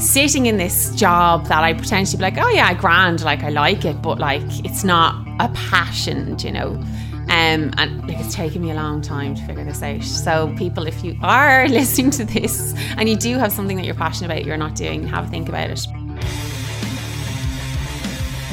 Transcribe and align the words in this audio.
sitting 0.00 0.46
in 0.46 0.58
this 0.58 0.94
job 0.94 1.46
that 1.46 1.64
I 1.64 1.72
potentially 1.72 2.18
be 2.18 2.22
like, 2.22 2.38
oh 2.38 2.48
yeah, 2.48 2.72
grand, 2.74 3.22
like 3.24 3.42
I 3.42 3.48
like 3.48 3.84
it, 3.84 4.00
but 4.00 4.18
like 4.18 4.42
it's 4.64 4.84
not 4.84 5.26
a 5.40 5.48
passion, 5.54 6.38
you 6.38 6.52
know. 6.52 6.80
Um, 7.30 7.72
and 7.76 8.08
like, 8.08 8.18
it's 8.20 8.34
taken 8.34 8.62
me 8.62 8.70
a 8.70 8.74
long 8.74 9.02
time 9.02 9.34
to 9.34 9.42
figure 9.44 9.64
this 9.64 9.82
out. 9.82 10.02
So, 10.02 10.54
people, 10.56 10.86
if 10.86 11.04
you 11.04 11.18
are 11.22 11.68
listening 11.68 12.10
to 12.12 12.24
this 12.24 12.74
and 12.96 13.08
you 13.08 13.16
do 13.16 13.36
have 13.38 13.52
something 13.52 13.76
that 13.76 13.84
you're 13.84 13.94
passionate 13.94 14.32
about, 14.32 14.44
you're 14.44 14.56
not 14.56 14.76
doing, 14.76 15.06
have 15.06 15.26
a 15.26 15.28
think 15.28 15.48
about 15.48 15.70
it. 15.70 15.86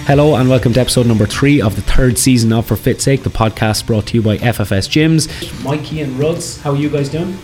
Hello 0.07 0.35
and 0.35 0.49
welcome 0.49 0.73
to 0.73 0.79
episode 0.79 1.07
number 1.07 1.25
three 1.25 1.61
of 1.61 1.75
the 1.75 1.81
third 1.81 2.17
season 2.17 2.53
of 2.53 2.65
For 2.65 2.75
Fit 2.75 3.01
Sake, 3.01 3.23
the 3.23 3.29
podcast 3.29 3.87
brought 3.87 4.07
to 4.07 4.15
you 4.15 4.21
by 4.21 4.37
FFS 4.37 4.89
Gyms. 4.89 5.63
Mikey 5.63 6.01
and 6.01 6.19
Ruds, 6.19 6.61
how 6.61 6.71
are 6.73 6.77
you 6.77 6.89
guys 6.89 7.09
doing? 7.09 7.37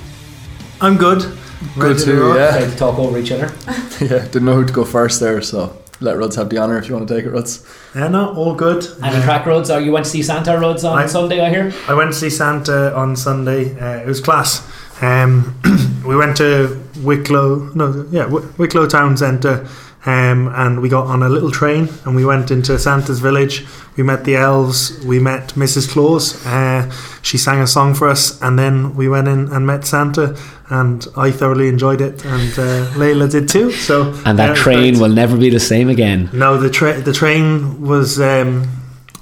I'm 0.79 0.97
good. 0.97 1.37
Good 1.75 1.97
Ready 1.97 2.03
to 2.05 2.33
yeah. 2.35 2.55
Like 2.59 2.71
to 2.71 2.75
talk 2.77 2.99
over 2.99 3.17
each 3.17 3.31
other. 3.31 3.51
Yeah, 4.01 4.25
didn't 4.25 4.45
know 4.45 4.55
who 4.55 4.65
to 4.65 4.73
go 4.73 4.83
first 4.83 5.19
there, 5.19 5.41
so 5.43 5.77
let 5.99 6.17
Ruds 6.17 6.35
have 6.35 6.49
the 6.49 6.57
honour 6.57 6.79
if 6.79 6.87
you 6.89 6.95
want 6.95 7.07
to 7.07 7.15
take 7.15 7.23
it, 7.25 7.29
Ruds. 7.29 7.63
Yeah, 7.93 8.07
no, 8.07 8.33
all 8.33 8.55
good. 8.55 8.83
And 9.03 9.15
the 9.15 9.21
track 9.21 9.45
Ruds, 9.45 9.69
are 9.69 9.79
you 9.79 9.91
went 9.91 10.05
to 10.05 10.11
see 10.11 10.23
Santa 10.23 10.57
Ruds 10.57 10.83
on 10.83 10.97
I- 10.97 11.05
Sunday, 11.05 11.39
I 11.39 11.49
hear? 11.51 11.71
I 11.87 11.93
went 11.93 12.13
to 12.13 12.17
see 12.17 12.31
Santa 12.31 12.95
on 12.95 13.15
Sunday. 13.15 13.79
Uh, 13.79 13.99
it 14.01 14.07
was 14.07 14.19
class. 14.19 14.67
Um, 15.03 15.55
we 16.05 16.15
went 16.15 16.35
to 16.37 16.81
Wicklow, 17.03 17.69
no, 17.75 18.07
yeah, 18.09 18.25
Wicklow 18.25 18.87
Town 18.87 19.15
Centre, 19.17 19.67
um, 20.07 20.47
and 20.55 20.81
we 20.81 20.89
got 20.89 21.05
on 21.05 21.21
a 21.21 21.29
little 21.29 21.51
train 21.51 21.87
and 22.05 22.15
we 22.15 22.25
went 22.25 22.49
into 22.49 22.79
Santa's 22.79 23.19
village. 23.19 23.67
We 23.97 24.03
met 24.03 24.23
the 24.23 24.35
elves. 24.35 24.99
We 25.05 25.19
met 25.19 25.49
Mrs. 25.49 25.91
Claus. 25.91 26.43
Uh, 26.43 26.89
she 27.21 27.37
sang 27.37 27.59
a 27.59 27.67
song 27.67 27.93
for 27.93 28.07
us, 28.09 28.41
and 28.41 28.57
then 28.57 28.95
we 28.95 29.07
went 29.07 29.27
in 29.27 29.51
and 29.51 29.67
met 29.67 29.85
Santa. 29.85 30.35
And 30.71 31.05
I 31.17 31.31
thoroughly 31.31 31.67
enjoyed 31.67 31.99
it, 31.99 32.23
and 32.25 32.51
uh, 32.57 32.87
Layla 32.95 33.29
did 33.29 33.49
too. 33.49 33.71
So 33.71 34.13
And 34.25 34.39
that 34.39 34.55
train 34.55 34.93
great. 34.93 35.01
will 35.01 35.13
never 35.13 35.35
be 35.37 35.49
the 35.49 35.59
same 35.59 35.89
again. 35.89 36.29
No, 36.31 36.57
the 36.57 36.69
tra- 36.69 37.01
the 37.01 37.11
train 37.11 37.81
was 37.81 38.19
um, 38.21 38.67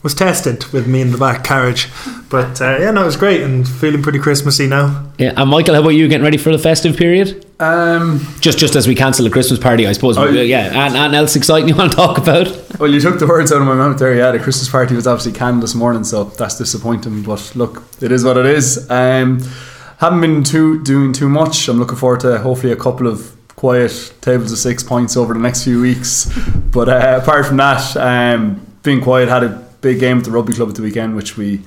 was 0.03 0.13
tested 0.13 0.63
with 0.71 0.85
me 0.87 1.01
in 1.01 1.11
the 1.11 1.17
back 1.17 1.43
carriage, 1.43 1.87
but 2.29 2.61
uh, 2.61 2.77
yeah, 2.79 2.91
no, 2.91 3.01
it 3.01 3.05
was 3.05 3.17
great 3.17 3.41
and 3.41 3.67
feeling 3.67 4.03
pretty 4.03 4.19
Christmassy 4.19 4.67
now. 4.67 5.07
Yeah, 5.17 5.33
and 5.35 5.49
Michael, 5.49 5.73
how 5.73 5.81
about 5.81 5.89
you 5.89 6.07
getting 6.07 6.23
ready 6.23 6.37
for 6.37 6.51
the 6.51 6.59
festive 6.59 6.95
period? 6.95 7.43
Um, 7.59 8.19
Just 8.39 8.59
just 8.59 8.75
as 8.75 8.87
we 8.87 8.93
cancel 8.95 9.25
the 9.25 9.31
Christmas 9.31 9.59
party, 9.59 9.87
I 9.87 9.93
suppose. 9.93 10.17
Oh, 10.19 10.29
yeah, 10.29 10.85
and, 10.85 10.95
and 10.95 11.15
else 11.15 11.35
exciting 11.35 11.67
you 11.67 11.75
want 11.75 11.91
to 11.91 11.97
talk 11.97 12.17
about? 12.19 12.47
well, 12.79 12.89
you 12.91 13.02
took 13.02 13.17
the 13.19 13.27
words 13.27 13.52
out 13.52 13.59
of 13.59 13.67
my 13.67 13.73
mouth 13.75 13.97
there. 13.97 14.13
Yeah, 14.15 14.31
the 14.31 14.39
Christmas 14.39 14.69
party 14.69 14.93
was 14.95 15.07
obviously 15.07 15.31
canned 15.33 15.61
this 15.63 15.73
morning, 15.73 16.03
so 16.03 16.25
that's 16.25 16.57
disappointing. 16.59 17.23
But 17.23 17.52
look, 17.55 17.83
it 18.02 18.11
is 18.11 18.23
what 18.23 18.37
it 18.37 18.45
is. 18.45 18.87
Um, 18.89 19.41
haven't 20.00 20.22
been 20.22 20.44
too 20.44 20.81
doing 20.83 21.14
too 21.14 21.30
much. 21.30 21.67
I'm 21.67 21.78
looking 21.78 21.97
forward 21.97 22.22
to 22.22 22.39
hopefully 22.39 22.72
a 22.72 22.78
couple 22.78 23.05
of 23.05 23.36
quiet 23.55 24.14
tables 24.22 24.52
of 24.53 24.58
six 24.58 24.81
points 24.81 25.17
over 25.17 25.33
the 25.33 25.39
next 25.39 25.64
few 25.64 25.81
weeks. 25.81 26.31
But 26.72 26.88
uh, 26.88 27.19
apart 27.19 27.47
from 27.47 27.58
that, 27.58 27.97
um, 27.97 28.64
being 28.83 29.02
quiet, 29.02 29.27
had 29.27 29.44
a 29.44 29.50
big 29.81 30.00
game 30.00 30.20
at 30.20 30.23
the 30.23 30.30
rugby 30.30 30.53
club 30.53 30.70
at 30.70 30.75
the 30.75 30.83
weekend, 30.83 31.16
which 31.16 31.36
we 31.36 31.61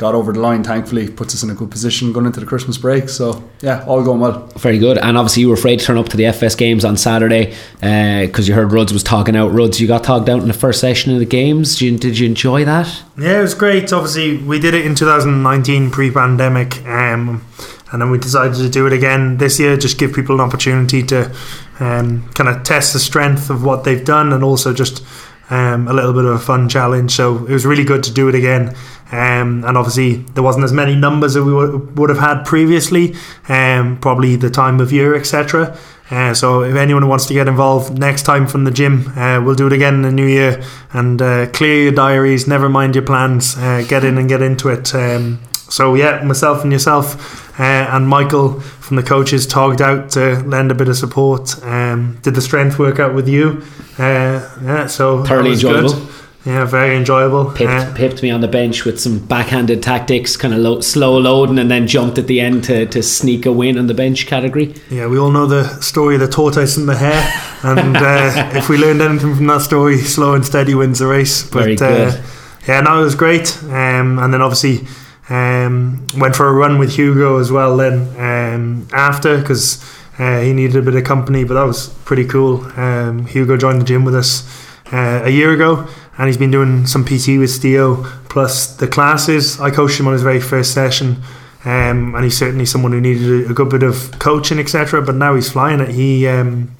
got 0.00 0.14
over 0.14 0.32
the 0.32 0.40
line. 0.40 0.64
Thankfully, 0.64 1.08
puts 1.08 1.34
us 1.34 1.42
in 1.42 1.50
a 1.50 1.54
good 1.54 1.70
position 1.70 2.10
going 2.10 2.24
into 2.24 2.40
the 2.40 2.46
Christmas 2.46 2.78
break. 2.78 3.10
So 3.10 3.44
yeah, 3.60 3.84
all 3.86 4.02
going 4.02 4.18
well. 4.18 4.46
Very 4.56 4.78
good. 4.78 4.96
And 4.96 5.18
obviously, 5.18 5.42
you 5.42 5.48
were 5.48 5.54
afraid 5.54 5.78
to 5.78 5.84
turn 5.84 5.98
up 5.98 6.08
to 6.08 6.16
the 6.16 6.24
FFS 6.24 6.56
games 6.56 6.86
on 6.86 6.96
Saturday 6.96 7.54
because 7.74 8.48
you 8.48 8.54
heard 8.54 8.72
Ruds 8.72 8.94
was 8.94 9.02
talking 9.02 9.36
out. 9.36 9.52
Ruds, 9.52 9.78
you 9.78 9.86
got 9.86 10.02
talked 10.02 10.28
out 10.28 10.40
in 10.40 10.48
the 10.48 10.54
first 10.54 10.80
session 10.80 11.12
of 11.12 11.18
the 11.18 11.26
games. 11.26 11.78
Did 11.78 11.84
you, 11.84 11.98
did 11.98 12.18
you 12.18 12.26
enjoy 12.26 12.64
that? 12.64 13.02
Yeah, 13.18 13.38
it 13.38 13.42
was 13.42 13.54
great. 13.54 13.92
Obviously, 13.92 14.38
we 14.38 14.58
did 14.58 14.72
it 14.72 14.86
in 14.86 14.94
2019 14.94 15.90
pre-pandemic, 15.90 16.84
um, 16.86 17.44
and 17.92 18.00
then 18.00 18.10
we 18.10 18.16
decided 18.16 18.54
to 18.54 18.70
do 18.70 18.86
it 18.86 18.94
again 18.94 19.36
this 19.36 19.60
year. 19.60 19.76
Just 19.76 19.98
give 19.98 20.14
people 20.14 20.36
an 20.36 20.40
opportunity 20.40 21.02
to 21.02 21.30
um, 21.78 22.26
kind 22.30 22.48
of 22.48 22.62
test 22.62 22.94
the 22.94 22.98
strength 22.98 23.50
of 23.50 23.62
what 23.64 23.84
they've 23.84 24.04
done, 24.04 24.32
and 24.32 24.42
also 24.42 24.72
just 24.72 25.04
um, 25.50 25.88
a 25.88 25.92
little 25.92 26.12
bit 26.12 26.24
of 26.24 26.32
a 26.32 26.38
fun 26.38 26.68
challenge. 26.68 27.12
So 27.12 27.44
it 27.46 27.52
was 27.52 27.66
really 27.66 27.84
good 27.84 28.02
to 28.04 28.12
do 28.12 28.28
it 28.28 28.34
again. 28.34 28.74
Um, 29.12 29.64
and 29.64 29.76
obviously, 29.76 30.16
there 30.34 30.42
wasn't 30.42 30.64
as 30.64 30.72
many 30.72 30.94
numbers 30.94 31.34
that 31.34 31.44
we 31.44 31.52
would, 31.52 31.98
would 31.98 32.10
have 32.10 32.20
had 32.20 32.44
previously, 32.44 33.14
um, 33.48 33.98
probably 34.00 34.36
the 34.36 34.50
time 34.50 34.80
of 34.80 34.92
year, 34.92 35.16
etc. 35.16 35.76
Uh, 36.10 36.34
so 36.34 36.62
if 36.62 36.76
anyone 36.76 37.08
wants 37.08 37.26
to 37.26 37.34
get 37.34 37.48
involved 37.48 37.98
next 37.98 38.22
time 38.22 38.46
from 38.46 38.64
the 38.64 38.70
gym, 38.70 39.06
uh, 39.16 39.40
we'll 39.44 39.54
do 39.54 39.66
it 39.66 39.72
again 39.72 39.94
in 39.94 40.02
the 40.02 40.12
new 40.12 40.26
year. 40.26 40.62
And 40.92 41.20
uh, 41.20 41.46
clear 41.50 41.84
your 41.84 41.92
diaries, 41.92 42.46
never 42.46 42.68
mind 42.68 42.94
your 42.94 43.04
plans. 43.04 43.56
Uh, 43.56 43.84
get 43.88 44.04
in 44.04 44.18
and 44.18 44.28
get 44.28 44.42
into 44.42 44.68
it. 44.68 44.94
Um, 44.94 45.40
so 45.70 45.94
yeah, 45.94 46.22
myself 46.24 46.62
and 46.62 46.72
yourself 46.72 47.58
uh, 47.58 47.62
and 47.62 48.06
Michael 48.08 48.60
from 48.60 48.96
the 48.96 49.02
coaches 49.02 49.46
togged 49.46 49.80
out 49.80 50.10
to 50.10 50.40
lend 50.40 50.70
a 50.70 50.74
bit 50.74 50.88
of 50.88 50.96
support. 50.96 51.62
Um, 51.64 52.18
did 52.22 52.34
the 52.34 52.42
strength 52.42 52.78
workout 52.78 53.14
with 53.14 53.28
you. 53.28 53.62
Uh, 53.98 54.40
yeah, 54.62 54.86
so 54.86 55.24
Thoroughly 55.24 55.50
was 55.50 55.62
good. 55.62 56.08
Yeah, 56.46 56.64
very 56.64 56.96
enjoyable. 56.96 57.50
Pipped, 57.52 57.70
Uh, 57.70 57.92
pipped 57.94 58.22
me 58.22 58.30
on 58.30 58.40
the 58.40 58.48
bench 58.48 58.86
with 58.86 58.98
some 58.98 59.18
backhanded 59.18 59.82
tactics, 59.82 60.38
kind 60.38 60.54
of 60.54 60.60
lo- 60.60 60.80
slow 60.80 61.18
loading, 61.18 61.58
and 61.58 61.70
then 61.70 61.86
jumped 61.86 62.16
at 62.16 62.28
the 62.28 62.40
end 62.40 62.64
to, 62.64 62.86
to 62.86 63.02
sneak 63.02 63.44
a 63.44 63.52
win 63.52 63.76
on 63.78 63.88
the 63.88 63.94
bench 63.94 64.26
category. 64.26 64.74
Yeah, 64.88 65.06
we 65.06 65.18
all 65.18 65.30
know 65.30 65.44
the 65.46 65.64
story 65.82 66.14
of 66.14 66.22
the 66.22 66.28
tortoise 66.28 66.78
and 66.78 66.88
the 66.88 66.96
hare, 66.96 67.30
and 67.62 67.94
uh, 67.94 68.52
if 68.58 68.70
we 68.70 68.78
learned 68.78 69.02
anything 69.02 69.36
from 69.36 69.46
that 69.48 69.60
story, 69.60 69.98
slow 69.98 70.32
and 70.32 70.44
steady 70.46 70.74
wins 70.74 71.00
the 71.00 71.06
race. 71.08 71.42
But 71.42 71.64
Very 71.64 71.76
good. 71.76 72.14
Uh, 72.14 72.22
yeah, 72.66 72.80
no, 72.80 73.00
it 73.02 73.04
was 73.04 73.14
great. 73.14 73.62
Um, 73.64 74.18
and 74.18 74.32
then 74.32 74.40
obviously 74.40 74.86
um, 75.30 76.06
went 76.18 76.36
for 76.36 76.48
a 76.48 76.52
run 76.52 76.78
with 76.78 76.96
Hugo 76.96 77.38
as 77.38 77.50
well. 77.50 77.76
Then 77.76 78.08
um, 78.18 78.88
after 78.92 79.38
because 79.38 79.82
uh, 80.18 80.40
he 80.40 80.52
needed 80.52 80.76
a 80.76 80.82
bit 80.82 80.94
of 80.94 81.04
company, 81.04 81.44
but 81.44 81.54
that 81.54 81.64
was 81.64 81.88
pretty 82.04 82.26
cool. 82.26 82.64
Um, 82.78 83.26
Hugo 83.26 83.56
joined 83.56 83.80
the 83.80 83.86
gym 83.86 84.04
with 84.04 84.14
us 84.14 84.44
uh, 84.92 85.22
a 85.24 85.30
year 85.30 85.52
ago, 85.52 85.88
and 86.18 86.26
he's 86.26 86.36
been 86.36 86.50
doing 86.50 86.86
some 86.86 87.04
PT 87.04 87.38
with 87.38 87.50
Steo 87.50 88.04
plus 88.28 88.76
the 88.76 88.88
classes. 88.88 89.60
I 89.60 89.70
coached 89.70 89.98
him 89.98 90.06
on 90.06 90.12
his 90.12 90.22
very 90.22 90.40
first 90.40 90.74
session. 90.74 91.22
Um, 91.62 92.14
and 92.14 92.24
he's 92.24 92.38
certainly 92.38 92.64
someone 92.64 92.92
who 92.92 93.02
needed 93.02 93.50
a, 93.50 93.52
good 93.52 93.68
bit 93.68 93.82
of 93.82 94.18
coaching, 94.18 94.58
etc. 94.58 95.02
But 95.02 95.16
now 95.16 95.34
he's 95.34 95.52
flying 95.52 95.80
it. 95.80 95.90
He 95.90 96.26
um, 96.26 96.74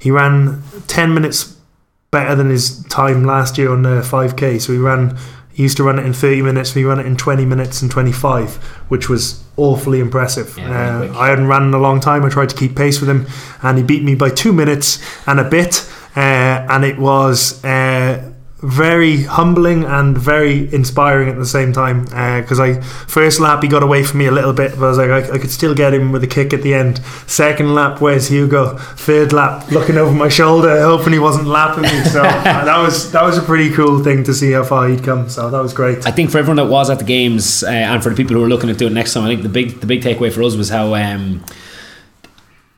he 0.00 0.10
ran 0.10 0.64
ten 0.88 1.14
minutes 1.14 1.56
better 2.10 2.34
than 2.34 2.50
his 2.50 2.84
time 2.86 3.22
last 3.24 3.56
year 3.56 3.70
on 3.70 3.82
the 3.82 4.02
five 4.02 4.34
k. 4.36 4.58
So 4.58 4.72
he 4.72 4.78
ran. 4.78 5.16
He 5.60 5.64
used 5.64 5.76
to 5.76 5.84
run 5.84 5.98
it 5.98 6.06
in 6.06 6.14
thirty 6.14 6.40
minutes. 6.40 6.74
We 6.74 6.84
ran 6.84 7.00
it 7.00 7.04
in 7.04 7.18
twenty 7.18 7.44
minutes 7.44 7.82
and 7.82 7.90
twenty 7.90 8.12
five, 8.12 8.56
which 8.88 9.10
was 9.10 9.44
awfully 9.58 10.00
impressive. 10.00 10.56
Yeah, 10.56 11.00
uh. 11.00 11.18
I 11.18 11.28
hadn't 11.28 11.48
ran 11.48 11.64
in 11.64 11.74
a 11.74 11.78
long 11.78 12.00
time. 12.00 12.24
I 12.24 12.30
tried 12.30 12.48
to 12.48 12.56
keep 12.56 12.74
pace 12.74 12.98
with 12.98 13.10
him, 13.10 13.26
and 13.62 13.76
he 13.76 13.84
beat 13.84 14.02
me 14.02 14.14
by 14.14 14.30
two 14.30 14.54
minutes 14.54 14.98
and 15.26 15.38
a 15.38 15.44
bit. 15.44 15.86
Uh, 16.16 16.64
and 16.72 16.82
it 16.82 16.98
was 16.98 17.62
uh, 17.62 17.68
very 18.62 19.22
humbling 19.22 19.84
and 19.84 20.16
very 20.16 20.72
inspiring 20.72 21.28
at 21.28 21.36
the 21.36 21.46
same 21.46 21.72
time. 21.72 22.04
Because 22.04 22.60
I 22.60 22.80
first 22.80 23.40
lap 23.40 23.62
he 23.62 23.68
got 23.68 23.82
away 23.82 24.04
from 24.04 24.18
me 24.18 24.26
a 24.26 24.30
little 24.30 24.52
bit, 24.52 24.72
but 24.78 24.84
I 24.84 24.88
was 24.88 24.98
like 24.98 25.10
I, 25.10 25.34
I 25.34 25.38
could 25.38 25.50
still 25.50 25.74
get 25.74 25.94
him 25.94 26.12
with 26.12 26.22
a 26.24 26.26
kick 26.26 26.52
at 26.52 26.62
the 26.62 26.74
end. 26.74 26.98
Second 27.26 27.74
lap, 27.74 28.00
where's 28.00 28.28
Hugo? 28.28 28.76
Third 28.76 29.32
lap, 29.32 29.70
looking 29.70 29.96
over 29.96 30.12
my 30.12 30.28
shoulder, 30.28 30.82
hoping 30.82 31.12
he 31.12 31.18
wasn't 31.18 31.46
lapping 31.46 31.82
me. 31.82 32.04
So 32.04 32.22
uh, 32.24 32.64
that 32.64 32.78
was 32.78 33.10
that 33.12 33.22
was 33.22 33.38
a 33.38 33.42
pretty 33.42 33.70
cool 33.70 34.02
thing 34.04 34.24
to 34.24 34.34
see 34.34 34.52
how 34.52 34.64
far 34.64 34.88
he'd 34.88 35.04
come. 35.04 35.28
So 35.28 35.50
that 35.50 35.62
was 35.62 35.72
great. 35.72 36.06
I 36.06 36.10
think 36.10 36.30
for 36.30 36.38
everyone 36.38 36.56
that 36.56 36.66
was 36.66 36.90
at 36.90 36.98
the 36.98 37.04
games 37.04 37.62
uh, 37.62 37.68
and 37.68 38.02
for 38.02 38.10
the 38.10 38.16
people 38.16 38.36
who 38.36 38.44
are 38.44 38.48
looking 38.48 38.68
at 38.70 38.78
doing 38.78 38.92
it 38.92 38.94
next 38.94 39.14
time, 39.14 39.24
I 39.24 39.28
think 39.28 39.42
the 39.42 39.48
big 39.48 39.80
the 39.80 39.86
big 39.86 40.02
takeaway 40.02 40.32
for 40.32 40.42
us 40.42 40.54
was 40.54 40.68
how 40.68 40.94
um, 40.94 41.44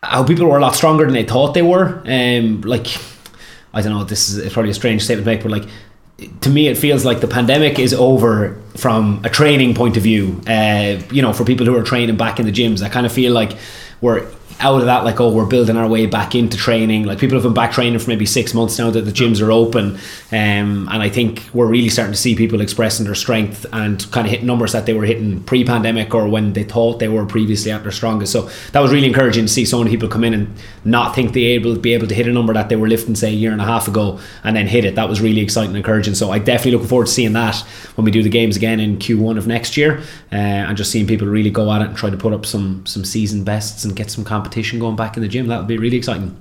how 0.02 0.24
people 0.24 0.46
were 0.46 0.58
a 0.58 0.60
lot 0.60 0.76
stronger 0.76 1.04
than 1.04 1.14
they 1.14 1.24
thought 1.24 1.54
they 1.54 1.62
were. 1.62 2.02
Um, 2.06 2.60
like 2.60 2.86
I 3.72 3.82
don't 3.82 3.92
know, 3.92 4.04
this 4.04 4.30
is 4.30 4.52
probably 4.52 4.70
a 4.70 4.74
strange 4.74 5.02
statement 5.02 5.24
to 5.24 5.30
make, 5.30 5.42
but 5.42 5.50
like 5.50 5.68
to 6.42 6.50
me, 6.50 6.68
it 6.68 6.76
feels 6.76 7.04
like 7.04 7.20
the 7.20 7.26
pandemic 7.28 7.78
is 7.78 7.94
over 7.94 8.60
from 8.76 9.20
a 9.24 9.30
training 9.30 9.74
point 9.74 9.96
of 9.96 10.02
view. 10.02 10.40
Uh, 10.46 11.00
you 11.10 11.22
know, 11.22 11.32
for 11.32 11.44
people 11.44 11.66
who 11.66 11.74
are 11.76 11.82
training 11.82 12.16
back 12.16 12.38
in 12.38 12.46
the 12.46 12.52
gyms, 12.52 12.82
I 12.82 12.88
kind 12.88 13.06
of 13.06 13.12
feel 13.12 13.32
like 13.32 13.56
we're 14.00 14.26
out 14.62 14.80
of 14.80 14.86
that. 14.86 15.04
Like, 15.04 15.20
oh, 15.20 15.30
we're 15.30 15.46
building 15.46 15.76
our 15.76 15.88
way 15.88 16.06
back 16.06 16.34
into 16.34 16.56
training. 16.56 17.04
Like 17.04 17.18
people 17.18 17.36
have 17.36 17.42
been 17.42 17.54
back 17.54 17.72
training 17.72 17.98
for 17.98 18.08
maybe 18.08 18.26
six 18.26 18.54
months 18.54 18.78
now 18.78 18.90
that 18.90 19.02
the 19.02 19.10
gyms 19.10 19.42
are 19.42 19.50
open, 19.50 19.96
um, 20.30 20.88
and 20.88 21.02
I 21.02 21.08
think 21.08 21.42
we're 21.52 21.66
really 21.66 21.88
starting 21.88 22.12
to 22.12 22.18
see 22.18 22.34
people 22.34 22.60
expressing 22.60 23.04
their 23.04 23.14
strength 23.14 23.66
and 23.72 24.08
kind 24.12 24.26
of 24.26 24.30
hitting 24.30 24.46
numbers 24.46 24.72
that 24.72 24.86
they 24.86 24.94
were 24.94 25.04
hitting 25.04 25.42
pre-pandemic 25.42 26.14
or 26.14 26.28
when 26.28 26.52
they 26.52 26.64
thought 26.64 27.00
they 27.00 27.08
were 27.08 27.26
previously 27.26 27.72
at 27.72 27.82
their 27.82 27.92
strongest. 27.92 28.32
So 28.32 28.48
that 28.72 28.80
was 28.80 28.92
really 28.92 29.06
encouraging 29.06 29.46
to 29.46 29.52
see 29.52 29.64
so 29.64 29.78
many 29.78 29.90
people 29.90 30.08
come 30.08 30.24
in 30.24 30.34
and 30.34 30.54
not 30.84 31.14
think 31.14 31.32
they 31.32 31.44
able 31.44 31.76
be 31.76 31.94
able 31.94 32.06
to 32.06 32.14
hit 32.14 32.28
a 32.28 32.32
number 32.32 32.52
that 32.52 32.68
they 32.68 32.76
were 32.76 32.88
lifting 32.88 33.14
say 33.14 33.30
a 33.30 33.34
year 33.34 33.52
and 33.52 33.60
a 33.60 33.64
half 33.64 33.88
ago 33.88 34.20
and 34.44 34.56
then 34.56 34.66
hit 34.66 34.84
it. 34.84 34.94
That 34.94 35.08
was 35.08 35.20
really 35.20 35.40
exciting 35.40 35.70
and 35.70 35.76
encouraging. 35.78 36.14
So 36.14 36.30
I 36.30 36.38
definitely 36.38 36.72
looking 36.72 36.88
forward 36.88 37.06
to 37.06 37.12
seeing 37.12 37.32
that 37.32 37.56
when 37.96 38.04
we 38.04 38.10
do 38.10 38.22
the 38.22 38.28
games 38.28 38.56
again 38.56 38.80
in 38.80 38.98
Q1 38.98 39.38
of 39.38 39.46
next 39.46 39.76
year, 39.76 39.98
uh, 40.30 40.36
and 40.36 40.76
just 40.76 40.90
seeing 40.90 41.06
people 41.06 41.26
really 41.26 41.50
go 41.50 41.72
at 41.72 41.82
it 41.82 41.88
and 41.88 41.96
try 41.96 42.10
to 42.10 42.16
put 42.16 42.32
up 42.32 42.46
some 42.46 42.84
some 42.86 43.04
season 43.04 43.44
bests 43.44 43.84
and 43.84 43.96
get 43.96 44.10
some 44.10 44.24
competition 44.24 44.51
going 44.78 44.96
back 44.96 45.16
in 45.16 45.22
the 45.22 45.28
gym. 45.28 45.46
That 45.48 45.58
would 45.58 45.68
be 45.68 45.78
really 45.78 45.96
exciting. 45.96 46.40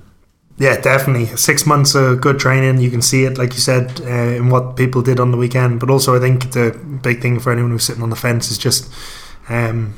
Yeah, 0.58 0.80
definitely. 0.80 1.34
Six 1.36 1.66
months 1.66 1.94
of 1.94 2.20
good 2.20 2.38
training. 2.38 2.80
You 2.80 2.90
can 2.90 3.02
see 3.02 3.24
it, 3.24 3.38
like 3.38 3.54
you 3.54 3.60
said, 3.60 4.00
uh, 4.02 4.36
in 4.36 4.50
what 4.50 4.76
people 4.76 5.02
did 5.02 5.18
on 5.18 5.30
the 5.30 5.38
weekend. 5.38 5.80
But 5.80 5.90
also, 5.90 6.14
I 6.14 6.20
think 6.20 6.52
the 6.52 6.78
big 7.02 7.22
thing 7.22 7.40
for 7.40 7.50
anyone 7.52 7.70
who's 7.70 7.84
sitting 7.84 8.02
on 8.02 8.10
the 8.10 8.16
fence 8.16 8.50
is 8.50 8.58
just 8.58 8.92
um, 9.48 9.94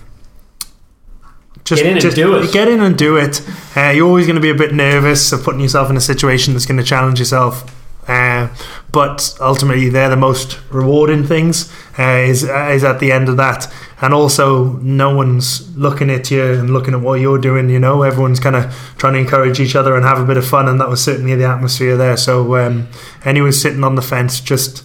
Just 1.64 1.82
Get 1.82 1.86
in 1.86 1.92
and 1.94 2.02
just 2.02 2.16
do 2.16 2.36
it. 2.36 2.52
Get 2.52 2.68
in 2.68 2.80
and 2.80 2.96
do 2.96 3.16
it. 3.16 3.40
Uh, 3.74 3.90
you're 3.90 4.06
always 4.06 4.26
going 4.26 4.36
to 4.36 4.42
be 4.42 4.50
a 4.50 4.54
bit 4.54 4.74
nervous 4.74 5.32
of 5.32 5.42
putting 5.42 5.60
yourself 5.60 5.88
in 5.88 5.96
a 5.96 6.00
situation 6.00 6.52
that's 6.52 6.66
going 6.66 6.76
to 6.76 6.84
challenge 6.84 7.18
yourself. 7.18 7.64
Uh, 8.06 8.54
but 8.92 9.36
ultimately, 9.40 9.88
they're 9.88 10.08
the 10.08 10.16
most 10.16 10.60
rewarding 10.70 11.24
things. 11.26 11.72
Uh, 11.98 12.24
is 12.26 12.44
uh, 12.44 12.70
is 12.72 12.84
at 12.84 13.00
the 13.00 13.12
end 13.12 13.28
of 13.28 13.36
that, 13.36 13.72
and 14.00 14.12
also 14.12 14.72
no 14.74 15.14
one's 15.14 15.76
looking 15.76 16.10
at 16.10 16.30
you 16.30 16.42
and 16.42 16.70
looking 16.70 16.94
at 16.94 17.00
what 17.00 17.20
you're 17.20 17.38
doing. 17.38 17.70
You 17.70 17.78
know, 17.78 18.02
everyone's 18.02 18.40
kind 18.40 18.56
of 18.56 18.72
trying 18.98 19.14
to 19.14 19.20
encourage 19.20 19.60
each 19.60 19.76
other 19.76 19.96
and 19.96 20.04
have 20.04 20.20
a 20.20 20.24
bit 20.24 20.36
of 20.36 20.46
fun, 20.46 20.68
and 20.68 20.80
that 20.80 20.88
was 20.88 21.02
certainly 21.02 21.34
the 21.34 21.46
atmosphere 21.46 21.96
there. 21.96 22.16
So 22.16 22.56
um, 22.56 22.88
anyone 23.24 23.52
sitting 23.52 23.84
on 23.84 23.94
the 23.94 24.02
fence, 24.02 24.40
just 24.40 24.84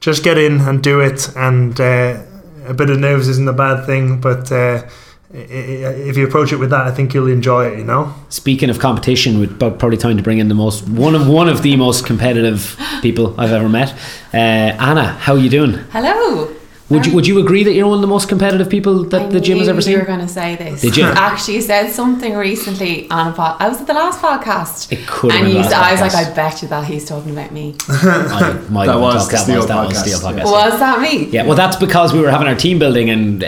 just 0.00 0.24
get 0.24 0.38
in 0.38 0.60
and 0.60 0.82
do 0.82 1.00
it. 1.00 1.34
And 1.36 1.80
uh, 1.80 2.22
a 2.66 2.74
bit 2.74 2.90
of 2.90 2.98
nerves 2.98 3.28
isn't 3.28 3.48
a 3.48 3.52
bad 3.52 3.86
thing, 3.86 4.20
but 4.20 4.50
uh, 4.50 4.88
if 5.32 6.16
you 6.16 6.26
approach 6.26 6.52
it 6.52 6.56
with 6.56 6.70
that, 6.70 6.86
I 6.86 6.90
think 6.90 7.14
you'll 7.14 7.28
enjoy 7.28 7.66
it. 7.66 7.78
You 7.78 7.84
know. 7.84 8.14
Speaking 8.28 8.70
of 8.70 8.78
competition, 8.78 9.38
we're 9.38 9.48
probably 9.48 9.96
time 9.96 10.16
to 10.16 10.22
bring 10.22 10.38
in 10.38 10.48
the 10.48 10.54
most 10.54 10.88
one 10.88 11.14
of 11.14 11.28
one 11.28 11.48
of 11.48 11.62
the 11.62 11.76
most 11.76 12.04
competitive 12.04 12.76
people 13.02 13.38
I've 13.38 13.52
ever 13.52 13.68
met. 13.68 13.92
Uh, 14.34 14.36
Anna, 14.78 15.04
how 15.04 15.34
are 15.34 15.38
you 15.38 15.50
doing? 15.50 15.72
Hello. 15.90 16.54
Would 16.90 17.06
you 17.06 17.14
would 17.14 17.26
you 17.26 17.38
agree 17.38 17.62
that 17.64 17.72
you're 17.72 17.86
one 17.86 17.94
of 17.98 18.00
the 18.02 18.08
most 18.08 18.28
competitive 18.28 18.68
people 18.68 19.04
that 19.04 19.22
I 19.22 19.26
the 19.28 19.40
gym 19.40 19.58
has 19.58 19.68
ever 19.68 19.80
seen? 19.80 19.92
You 19.92 20.00
were 20.00 20.04
going 20.06 20.20
to 20.20 20.28
say 20.28 20.56
this. 20.56 20.80
Did 20.82 20.96
you? 20.96 21.04
Actually, 21.30 21.60
said 21.60 21.90
something 21.90 22.34
recently 22.34 23.08
on 23.10 23.28
a 23.28 23.32
pod. 23.32 23.56
I 23.60 23.68
was 23.68 23.80
at 23.80 23.86
the 23.86 23.94
last 23.94 24.20
podcast. 24.20 24.90
It 24.90 25.06
could 25.06 25.30
have 25.30 25.40
And 25.40 25.48
been 25.48 25.56
you 25.58 25.62
the 25.62 25.68
said, 25.70 25.78
last 25.78 26.00
I 26.00 26.04
was 26.04 26.14
like. 26.14 26.26
I 26.26 26.34
bet 26.34 26.62
you 26.62 26.68
that 26.68 26.84
he's 26.84 27.04
talking 27.04 27.30
about 27.30 27.52
me. 27.52 27.76
I 27.88 28.60
might 28.70 28.86
That 28.86 28.98
was 28.98 29.28
talked- 29.28 29.46
that 29.46 29.56
was 29.56 29.66
that 29.68 29.86
was 29.86 29.92
podcast, 29.96 30.00
Steel 30.02 30.18
yeah. 30.36 30.42
podcast. 30.42 30.50
Was 30.52 30.78
that 30.80 31.00
me? 31.00 31.24
Yeah, 31.26 31.46
well, 31.46 31.56
that's 31.56 31.76
because 31.76 32.12
we 32.12 32.20
were 32.20 32.30
having 32.30 32.48
our 32.48 32.56
team 32.56 32.78
building, 32.80 33.08
and 33.08 33.42
uh, 33.44 33.46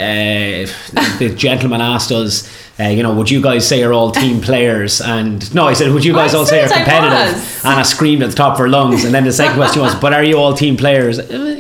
the 1.19 1.35
gentleman 1.37 1.81
asked 1.81 2.13
us, 2.13 2.49
uh, 2.81 2.85
you 2.85 3.03
know, 3.03 3.13
would 3.15 3.31
you 3.31 3.43
guys 3.43 3.67
say 3.69 3.81
you're 3.81 3.93
all 3.93 4.11
team 4.13 4.41
players? 4.41 5.01
And 5.01 5.53
no, 5.55 5.67
I 5.67 5.73
said, 5.75 5.91
would 5.93 6.05
you 6.05 6.13
guys 6.15 6.35
I 6.35 6.39
all 6.39 6.47
say 6.47 6.61
you're 6.61 6.69
said 6.69 6.79
I 6.79 6.85
competitive? 6.85 7.65
And 7.67 7.75
I 7.75 7.83
screamed 7.83 8.23
at 8.23 8.31
the 8.31 8.37
top 8.37 8.53
of 8.55 8.59
her 8.61 8.69
lungs. 8.69 9.05
And 9.05 9.13
then 9.15 9.25
the 9.25 9.33
second 9.33 9.57
question 9.57 9.83
was, 9.83 9.95
but 9.97 10.13
are 10.15 10.25
you 10.25 10.39
all 10.39 10.55
team 10.55 10.77
players? 10.77 11.19
Uh, 11.19 11.57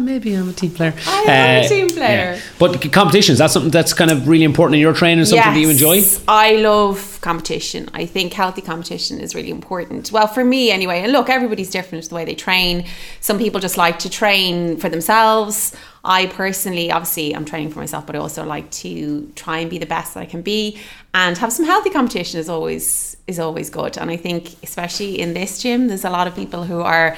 maybe 0.00 0.34
I'm 0.34 0.48
a 0.48 0.52
team 0.52 0.70
player. 0.70 0.94
I 1.06 1.22
am 1.22 1.62
a 1.62 1.64
Uh, 1.64 1.68
team 1.68 1.88
player. 1.90 2.34
yeah. 2.34 2.40
But 2.58 2.92
competitions, 2.92 3.38
that's 3.38 3.52
something 3.52 3.70
that's 3.70 3.92
kind 3.94 4.10
of 4.10 4.26
really 4.28 4.44
important 4.44 4.74
in 4.76 4.80
your 4.80 4.94
training, 4.94 5.24
something 5.24 5.52
that 5.54 5.60
you 5.60 5.70
enjoy? 5.70 6.02
I 6.28 6.56
love 6.56 7.18
competition. 7.20 7.88
I 7.94 8.06
think 8.06 8.32
healthy 8.32 8.62
competition 8.62 9.20
is 9.20 9.34
really 9.34 9.50
important. 9.50 10.10
Well, 10.12 10.26
for 10.26 10.44
me 10.44 10.70
anyway. 10.70 11.00
And 11.02 11.12
look, 11.12 11.28
everybody's 11.28 11.70
different 11.70 12.08
the 12.08 12.14
way 12.14 12.24
they 12.24 12.34
train. 12.34 12.84
Some 13.20 13.38
people 13.38 13.60
just 13.60 13.76
like 13.76 13.98
to 14.00 14.10
train 14.10 14.76
for 14.76 14.88
themselves. 14.88 15.72
I 16.04 16.26
personally, 16.26 16.90
obviously, 16.90 17.32
I'm 17.34 17.44
training 17.44 17.70
for 17.70 17.78
myself, 17.78 18.06
but 18.06 18.16
I 18.16 18.18
also 18.18 18.44
like 18.44 18.68
to 18.82 19.30
try 19.36 19.58
and 19.58 19.70
be 19.70 19.78
the 19.78 19.86
best 19.86 20.14
that 20.14 20.20
I 20.20 20.26
can 20.26 20.42
be, 20.42 20.76
and 21.14 21.38
have 21.38 21.52
some 21.52 21.64
healthy 21.64 21.90
competition 21.90 22.40
is 22.40 22.48
always 22.48 23.16
is 23.28 23.38
always 23.38 23.70
good. 23.70 23.96
And 23.96 24.10
I 24.10 24.16
think, 24.16 24.56
especially 24.64 25.20
in 25.20 25.32
this 25.34 25.62
gym, 25.62 25.86
there's 25.86 26.04
a 26.04 26.10
lot 26.10 26.26
of 26.26 26.34
people 26.34 26.64
who 26.64 26.80
are 26.80 27.16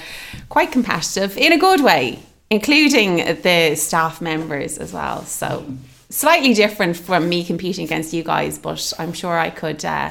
quite 0.50 0.70
competitive 0.70 1.38
in 1.38 1.50
a 1.54 1.56
good 1.58 1.80
way, 1.82 2.18
including 2.50 3.16
the 3.42 3.74
staff 3.76 4.20
members 4.20 4.78
as 4.78 4.92
well. 4.92 5.24
So 5.24 5.64
slightly 6.10 6.54
different 6.54 6.96
from 6.96 7.28
me 7.28 7.44
competing 7.44 7.84
against 7.84 8.12
you 8.12 8.22
guys, 8.22 8.58
but 8.58 8.92
I'm 8.98 9.12
sure 9.12 9.36
I 9.38 9.50
could. 9.50 9.84
Uh, 9.84 10.10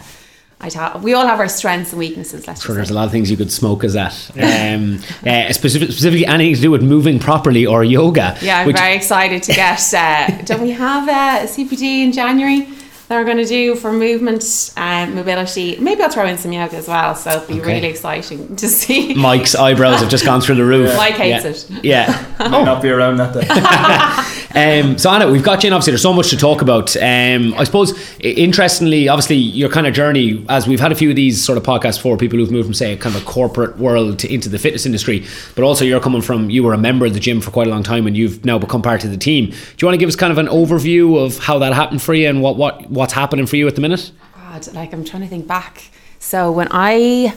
I'd 0.62 0.74
have. 0.74 1.04
We 1.04 1.14
all 1.14 1.28
have 1.28 1.40
our 1.42 1.50
strengths 1.50 1.92
and 1.92 2.00
weaknesses. 2.00 2.48
Let's 2.48 2.62
Sure, 2.62 2.70
just 2.70 2.76
there's 2.78 2.88
say. 2.88 2.94
a 2.94 2.96
lot 2.96 3.06
of 3.06 3.12
things 3.12 3.30
you 3.30 3.36
could 3.36 3.52
smoke 3.52 3.84
as 3.84 3.94
that. 3.94 4.14
Um, 4.38 5.00
uh, 5.28 5.52
specific, 5.52 5.90
specifically, 5.92 6.26
anything 6.26 6.56
to 6.56 6.62
do 6.62 6.72
with 6.72 6.82
moving 6.84 7.20
properly 7.20 7.66
or 7.66 7.84
yoga. 7.84 8.38
Yeah, 8.42 8.60
I'm 8.60 8.68
which- 8.68 8.78
very 8.78 8.96
excited 8.96 9.44
to 9.44 9.54
get. 9.54 9.94
Uh, 9.94 10.28
don't 10.46 10.62
we 10.62 10.72
have 10.72 11.10
uh, 11.10 11.46
a 11.46 11.48
CPD 11.48 12.04
in 12.06 12.12
January 12.14 12.68
that 13.13 13.19
we're 13.19 13.25
going 13.25 13.38
to 13.38 13.45
do 13.45 13.75
for 13.75 13.94
movement 13.94 14.74
and 14.75 15.13
mobility? 15.13 15.77
Maybe 15.80 16.01
I'll 16.01 16.10
throw 16.10 16.25
in 16.25 16.38
some 16.38 16.51
yoga 16.51 16.77
as 16.77 16.88
well. 16.88 17.13
So 17.15 17.30
it'll 17.31 17.48
be 17.48 17.62
Okay. 17.62 17.74
really 17.75 17.88
exciting 17.88 18.56
to 18.57 18.68
see. 18.68 19.13
Mike's 19.13 19.54
eyebrows 19.56 20.00
have 20.00 20.10
just 20.10 20.25
gone 20.25 20.42
through 20.42 20.56
the 20.56 20.65
roof. 20.65 20.92
Mike 20.98 21.13
hates 21.13 21.69
yeah. 21.69 21.77
it. 21.77 21.86
Yeah. 21.86 22.25
Might 22.50 22.63
not 22.63 22.81
be 22.81 22.89
around 22.89 23.18
that 23.18 23.33
day. 23.33 23.45
Um, 24.56 25.00
so 25.00 25.10
Anna, 25.10 25.32
we've 25.32 25.44
got 25.44 25.64
you 25.64 25.68
in. 25.68 25.74
Obviously, 25.74 25.92
there's 25.92 26.04
so 26.04 26.14
much 26.14 26.30
to 26.30 26.38
talk 26.38 26.62
about. 26.62 26.96
Um, 26.98 27.56
I 27.56 27.64
suppose, 27.64 27.98
interestingly, 28.20 29.10
obviously, 29.10 29.36
your 29.36 29.70
kind 29.70 29.88
of 29.88 29.94
journey, 29.94 30.46
as 30.48 30.68
we've 30.68 30.80
had 30.80 30.92
a 30.92 30.96
few 30.96 31.10
of 31.10 31.16
these 31.16 31.44
sort 31.44 31.58
of 31.58 31.64
podcasts 31.64 32.00
for 32.00 32.18
people 32.18 32.38
who've 32.38 32.52
moved 32.52 32.68
from, 32.68 32.74
say, 32.74 32.94
a 32.94 32.98
kind 32.98 33.16
of 33.16 33.24
a 33.24 33.26
corporate 33.26 33.78
world 33.78 34.20
to, 34.20 34.32
into 34.32 34.50
the 34.50 34.60
fitness 34.60 34.86
industry, 34.86 35.26
but 35.56 35.64
also 35.64 35.84
you're 35.84 36.00
coming 36.00 36.22
from, 36.22 36.52
you 36.52 36.64
were 36.64 36.74
a 36.74 36.78
member 36.78 37.06
of 37.06 37.14
the 37.16 37.20
gym 37.20 37.42
for 37.42 37.50
quite 37.50 37.66
a 37.66 37.70
long 37.72 37.84
time, 37.84 38.06
and 38.06 38.16
you've 38.16 38.46
now 38.46 38.60
become 38.60 38.82
part 38.82 39.04
of 39.04 39.10
the 39.10 39.18
team. 39.18 39.50
Do 39.50 39.56
you 39.80 39.88
want 39.88 39.96
to 39.96 40.00
give 40.00 40.10
us 40.10 40.16
kind 40.16 40.32
of 40.32 40.38
an 40.38 40.48
overview 40.48 41.24
of 41.26 41.40
how 41.40 41.58
that 41.60 41.74
happened 41.74 42.04
for 42.04 42.14
you 42.14 42.30
and 42.30 42.42
what, 42.42 42.56
what 42.56 42.90
what's 42.90 43.14
happening 43.14 43.48
for 43.48 43.56
you 43.56 43.68
at 43.68 43.76
the 43.76 43.82
minute? 43.82 44.12
God, 44.36 44.74
like 44.76 44.94
I'm 44.94 45.04
trying 45.04 45.24
to 45.24 45.28
think 45.28 45.48
back. 45.48 45.90
So 46.20 46.52
when 46.52 46.68
I 46.70 47.34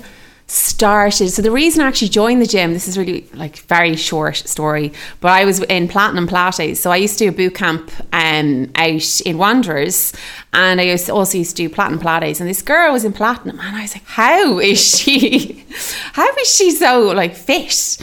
started, 0.46 1.30
so 1.30 1.42
the 1.42 1.50
reason 1.50 1.82
I 1.82 1.88
actually 1.88 2.08
joined 2.08 2.40
the 2.40 2.46
gym, 2.46 2.72
this 2.72 2.86
is 2.86 2.96
really 2.96 3.28
like 3.34 3.58
very 3.58 3.96
short 3.96 4.36
story, 4.36 4.92
but 5.20 5.32
I 5.32 5.44
was 5.44 5.60
in 5.64 5.88
Platinum 5.88 6.28
Pilates. 6.28 6.76
So 6.76 6.90
I 6.90 6.96
used 6.96 7.18
to 7.18 7.24
do 7.24 7.30
a 7.30 7.32
boot 7.32 7.54
camp 7.54 7.90
um, 8.12 8.70
out 8.76 9.20
in 9.22 9.38
Wanderers, 9.38 10.12
and 10.52 10.80
I 10.80 10.96
also 11.10 11.38
used 11.38 11.56
to 11.56 11.62
do 11.62 11.68
Platinum 11.68 12.00
Pilates. 12.00 12.40
And 12.40 12.48
this 12.48 12.62
girl 12.62 12.92
was 12.92 13.04
in 13.04 13.12
Platinum, 13.12 13.58
and 13.58 13.76
I 13.76 13.82
was 13.82 13.94
like, 13.94 14.04
how 14.04 14.58
is 14.58 14.98
she? 14.98 15.64
How 16.12 16.26
is 16.36 16.56
she 16.56 16.70
so 16.70 17.08
like 17.08 17.34
fit? 17.34 17.98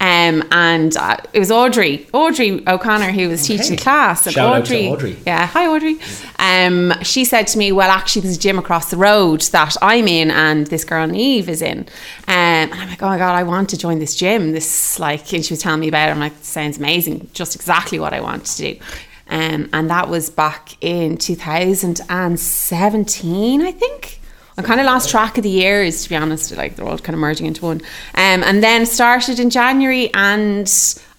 Um, 0.00 0.42
and 0.50 0.96
uh, 0.96 1.16
it 1.32 1.38
was 1.38 1.50
Audrey, 1.50 2.06
Audrey 2.12 2.66
O'Connor, 2.66 3.12
who 3.12 3.28
was 3.28 3.46
teaching 3.46 3.76
the 3.76 3.82
class. 3.82 4.26
And 4.26 4.34
Shout 4.34 4.56
out 4.56 4.66
to 4.66 4.86
Audrey. 4.88 5.16
yeah, 5.26 5.46
hi 5.46 5.66
Audrey. 5.66 5.98
Um, 6.38 6.92
she 7.02 7.24
said 7.24 7.46
to 7.48 7.58
me, 7.58 7.72
"Well, 7.72 7.90
actually, 7.90 8.22
there's 8.22 8.36
a 8.36 8.40
gym 8.40 8.58
across 8.58 8.90
the 8.90 8.96
road 8.96 9.42
that 9.52 9.76
I'm 9.82 10.08
in, 10.08 10.30
and 10.30 10.66
this 10.68 10.84
girl 10.84 11.06
Neve 11.06 11.48
is 11.48 11.62
in." 11.62 11.80
Um, 11.80 11.86
and 12.28 12.72
I'm 12.74 12.88
like, 12.88 13.02
"Oh 13.02 13.06
my 13.08 13.18
god, 13.18 13.34
I 13.34 13.42
want 13.42 13.70
to 13.70 13.78
join 13.78 13.98
this 13.98 14.14
gym." 14.16 14.52
This 14.52 14.98
like, 14.98 15.32
and 15.32 15.44
she 15.44 15.52
was 15.52 15.60
telling 15.60 15.80
me 15.80 15.88
about 15.88 16.08
it. 16.08 16.12
I'm 16.12 16.20
like, 16.20 16.32
"Sounds 16.42 16.78
amazing, 16.78 17.28
just 17.32 17.54
exactly 17.54 17.98
what 17.98 18.12
I 18.12 18.20
want 18.20 18.44
to 18.46 18.74
do." 18.74 18.78
Um, 19.28 19.70
and 19.72 19.88
that 19.90 20.08
was 20.10 20.28
back 20.28 20.76
in 20.82 21.16
2017, 21.16 23.62
I 23.62 23.72
think. 23.72 24.20
I 24.56 24.62
kind 24.62 24.80
of 24.80 24.86
lost 24.86 25.10
track 25.10 25.36
of 25.36 25.42
the 25.42 25.50
years, 25.50 26.04
to 26.04 26.08
be 26.08 26.16
honest. 26.16 26.56
Like 26.56 26.76
they're 26.76 26.86
all 26.86 26.98
kind 26.98 27.14
of 27.14 27.20
merging 27.20 27.46
into 27.46 27.64
one. 27.64 27.80
Um, 28.14 28.42
and 28.44 28.62
then 28.62 28.86
started 28.86 29.40
in 29.40 29.50
January 29.50 30.12
and 30.14 30.70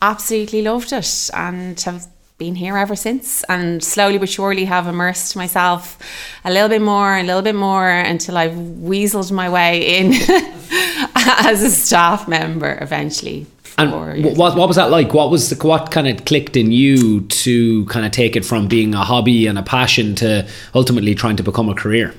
absolutely 0.01 0.61
loved 0.61 0.93
it 0.93 1.29
and 1.33 1.79
have 1.81 2.07
been 2.37 2.55
here 2.55 2.77
ever 2.77 2.95
since. 2.95 3.43
And 3.49 3.83
slowly 3.83 4.17
but 4.17 4.29
surely 4.29 4.65
have 4.65 4.87
immersed 4.87 5.35
myself 5.35 5.99
a 6.45 6.51
little 6.51 6.69
bit 6.69 6.81
more, 6.81 7.17
a 7.17 7.23
little 7.23 7.41
bit 7.41 7.55
more 7.55 7.89
until 7.89 8.37
I've 8.37 8.53
weaseled 8.53 9.31
my 9.31 9.49
way 9.49 9.99
in 9.99 10.13
as 11.15 11.61
a 11.61 11.69
staff 11.69 12.27
member 12.27 12.77
eventually. 12.81 13.48
And 13.77 13.91
what, 14.38 14.55
what 14.55 14.67
was 14.69 14.77
that 14.77 14.89
like? 14.89 15.13
What 15.13 15.29
was 15.29 15.50
the, 15.50 15.67
what 15.67 15.91
kind 15.91 16.07
of 16.07 16.24
clicked 16.24 16.55
in 16.55 16.71
you 16.71 17.21
to 17.21 17.86
kind 17.88 18.05
of 18.05 18.13
take 18.13 18.38
it 18.38 18.45
from 18.45 18.69
being 18.69 18.93
a 18.93 19.03
hobby 19.03 19.48
and 19.48 19.60
a 19.60 19.63
passion 19.63 20.15
to 20.15 20.48
ultimately 20.74 21.13
trying 21.13 21.36
to 21.36 21.43
become 21.43 21.67
a 21.67 21.75
career? 21.75 22.13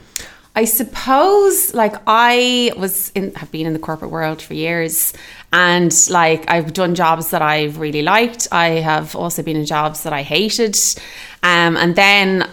I 0.56 0.64
suppose 0.64 1.74
like 1.74 1.94
I 2.06 2.72
was 2.78 3.10
in 3.10 3.34
have 3.34 3.52
been 3.52 3.66
in 3.66 3.74
the 3.74 3.78
corporate 3.78 4.10
world 4.10 4.40
for 4.40 4.54
years 4.54 5.12
and 5.52 5.94
like 6.08 6.50
I've 6.50 6.72
done 6.72 6.94
jobs 6.94 7.30
that 7.30 7.42
I've 7.42 7.78
really 7.78 8.00
liked. 8.00 8.48
I 8.50 8.68
have 8.68 9.14
also 9.14 9.42
been 9.42 9.56
in 9.56 9.66
jobs 9.66 10.02
that 10.04 10.14
I 10.14 10.22
hated. 10.22 10.74
Um 11.42 11.76
and 11.76 11.94
then 11.94 12.48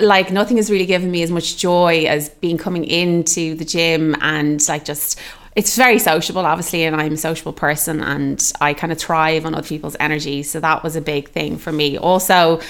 like 0.00 0.32
nothing 0.32 0.56
has 0.56 0.72
really 0.72 0.86
given 0.86 1.08
me 1.12 1.22
as 1.22 1.30
much 1.30 1.56
joy 1.56 2.06
as 2.08 2.30
being 2.30 2.58
coming 2.58 2.84
into 2.84 3.54
the 3.54 3.64
gym 3.64 4.16
and 4.20 4.60
like 4.68 4.84
just 4.84 5.16
it's 5.56 5.74
very 5.74 5.98
sociable 5.98 6.44
obviously 6.44 6.84
and 6.84 6.94
I'm 6.94 7.14
a 7.14 7.16
sociable 7.16 7.54
person 7.54 8.02
and 8.02 8.52
I 8.60 8.74
kind 8.74 8.92
of 8.92 8.98
thrive 8.98 9.46
on 9.46 9.54
other 9.54 9.66
people's 9.66 9.96
energy 9.98 10.42
so 10.42 10.60
that 10.60 10.84
was 10.84 10.94
a 10.96 11.00
big 11.00 11.30
thing 11.30 11.56
for 11.56 11.72
me 11.72 11.96
also 11.98 12.60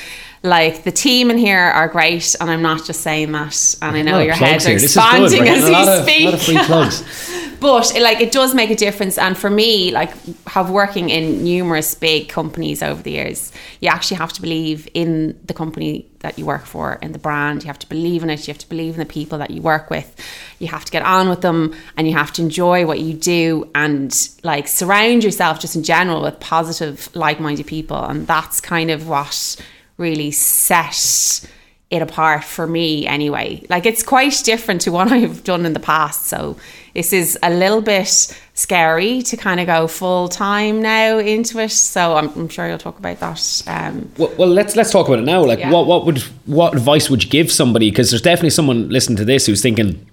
like 0.43 0.85
the 0.85 0.93
team 0.93 1.31
in 1.31 1.38
here 1.38 1.59
are 1.59 1.88
great 1.88 2.37
and 2.40 2.49
I'm 2.49 2.62
not 2.62 2.85
just 2.85 3.00
saying 3.00 3.33
that 3.33 3.75
and 3.83 3.97
I 3.97 4.02
know 4.02 4.21
your 4.21 4.35
heads 4.35 4.64
are 4.66 4.71
here. 4.71 4.78
This 4.78 4.95
is 4.97 5.02
good. 5.02 5.21
We're 5.21 5.25
expanding 5.26 5.49
as 5.49 5.64
a 5.64 5.73
lot 5.73 6.07
we 6.07 6.26
of- 6.28 6.40
speak 6.40 6.69
but 7.60 7.94
it, 7.94 8.02
like 8.02 8.20
it 8.20 8.32
does 8.32 8.54
make 8.54 8.70
a 8.70 8.76
difference. 8.76 9.18
And 9.18 9.36
for 9.36 9.50
me 9.50 9.90
like 9.90 10.12
have 10.46 10.70
working 10.70 11.10
in 11.10 11.44
numerous 11.44 11.94
big 11.94 12.28
companies 12.28 12.82
over 12.82 13.02
the 13.02 13.12
years 13.12 13.52
you 13.80 13.88
actually 13.88 14.16
have 14.16 14.32
to 14.32 14.40
believe 14.40 14.88
in 14.94 15.38
the 15.44 15.54
company 15.54 16.06
that 16.20 16.38
you 16.38 16.46
work 16.46 16.64
for 16.64 16.94
in 17.02 17.12
the 17.12 17.18
brand. 17.18 17.62
You 17.62 17.68
have 17.68 17.78
to 17.80 17.88
believe 17.88 18.22
in 18.22 18.30
it. 18.30 18.46
You 18.46 18.52
have 18.52 18.58
to 18.58 18.68
believe 18.68 18.94
in 18.94 19.00
the 19.00 19.06
people 19.06 19.38
that 19.38 19.50
you 19.50 19.60
work 19.60 19.90
with. 19.90 20.14
You 20.58 20.68
have 20.68 20.84
to 20.84 20.92
get 20.92 21.02
on 21.02 21.28
with 21.28 21.40
them 21.40 21.75
and 21.96 22.06
you 22.08 22.14
have 22.14 22.32
to 22.34 22.42
enjoy 22.42 22.86
what 22.86 23.00
you 23.00 23.14
do 23.14 23.70
and 23.75 24.12
like 24.42 24.66
surround 24.66 25.25
yourself 25.25 25.60
just 25.60 25.76
in 25.76 25.82
general 25.82 26.22
with 26.22 26.40
positive 26.40 27.14
like-minded 27.14 27.66
people. 27.66 28.02
And 28.02 28.26
that's 28.26 28.60
kind 28.60 28.90
of 28.90 29.08
what 29.08 29.56
really 29.98 30.30
set 30.30 31.46
it 31.90 32.02
apart 32.02 32.44
for 32.44 32.66
me 32.66 33.06
anyway. 33.06 33.64
Like 33.68 33.86
it's 33.86 34.02
quite 34.02 34.40
different 34.44 34.80
to 34.82 34.92
what 34.92 35.12
I've 35.12 35.44
done 35.44 35.66
in 35.66 35.72
the 35.72 35.80
past. 35.80 36.26
So 36.26 36.56
this 36.96 37.12
is 37.12 37.38
a 37.42 37.50
little 37.50 37.82
bit 37.82 38.08
scary 38.54 39.20
to 39.20 39.36
kind 39.36 39.60
of 39.60 39.66
go 39.66 39.86
full 39.86 40.28
time 40.30 40.80
now 40.80 41.18
into 41.18 41.58
it. 41.58 41.70
So 41.70 42.16
I'm, 42.16 42.30
I'm 42.30 42.48
sure 42.48 42.66
you'll 42.66 42.78
talk 42.78 42.98
about 42.98 43.20
that. 43.20 43.62
Um, 43.66 44.10
Well, 44.16 44.32
well, 44.38 44.48
let's 44.48 44.74
let's 44.76 44.90
talk 44.90 45.06
about 45.06 45.18
it 45.18 45.26
now. 45.26 45.44
Like, 45.44 45.58
Yeah. 45.58 45.70
what 45.70 45.86
what 45.86 46.06
would 46.06 46.18
what 46.46 46.74
advice 46.74 47.10
would 47.10 47.22
you 47.22 47.28
give 47.28 47.52
somebody? 47.52 47.90
Because 47.90 48.10
there's 48.10 48.22
definitely 48.22 48.50
someone 48.50 48.88
listening 48.88 49.18
to 49.18 49.26
this 49.26 49.44
who's 49.46 49.60
thinking. 49.60 50.06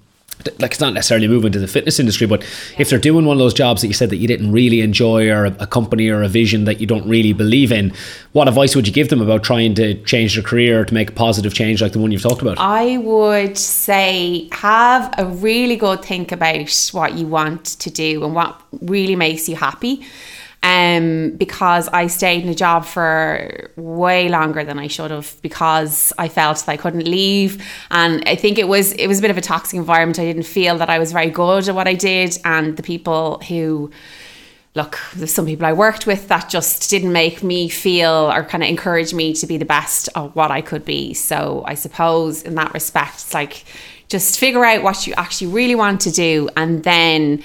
Like 0.60 0.72
it's 0.72 0.80
not 0.80 0.94
necessarily 0.94 1.28
moving 1.28 1.52
to 1.52 1.60
the 1.60 1.68
fitness 1.68 2.00
industry, 2.00 2.28
but 2.28 2.44
if 2.78 2.90
they're 2.90 3.00
doing 3.00 3.26
one 3.26 3.36
of 3.36 3.40
those 3.40 3.54
jobs 3.54 3.82
that 3.82 3.88
you 3.88 3.94
said 3.94 4.10
that 4.10 4.18
you 4.18 4.28
didn't 4.28 4.52
really 4.52 4.82
enjoy, 4.82 5.30
or 5.30 5.46
a, 5.46 5.56
a 5.60 5.68
company 5.68 6.10
or 6.10 6.24
a 6.24 6.28
vision 6.28 6.66
that 6.66 6.80
you 6.80 6.88
don't 6.88 7.08
really 7.08 7.34
believe 7.34 7.72
in, 7.72 7.94
what 8.34 8.48
advice 8.48 8.76
would 8.76 8.88
you 8.88 8.94
give 8.94 9.10
them 9.10 9.22
about 9.22 9.44
trying 9.44 9.76
to 9.76 9.96
change 10.04 10.36
their 10.36 10.44
career 10.44 10.82
or 10.82 10.86
to 10.86 10.94
make 10.94 11.10
a 11.10 11.14
positive 11.14 11.54
change 11.54 11.82
like 11.82 11.92
the 11.92 12.00
one 12.00 12.12
you've 12.12 12.22
talked 12.22 12.42
about? 12.42 12.58
I 12.60 12.98
would 12.98 13.58
say 13.58 14.50
have 14.52 15.14
a 15.18 15.26
really 15.26 15.76
good 15.76 16.04
think 16.04 16.32
about 16.32 16.90
what 16.92 17.14
you 17.14 17.28
want 17.28 17.66
to 17.66 17.90
do 17.90 18.24
and 18.24 18.34
what 18.34 18.62
really 18.82 19.16
makes 19.16 19.48
you 19.48 19.56
happy. 19.56 20.06
Um, 20.66 21.32
because 21.32 21.90
I 21.90 22.08
stayed 22.08 22.44
in 22.44 22.50
a 22.50 22.56
job 22.56 22.86
for 22.86 23.70
way 23.76 24.30
longer 24.30 24.64
than 24.64 24.80
I 24.80 24.88
should 24.88 25.12
have 25.12 25.36
because 25.42 26.14
I 26.18 26.30
felt 26.30 26.60
that 26.60 26.70
I 26.70 26.78
couldn't 26.78 27.06
leave, 27.06 27.62
and 27.92 28.24
I 28.26 28.38
think 28.38 28.58
it 28.58 28.70
was 28.70 28.94
it 28.94 29.08
was 29.08 29.20
a 29.20 29.22
bit 29.22 29.30
of 29.30 29.38
a 29.38 29.42
toxic 29.42 29.78
environment. 29.78 30.20
I 30.20 30.24
didn't 30.24 30.44
feel 30.44 30.78
that 30.78 30.90
I 30.90 31.00
was 31.00 31.12
very 31.12 31.30
good 31.30 31.68
at 31.68 31.76
what 31.76 31.88
I 31.90 31.96
did, 31.96 32.38
and 32.46 32.78
the 32.78 32.84
people 32.84 33.42
who 33.50 33.92
look, 34.76 34.98
there's 35.16 35.34
some 35.34 35.46
people 35.46 35.66
I 35.66 35.74
worked 35.74 36.08
with 36.08 36.28
that 36.30 36.50
just 36.50 36.90
didn't 36.90 37.12
make 37.12 37.44
me 37.44 37.70
feel 37.70 38.32
or 38.32 38.44
kind 38.44 38.64
of 38.64 38.70
encourage 38.70 39.14
me 39.14 39.34
to 39.34 39.46
be 39.46 39.58
the 39.58 39.66
best 39.66 40.10
of 40.16 40.36
what 40.36 40.50
I 40.50 40.62
could 40.62 40.84
be. 40.86 41.14
So 41.14 41.64
I 41.68 41.76
suppose 41.76 42.42
in 42.42 42.56
that 42.56 42.74
respect, 42.74 43.16
it's 43.16 43.34
like 43.34 43.66
just 44.10 44.40
figure 44.40 44.64
out 44.66 44.84
what 44.84 45.06
you 45.06 45.14
actually 45.16 45.48
really 45.48 45.76
want 45.76 46.02
to 46.02 46.12
do 46.12 46.50
and 46.56 46.84
then 46.84 47.44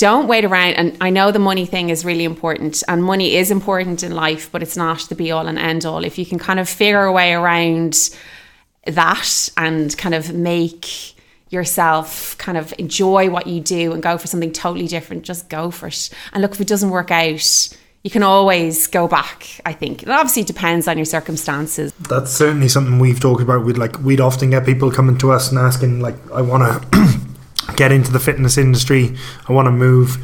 don't 0.00 0.28
wait 0.28 0.46
around. 0.46 0.72
And 0.72 0.96
I 1.02 1.10
know 1.10 1.30
the 1.30 1.38
money 1.38 1.66
thing 1.66 1.90
is 1.90 2.06
really 2.06 2.24
important 2.24 2.82
and 2.88 3.04
money 3.04 3.36
is 3.36 3.50
important 3.50 4.02
in 4.02 4.12
life, 4.12 4.50
but 4.50 4.62
it's 4.62 4.76
not 4.76 5.00
the 5.10 5.14
be 5.14 5.30
all 5.30 5.46
and 5.46 5.58
end 5.58 5.84
all. 5.84 6.04
If 6.06 6.16
you 6.16 6.24
can 6.24 6.38
kind 6.38 6.58
of 6.58 6.70
figure 6.70 7.04
a 7.04 7.12
way 7.12 7.34
around 7.34 8.10
that 8.86 9.50
and 9.58 9.96
kind 9.98 10.14
of 10.14 10.32
make 10.32 11.14
yourself 11.50 12.38
kind 12.38 12.56
of 12.56 12.72
enjoy 12.78 13.28
what 13.28 13.46
you 13.46 13.60
do 13.60 13.92
and 13.92 14.02
go 14.02 14.16
for 14.16 14.26
something 14.26 14.52
totally 14.52 14.86
different, 14.86 15.22
just 15.22 15.50
go 15.50 15.70
for 15.70 15.88
it. 15.88 16.08
And 16.32 16.40
look, 16.40 16.52
if 16.52 16.62
it 16.62 16.66
doesn't 16.66 16.90
work 16.90 17.10
out, 17.10 17.68
you 18.02 18.10
can 18.10 18.22
always 18.22 18.86
go 18.86 19.06
back, 19.06 19.60
I 19.66 19.74
think. 19.74 20.04
It 20.04 20.08
obviously 20.08 20.44
depends 20.44 20.88
on 20.88 20.96
your 20.96 21.04
circumstances. 21.04 21.92
That's 22.08 22.32
certainly 22.32 22.68
something 22.68 22.98
we've 22.98 23.20
talked 23.20 23.42
about. 23.42 23.66
We'd 23.66 23.76
like 23.76 23.98
we'd 23.98 24.22
often 24.22 24.48
get 24.48 24.64
people 24.64 24.90
coming 24.90 25.18
to 25.18 25.32
us 25.32 25.50
and 25.50 25.58
asking 25.58 26.00
like, 26.00 26.16
I 26.30 26.40
want 26.40 26.82
to 26.92 27.19
get 27.80 27.92
into 27.92 28.12
the 28.12 28.20
fitness 28.20 28.58
industry. 28.58 29.16
I 29.48 29.52
want 29.54 29.64
to 29.66 29.72
move. 29.72 30.18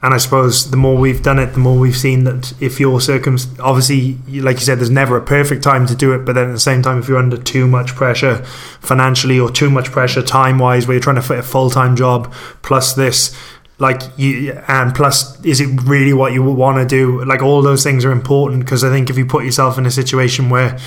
And 0.00 0.14
I 0.14 0.18
suppose 0.18 0.70
the 0.70 0.76
more 0.76 0.96
we've 0.96 1.22
done 1.22 1.40
it, 1.40 1.52
the 1.54 1.58
more 1.58 1.76
we've 1.76 1.96
seen 1.96 2.22
that 2.24 2.54
if 2.62 2.78
your 2.78 3.00
circum, 3.00 3.36
obviously, 3.58 4.16
like 4.40 4.56
you 4.58 4.64
said, 4.64 4.78
there's 4.78 4.90
never 4.90 5.16
a 5.16 5.20
perfect 5.20 5.62
time 5.62 5.86
to 5.88 5.96
do 5.96 6.14
it. 6.14 6.24
But 6.24 6.36
then 6.36 6.48
at 6.48 6.52
the 6.52 6.60
same 6.60 6.82
time, 6.82 7.00
if 7.00 7.08
you're 7.08 7.18
under 7.18 7.36
too 7.36 7.66
much 7.66 7.96
pressure 7.96 8.36
financially 8.80 9.40
or 9.40 9.50
too 9.50 9.70
much 9.70 9.90
pressure 9.90 10.22
time 10.22 10.58
wise, 10.60 10.86
where 10.86 10.94
you're 10.94 11.02
trying 11.02 11.16
to 11.16 11.22
fit 11.22 11.40
a 11.40 11.42
full 11.42 11.68
time 11.68 11.96
job 11.96 12.32
plus 12.62 12.94
this, 12.94 13.36
like 13.78 14.00
you, 14.16 14.52
and 14.68 14.94
plus, 14.94 15.44
is 15.44 15.60
it 15.60 15.68
really 15.82 16.12
what 16.12 16.32
you 16.32 16.44
want 16.44 16.78
to 16.78 16.86
do? 16.86 17.24
Like 17.24 17.42
all 17.42 17.60
those 17.60 17.82
things 17.82 18.04
are 18.04 18.12
important 18.12 18.64
because 18.64 18.84
I 18.84 18.90
think 18.90 19.10
if 19.10 19.18
you 19.18 19.26
put 19.26 19.44
yourself 19.44 19.78
in 19.78 19.84
a 19.84 19.90
situation 19.90 20.48
where, 20.48 20.78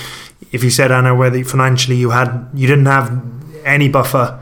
if 0.54 0.64
you 0.64 0.70
said 0.70 0.92
Anna, 0.92 1.14
whether 1.14 1.44
financially 1.44 1.98
you 1.98 2.12
had, 2.12 2.50
you 2.54 2.68
didn't 2.68 2.86
have 2.86 3.22
any 3.66 3.90
buffer, 3.90 4.40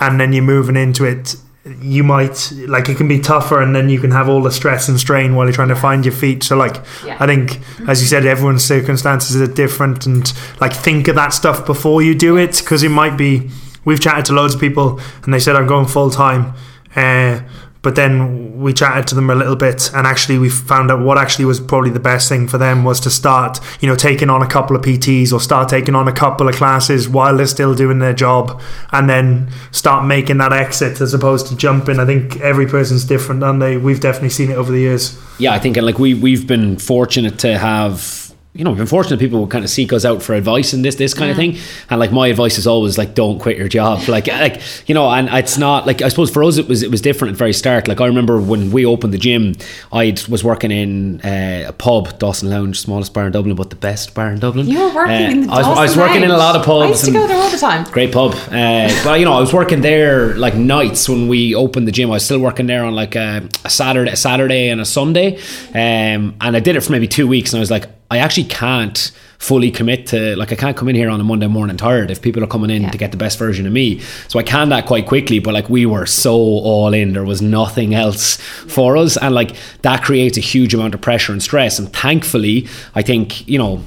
and 0.00 0.20
then 0.20 0.32
you're 0.32 0.42
moving 0.44 0.76
into 0.76 1.04
it 1.04 1.36
you 1.82 2.02
might 2.02 2.50
like 2.66 2.88
it 2.88 2.96
can 2.96 3.06
be 3.08 3.20
tougher 3.20 3.60
and 3.60 3.76
then 3.76 3.90
you 3.90 4.00
can 4.00 4.10
have 4.10 4.26
all 4.26 4.40
the 4.40 4.50
stress 4.50 4.88
and 4.88 4.98
strain 4.98 5.34
while 5.34 5.44
you're 5.46 5.52
trying 5.52 5.68
to 5.68 5.76
find 5.76 6.02
your 6.04 6.14
feet 6.14 6.42
so 6.42 6.56
like 6.56 6.76
Yeah. 7.04 7.16
i 7.20 7.26
think 7.26 7.58
as 7.86 8.00
you 8.00 8.06
said 8.08 8.24
everyone's 8.24 8.64
circumstances 8.64 9.36
are 9.38 9.46
different 9.52 10.06
and 10.06 10.32
like 10.60 10.72
think 10.72 11.08
of 11.08 11.14
that 11.16 11.34
stuff 11.34 11.66
before 11.66 12.00
you 12.00 12.14
do 12.14 12.38
it 12.38 12.56
because 12.58 12.82
it 12.82 12.88
might 12.90 13.18
be 13.18 13.50
we've 13.84 14.00
chatted 14.00 14.24
to 14.26 14.32
loads 14.32 14.54
of 14.54 14.60
people 14.60 14.98
and 15.24 15.34
they 15.34 15.38
said 15.38 15.56
i'm 15.56 15.66
going 15.66 15.86
full 15.86 16.08
time 16.10 16.54
uh, 16.96 17.40
but 17.82 17.94
then 17.94 18.60
we 18.60 18.72
chatted 18.72 19.06
to 19.06 19.14
them 19.14 19.30
a 19.30 19.34
little 19.34 19.56
bit 19.56 19.90
and 19.94 20.06
actually 20.06 20.38
we 20.38 20.48
found 20.48 20.90
out 20.90 21.00
what 21.00 21.18
actually 21.18 21.44
was 21.44 21.60
probably 21.60 21.90
the 21.90 22.00
best 22.00 22.28
thing 22.28 22.48
for 22.48 22.58
them 22.58 22.84
was 22.84 23.00
to 23.00 23.10
start 23.10 23.60
you 23.80 23.88
know 23.88 23.94
taking 23.94 24.30
on 24.30 24.42
a 24.42 24.48
couple 24.48 24.74
of 24.74 24.82
pts 24.82 25.32
or 25.32 25.40
start 25.40 25.68
taking 25.68 25.94
on 25.94 26.08
a 26.08 26.12
couple 26.12 26.48
of 26.48 26.54
classes 26.54 27.08
while 27.08 27.36
they're 27.36 27.46
still 27.46 27.74
doing 27.74 27.98
their 27.98 28.12
job 28.12 28.60
and 28.92 29.08
then 29.08 29.48
start 29.70 30.04
making 30.04 30.38
that 30.38 30.52
exit 30.52 31.00
as 31.00 31.14
opposed 31.14 31.46
to 31.46 31.56
jumping. 31.56 31.98
I 31.98 32.06
think 32.06 32.40
every 32.40 32.66
person's 32.66 33.04
different 33.04 33.42
and 33.42 33.60
they? 33.60 33.76
We've 33.76 34.00
definitely 34.00 34.30
seen 34.30 34.50
it 34.50 34.54
over 34.54 34.72
the 34.72 34.78
years. 34.78 35.18
Yeah, 35.38 35.52
I 35.52 35.58
think 35.58 35.76
like 35.76 35.98
we 35.98 36.14
we've 36.14 36.46
been 36.46 36.78
fortunate 36.78 37.38
to 37.40 37.58
have 37.58 38.27
you 38.54 38.64
know, 38.64 38.74
been 38.74 38.86
fortunate 38.86 39.20
people 39.20 39.38
will 39.38 39.46
kind 39.46 39.62
of 39.64 39.70
seek 39.70 39.92
us 39.92 40.04
out 40.04 40.20
for 40.22 40.34
advice 40.34 40.74
in 40.74 40.82
this 40.82 40.96
this 40.96 41.14
kind 41.14 41.30
of 41.30 41.36
thing. 41.36 41.56
And 41.90 42.00
like 42.00 42.10
my 42.10 42.26
advice 42.28 42.58
is 42.58 42.66
always 42.66 42.98
like 42.98 43.14
don't 43.14 43.38
quit 43.38 43.56
your 43.56 43.68
job. 43.68 44.00
Like 44.08 44.26
like 44.26 44.60
you 44.88 44.94
know, 44.94 45.08
and 45.10 45.28
it's 45.28 45.58
not 45.58 45.86
like 45.86 46.02
I 46.02 46.08
suppose 46.08 46.30
for 46.30 46.42
us 46.42 46.56
it 46.58 46.66
was 46.66 46.82
it 46.82 46.90
was 46.90 47.00
different 47.00 47.30
at 47.30 47.34
the 47.34 47.38
very 47.38 47.52
start. 47.52 47.86
Like 47.88 48.00
I 48.00 48.06
remember 48.06 48.40
when 48.40 48.70
we 48.72 48.84
opened 48.86 49.12
the 49.12 49.18
gym, 49.18 49.54
I 49.92 50.16
was 50.28 50.42
working 50.42 50.70
in 50.72 51.20
uh, 51.20 51.66
a 51.68 51.72
pub, 51.72 52.18
Dawson 52.18 52.48
Lounge, 52.50 52.80
smallest 52.80 53.12
bar 53.14 53.26
in 53.26 53.32
Dublin, 53.32 53.54
but 53.54 53.70
the 53.70 53.76
best 53.76 54.14
bar 54.14 54.30
in 54.32 54.40
Dublin. 54.40 54.66
You 54.66 54.80
were 54.80 54.94
working 54.94 55.14
Uh, 55.26 55.30
in 55.30 55.40
the 55.46 55.52
I 55.52 55.58
was, 55.58 55.66
I 55.66 55.68
was 55.68 55.76
Dawson 55.94 56.00
working 56.02 56.22
in 56.24 56.30
a 56.30 56.36
lot 56.38 56.56
of 56.56 56.64
pubs. 56.64 56.84
I 56.84 56.88
used 56.88 57.04
to 57.04 57.12
go 57.12 57.26
there 57.26 57.36
all 57.36 57.50
the 57.50 57.58
time. 57.58 57.84
Great 57.92 58.12
pub. 58.12 58.32
Uh, 58.50 58.88
but 59.04 59.20
you 59.20 59.24
know, 59.26 59.34
I 59.34 59.40
was 59.40 59.52
working 59.52 59.82
there 59.82 60.34
like 60.36 60.54
nights 60.54 61.08
when 61.08 61.28
we 61.28 61.54
opened 61.54 61.86
the 61.86 61.92
gym. 61.92 62.08
I 62.10 62.14
was 62.14 62.24
still 62.24 62.40
working 62.40 62.66
there 62.66 62.82
on 62.84 62.94
like 62.94 63.14
a, 63.14 63.46
a 63.64 63.70
Saturday, 63.70 64.10
a 64.10 64.16
Saturday 64.16 64.68
and 64.70 64.80
a 64.80 64.84
Sunday, 64.86 65.36
um, 65.74 66.34
and 66.40 66.56
I 66.56 66.60
did 66.60 66.74
it 66.76 66.80
for 66.80 66.92
maybe 66.92 67.06
two 67.06 67.28
weeks. 67.28 67.52
And 67.52 67.58
I 67.58 67.60
was 67.60 67.70
like, 67.70 67.84
I 68.10 68.18
actually 68.18 68.44
can't 68.44 69.10
fully 69.38 69.70
commit 69.70 70.06
to 70.08 70.34
like 70.36 70.50
I 70.50 70.56
can't 70.56 70.76
come 70.76 70.88
in 70.88 70.96
here 70.96 71.10
on 71.10 71.20
a 71.20 71.24
Monday 71.24 71.46
morning 71.46 71.76
tired 71.76 72.10
if 72.10 72.20
people 72.22 72.42
are 72.42 72.46
coming 72.48 72.70
in 72.70 72.82
Yeah. 72.82 72.90
to 72.90 72.98
get 72.98 73.10
the 73.12 73.16
best 73.18 73.38
version 73.38 73.66
of 73.66 73.72
me. 73.72 74.00
So 74.28 74.38
I 74.38 74.42
canned 74.42 74.72
that 74.72 74.86
quite 74.86 75.06
quickly. 75.06 75.38
But 75.38 75.54
like 75.54 75.68
we 75.68 75.84
were 75.86 76.06
so 76.06 76.32
all 76.34 76.92
in, 76.94 77.12
there 77.12 77.24
was 77.24 77.40
nothing 77.42 77.94
else 77.94 78.36
for 78.36 78.96
us, 78.96 79.16
and 79.18 79.34
like 79.34 79.54
that 79.82 80.02
creates 80.02 80.38
a 80.38 80.40
huge 80.40 80.74
amount 80.74 80.94
of 80.94 81.00
pressure 81.00 81.32
and 81.32 81.42
stress. 81.42 81.78
And 81.78 81.92
thankfully, 81.92 82.66
I 82.94 83.02
think 83.02 83.46
you 83.46 83.58
know 83.58 83.82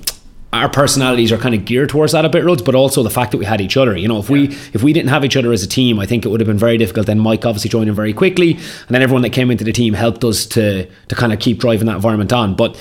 our 0.54 0.68
personalities 0.70 1.32
are 1.32 1.38
kind 1.38 1.56
of 1.56 1.64
geared 1.64 1.88
towards 1.90 2.12
that 2.12 2.26
a 2.26 2.30
bit, 2.30 2.44
Ruds, 2.44 2.62
but 2.62 2.76
also 2.76 3.04
the 3.04 3.10
fact 3.10 3.32
that 3.32 3.38
we 3.38 3.46
had 3.46 3.62
each 3.62 3.78
other. 3.78 3.96
You 3.98 4.08
know, 4.10 4.20
if 4.20 4.30
we 4.30 4.50
if 4.74 4.84
we 4.84 4.94
didn't 4.94 5.10
have 5.10 5.26
each 5.26 5.36
other 5.38 5.52
as 5.52 5.64
a 5.64 5.68
team, 5.68 6.00
I 6.00 6.06
think 6.06 6.26
it 6.26 6.30
would 6.30 6.40
have 6.42 6.48
been 6.48 6.58
very 6.58 6.78
difficult. 6.78 7.08
Then 7.08 7.20
Mike 7.20 7.46
obviously 7.46 7.70
joined 7.70 7.90
in 7.90 7.96
very 7.96 8.14
quickly, 8.14 8.54
and 8.54 8.90
then 8.90 9.02
everyone 9.02 9.24
that 9.24 9.32
came 9.32 9.50
into 9.50 9.64
the 9.64 9.72
team 9.74 9.94
helped 9.96 10.24
us 10.24 10.46
to 10.48 10.86
to 11.08 11.16
kind 11.16 11.34
of 11.34 11.40
keep 11.40 11.58
driving 11.58 11.88
that 11.88 11.96
environment 11.96 12.32
on. 12.32 12.54
But 12.56 12.78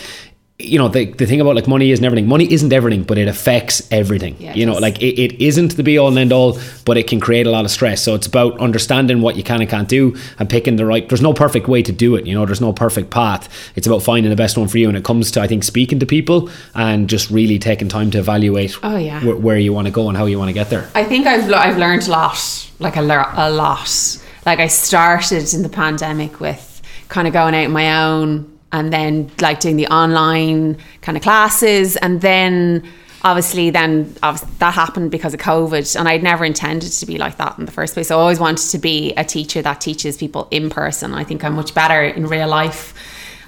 you 0.63 0.79
know, 0.79 0.89
the, 0.89 1.07
the 1.07 1.27
thing 1.27 1.41
about 1.41 1.55
like 1.57 1.67
money 1.67 1.91
isn't 1.91 2.05
everything. 2.05 2.27
Money 2.29 2.53
isn't 2.53 2.73
everything, 2.73 3.03
but 3.05 3.19
it 3.19 3.29
affects 3.29 3.87
everything. 3.91 4.37
Yeah, 4.39 4.55
you 4.55 4.67
know, 4.67 4.73
does. 4.75 4.83
like 4.83 5.01
it, 5.03 5.21
it 5.21 5.41
isn't 5.41 5.77
the 5.77 5.83
be 5.83 5.99
all 5.99 6.09
and 6.09 6.19
end 6.19 6.33
all, 6.33 6.59
but 6.85 6.97
it 6.97 7.07
can 7.07 7.21
create 7.21 7.47
a 7.47 7.51
lot 7.51 7.65
of 7.65 7.71
stress. 7.71 8.03
So 8.03 8.15
it's 8.15 8.27
about 8.27 8.59
understanding 8.61 9.21
what 9.21 9.37
you 9.37 9.43
can 9.43 9.61
and 9.61 9.69
can't 9.71 9.89
do 9.89 10.17
and 10.39 10.49
picking 10.49 10.77
the 10.77 10.87
right. 10.87 11.09
There's 11.09 11.23
no 11.23 11.33
perfect 11.35 11.69
way 11.69 11.83
to 11.83 11.93
do 11.93 12.15
it. 12.17 12.27
You 12.27 12.35
know, 12.35 12.47
there's 12.47 12.61
no 12.61 12.73
perfect 12.73 13.11
path. 13.11 13.49
It's 13.77 13.87
about 13.87 14.03
finding 14.03 14.31
the 14.31 14.37
best 14.37 14.57
one 14.59 14.69
for 14.69 14.79
you. 14.79 14.89
And 14.89 14.97
it 14.97 15.05
comes 15.05 15.31
to 15.33 15.41
I 15.41 15.47
think 15.47 15.65
speaking 15.65 15.99
to 16.01 16.07
people 16.07 16.51
and 16.75 17.09
just 17.09 17.31
really 17.31 17.59
taking 17.59 17.89
time 17.89 18.11
to 18.13 18.19
evaluate 18.19 18.77
Oh, 18.83 18.97
yeah. 18.97 19.21
wh- 19.21 19.43
where 19.43 19.59
you 19.59 19.73
want 19.73 19.87
to 19.87 19.93
go 19.93 20.09
and 20.09 20.17
how 20.17 20.27
you 20.27 20.39
want 20.39 20.49
to 20.49 20.55
get 20.55 20.71
there. 20.71 20.89
I 20.95 21.05
think 21.05 21.27
I've 21.27 21.49
le- 21.49 21.57
I've 21.57 21.79
learned 21.79 22.07
a 22.07 22.11
lot, 22.11 22.71
like 22.79 22.97
a, 22.97 23.03
lear- 23.03 23.27
a 23.35 23.51
lot. 23.51 24.19
Like 24.47 24.59
I 24.59 24.69
started 24.69 25.53
in 25.55 25.63
the 25.63 25.69
pandemic 25.69 26.41
with 26.41 26.83
kind 27.09 27.27
of 27.27 27.35
going 27.35 27.55
out 27.55 27.65
on 27.67 27.73
my 27.73 28.05
own, 28.05 28.59
and 28.73 28.93
then 28.93 29.31
like 29.41 29.61
doing 29.61 29.77
the 29.77 29.87
online 29.89 30.79
kind 31.03 31.17
of 31.17 31.23
classes, 31.23 31.97
and 31.97 32.21
then 32.21 32.89
obviously 33.23 33.71
then 33.71 34.07
obvi- 34.23 34.59
that 34.59 34.75
happened 34.75 35.11
because 35.11 35.35
of 35.35 35.41
COVID, 35.41 35.99
and 35.99 36.09
I'd 36.09 36.23
never 36.23 36.45
intended 36.45 36.93
to 36.93 37.07
be 37.07 37.19
like 37.19 37.37
that 37.39 37.59
in 37.59 37.67
the 37.67 37.73
first 37.73 37.95
place. 37.95 38.11
I 38.11 38.15
always 38.15 38.41
wanted 38.41 38.69
to 38.71 38.79
be 38.79 39.13
a 39.15 39.25
teacher 39.25 39.63
that 39.63 39.81
teaches 39.81 40.17
people 40.17 40.49
in 40.51 40.71
person. 40.71 41.15
I 41.15 41.25
think 41.25 41.45
I'm 41.45 41.55
much 41.55 41.75
better 41.75 42.03
in 42.03 42.27
real 42.27 42.49
life. 42.49 42.95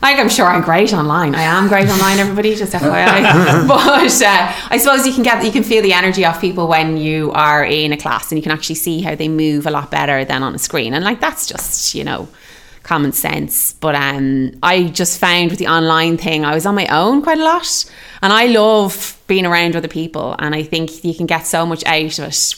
Like 0.03 0.19
I'm 0.19 0.29
sure 0.29 0.47
I'm 0.47 0.63
great 0.63 0.93
online. 0.93 1.37
I 1.37 1.43
am 1.43 1.69
great 1.69 1.89
online. 1.89 2.19
Everybody, 2.19 2.57
just 2.57 2.73
FYI. 2.73 3.69
but 3.69 4.23
uh, 4.23 4.53
I 4.69 4.77
suppose 4.77 5.07
you 5.07 5.13
can 5.13 5.23
get 5.23 5.45
you 5.45 5.53
can 5.53 5.63
feel 5.63 5.81
the 5.81 5.93
energy 5.93 6.25
of 6.25 6.41
people 6.41 6.67
when 6.67 6.97
you 6.97 7.31
are 7.33 7.65
in 7.65 7.93
a 7.93 7.97
class, 7.97 8.33
and 8.33 8.39
you 8.39 8.43
can 8.43 8.51
actually 8.51 8.75
see 8.75 9.01
how 9.01 9.15
they 9.15 9.29
move 9.29 9.65
a 9.65 9.71
lot 9.71 9.93
better 9.93 10.25
than 10.25 10.43
on 10.43 10.57
a 10.57 10.59
screen. 10.59 10.93
And 10.93 11.05
like 11.05 11.21
that's 11.21 11.47
just 11.47 11.95
you 11.95 12.03
know 12.03 12.27
common 12.83 13.13
sense. 13.13 13.75
But 13.75 13.95
um, 13.95 14.53
I 14.63 14.85
just 14.85 15.19
found 15.19 15.51
with 15.51 15.59
the 15.59 15.69
online 15.69 16.17
thing, 16.17 16.45
I 16.45 16.55
was 16.55 16.67
on 16.67 16.75
my 16.75 16.87
own 16.87 17.23
quite 17.23 17.39
a 17.39 17.45
lot, 17.45 17.91
and 18.23 18.33
I 18.33 18.47
love 18.47 19.19
being 19.27 19.47
around 19.47 19.77
other 19.77 19.89
people, 19.89 20.37
and 20.39 20.55
I 20.55 20.63
think 20.63 21.05
you 21.05 21.15
can 21.15 21.27
get 21.27 21.47
so 21.47 21.67
much 21.67 21.85
out 21.87 22.19
of 22.19 22.29
it. 22.29 22.55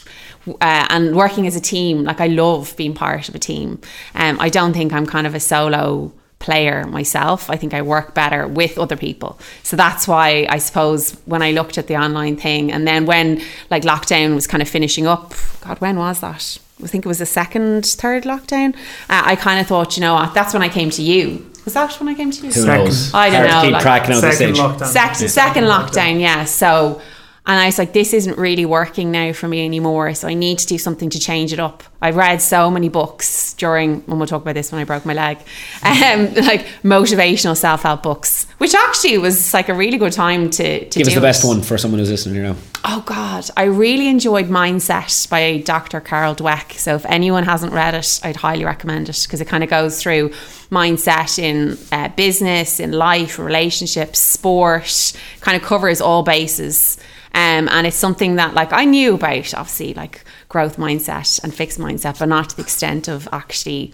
Uh, 0.47 0.87
and 0.91 1.17
working 1.17 1.47
as 1.47 1.57
a 1.57 1.61
team, 1.61 2.05
like 2.05 2.21
I 2.21 2.27
love 2.27 2.77
being 2.77 2.93
part 2.93 3.31
of 3.31 3.35
a 3.35 3.39
team. 3.39 3.81
Um, 4.15 4.39
I 4.39 4.51
don't 4.51 4.75
think 4.75 4.93
I'm 4.93 5.07
kind 5.07 5.27
of 5.27 5.35
a 5.35 5.41
solo 5.41 6.13
player 6.39 6.85
myself. 6.85 7.49
I 7.49 7.57
think 7.57 7.73
I 7.73 7.81
work 7.81 8.13
better 8.13 8.47
with 8.47 8.77
other 8.77 8.97
people. 8.97 9.39
So 9.63 9.77
that's 9.77 10.07
why 10.07 10.47
I 10.51 10.59
suppose 10.59 11.13
when 11.25 11.41
I 11.41 11.53
looked 11.53 11.79
at 11.79 11.87
the 11.87 11.97
online 11.97 12.37
thing 12.37 12.71
and 12.71 12.87
then 12.87 13.07
when 13.07 13.41
like 13.71 13.85
lockdown 13.85 14.35
was 14.35 14.47
kind 14.47 14.61
of 14.61 14.69
finishing 14.69 15.07
up, 15.07 15.33
God, 15.63 15.81
when 15.81 15.97
was 15.97 16.21
that? 16.21 16.59
I 16.85 16.87
think 16.87 17.05
it 17.05 17.09
was 17.09 17.19
the 17.19 17.27
second, 17.27 17.87
third 17.87 18.25
lockdown. 18.25 18.75
Uh, 19.09 19.23
I 19.25 19.37
kind 19.37 19.59
of 19.61 19.67
thought, 19.67 19.97
you 19.97 20.03
know 20.03 20.15
what, 20.15 20.35
that's 20.35 20.53
when 20.53 20.63
I 20.63 20.69
came 20.69 20.91
to 20.91 21.03
you. 21.03 21.51
Was 21.65 21.73
that 21.75 21.99
when 21.99 22.11
I 22.11 22.15
came 22.15 22.31
to 22.31 22.37
you? 22.47 22.53
Who 22.53 22.61
Second. 22.61 22.85
knows? 22.85 23.15
I 23.15 23.31
don't 23.31 23.49
Hard 23.49 23.51
know, 23.51 23.63
keep 23.63 23.73
like- 23.73 23.83
track 23.83 24.09
now 24.11 24.21
Second 24.21 24.37
stage. 24.37 24.57
lockdown. 24.57 24.87
Second, 24.87 25.29
second 25.31 25.65
lockdown, 25.65 26.21
yeah. 26.21 26.45
So, 26.45 27.01
and 27.47 27.61
I 27.61 27.67
was 27.67 27.79
like, 27.79 27.93
this 27.93 28.15
isn't 28.15 28.39
really 28.39 28.65
working 28.65 29.11
now 29.11 29.35
for 29.35 29.49
me 29.49 29.67
anymore. 29.67 30.15
So 30.15 30.27
I 30.29 30.33
need 30.33 30.59
to 30.61 30.67
do 30.67 30.79
something 30.79 31.11
to 31.11 31.19
change 31.19 31.53
it 31.53 31.61
up. 31.61 31.83
I 32.01 32.11
read 32.11 32.41
so 32.41 32.71
many 32.71 32.89
books 32.89 33.53
during, 33.55 34.03
and 34.07 34.19
we'll 34.19 34.27
talk 34.27 34.41
about 34.41 34.55
this 34.55 34.73
when 34.73 34.81
I 34.81 34.85
broke 34.85 35.05
my 35.05 35.13
leg, 35.13 35.37
um, 35.83 36.33
like 36.47 36.65
motivational 36.83 37.55
self 37.55 37.83
help 37.83 38.03
books, 38.03 38.47
which 38.57 38.75
actually 38.75 39.19
was 39.19 39.53
like 39.53 39.69
a 39.69 39.75
really 39.75 39.99
good 39.99 40.15
time 40.15 40.49
to, 40.51 40.89
to 40.89 40.99
Give 40.99 41.07
us 41.07 41.15
the 41.15 41.21
best 41.21 41.45
one 41.45 41.61
for 41.61 41.77
someone 41.77 41.99
who's 41.99 42.11
listening 42.11 42.37
here 42.37 42.45
now. 42.45 42.57
Oh 42.87 43.03
God, 43.05 43.51
I 43.59 43.65
really 43.65 44.09
enjoyed 44.09 44.47
Mindset 44.47 45.29
by 45.29 45.59
Dr. 45.59 46.01
Carol 46.01 46.35
Dweck. 46.35 46.73
So 46.73 46.95
if 46.95 47.05
anyone 47.05 47.45
hasn't 47.45 47.75
read 47.75 47.95
it, 47.95 48.21
I'd 48.23 48.37
highly 48.37 48.65
recommend 48.65 49.11
it 49.11 49.23
because 49.23 49.43
it 49.43 49.49
kind 49.49 49.63
of 49.63 49.69
goes 49.69 50.03
through 50.03 50.31
mindset 50.71 51.39
in 51.39 51.79
uh, 51.93 52.09
business, 52.09 52.81
in 52.81 52.93
life, 52.93 53.39
relationships, 53.39 54.19
sport, 54.19 55.13
kind 55.41 55.61
of 55.61 55.63
covers 55.63 56.01
all 56.01 56.23
bases. 56.23 56.99
Um, 57.35 57.69
and 57.69 57.87
it's 57.87 57.97
something 57.97 58.37
that 58.37 58.55
like 58.55 58.73
I 58.73 58.85
knew 58.85 59.15
about, 59.15 59.53
obviously, 59.55 59.93
like 59.95 60.25
growth 60.49 60.77
mindset 60.77 61.43
and 61.43 61.53
fixed 61.53 61.79
mindset, 61.79 62.19
but 62.19 62.29
not 62.29 62.51
to 62.51 62.57
the 62.57 62.63
extent 62.63 63.09
of 63.09 63.29
actually 63.33 63.93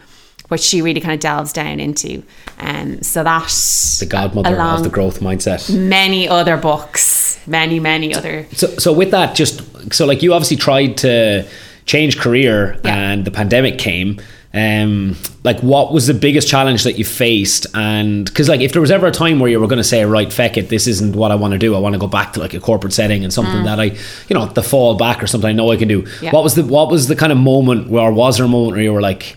what 0.48 0.60
she 0.60 0.82
really 0.82 1.00
kind 1.00 1.14
of 1.14 1.20
delves 1.20 1.52
down 1.52 1.78
into. 1.80 2.22
Um, 2.58 3.02
so 3.02 3.22
that's 3.24 4.00
The 4.00 4.06
godmother 4.06 4.60
of 4.60 4.82
the 4.82 4.90
growth 4.90 5.20
mindset. 5.20 5.74
many 5.74 6.28
other 6.28 6.56
books, 6.56 7.38
many 7.46 7.80
many 7.80 8.14
other 8.14 8.46
So, 8.52 8.66
so 8.78 8.92
with 8.92 9.10
that, 9.12 9.34
just 9.36 9.62
so 9.92 10.06
like 10.06 10.22
you 10.22 10.34
obviously 10.34 10.56
tried 10.56 10.96
to 10.98 11.46
change 11.86 12.18
career, 12.18 12.78
Yeah. 12.84 12.94
and 13.12 13.24
the 13.24 13.30
pandemic 13.30 13.78
came. 13.78 14.20
Um, 14.52 15.16
like, 15.44 15.60
what 15.60 15.92
was 15.92 16.08
the 16.08 16.14
biggest 16.14 16.48
challenge 16.48 16.82
that 16.82 16.98
you 16.98 17.04
faced? 17.04 17.66
And 17.72 18.24
because, 18.24 18.48
like, 18.48 18.60
if 18.60 18.72
there 18.72 18.80
was 18.80 18.90
ever 18.90 19.06
a 19.06 19.12
time 19.12 19.38
where 19.38 19.48
you 19.48 19.60
were 19.60 19.68
going 19.68 19.78
to 19.78 19.84
say, 19.84 20.04
"Right, 20.04 20.32
feck 20.32 20.56
it, 20.56 20.68
this 20.70 20.88
isn't 20.88 21.14
what 21.14 21.30
I 21.30 21.36
want 21.36 21.52
to 21.52 21.58
do. 21.58 21.76
I 21.76 21.78
want 21.78 21.92
to 21.92 22.00
go 22.00 22.08
back 22.08 22.32
to 22.32 22.40
like 22.40 22.52
a 22.52 22.60
corporate 22.60 22.92
setting 22.92 23.22
and 23.22 23.32
something 23.32 23.64
that 23.64 23.78
I, 23.78 23.84
you 23.84 24.34
know, 24.34 24.46
the 24.46 24.62
fall 24.62 24.96
back 24.96 25.22
or 25.22 25.28
something 25.28 25.48
I 25.48 25.52
know 25.52 25.70
I 25.70 25.76
can 25.76 25.88
do." 25.88 26.02
Mm. 26.02 26.22
Yeah. 26.22 26.30
What 26.32 26.42
was 26.42 26.56
the 26.56 26.64
what 26.64 26.90
was 26.90 27.06
the 27.06 27.16
kind 27.16 27.30
of 27.30 27.38
moment, 27.38 27.88
where, 27.90 28.10
was 28.12 28.38
there 28.38 28.46
a 28.46 28.48
moment 28.48 28.72
where 28.72 28.82
you 28.82 28.92
were 28.92 29.00
like, 29.00 29.36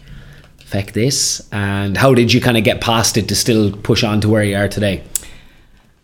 "Feck 0.65 0.93
this"? 0.93 1.47
And 1.51 1.95
how 1.95 2.15
did 2.15 2.33
you 2.33 2.41
kind 2.41 2.57
of 2.57 2.63
get 2.63 2.81
past 2.81 3.15
it 3.15 3.27
to 3.27 3.35
still 3.35 3.71
push 3.71 4.03
on 4.03 4.19
to 4.21 4.29
where 4.29 4.43
you 4.43 4.55
are 4.55 4.67
today? 4.67 5.03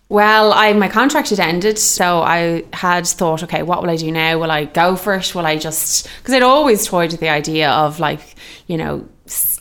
Well, 0.10 0.54
I 0.54 0.74
my 0.74 0.88
contract 0.88 1.30
had 1.30 1.40
ended, 1.40 1.78
so 1.78 2.22
I 2.22 2.64
had 2.74 3.06
thought, 3.06 3.44
okay, 3.44 3.62
what 3.62 3.84
will 3.84 3.92
I 3.92 3.96
do 3.96 4.12
now? 4.12 4.40
Will 4.40 4.50
I 4.50 4.66
go 4.66 4.96
for 4.96 5.14
it? 5.14 5.36
Will 5.36 5.46
I 5.46 5.56
just 5.58 6.10
because 6.18 6.34
I'd 6.34 6.42
always 6.42 6.88
toyed 6.88 7.12
with 7.12 7.20
the 7.20 7.30
idea 7.30 7.70
of 7.70 8.00
like, 8.00 8.36
you 8.66 8.76
know, 8.76 9.08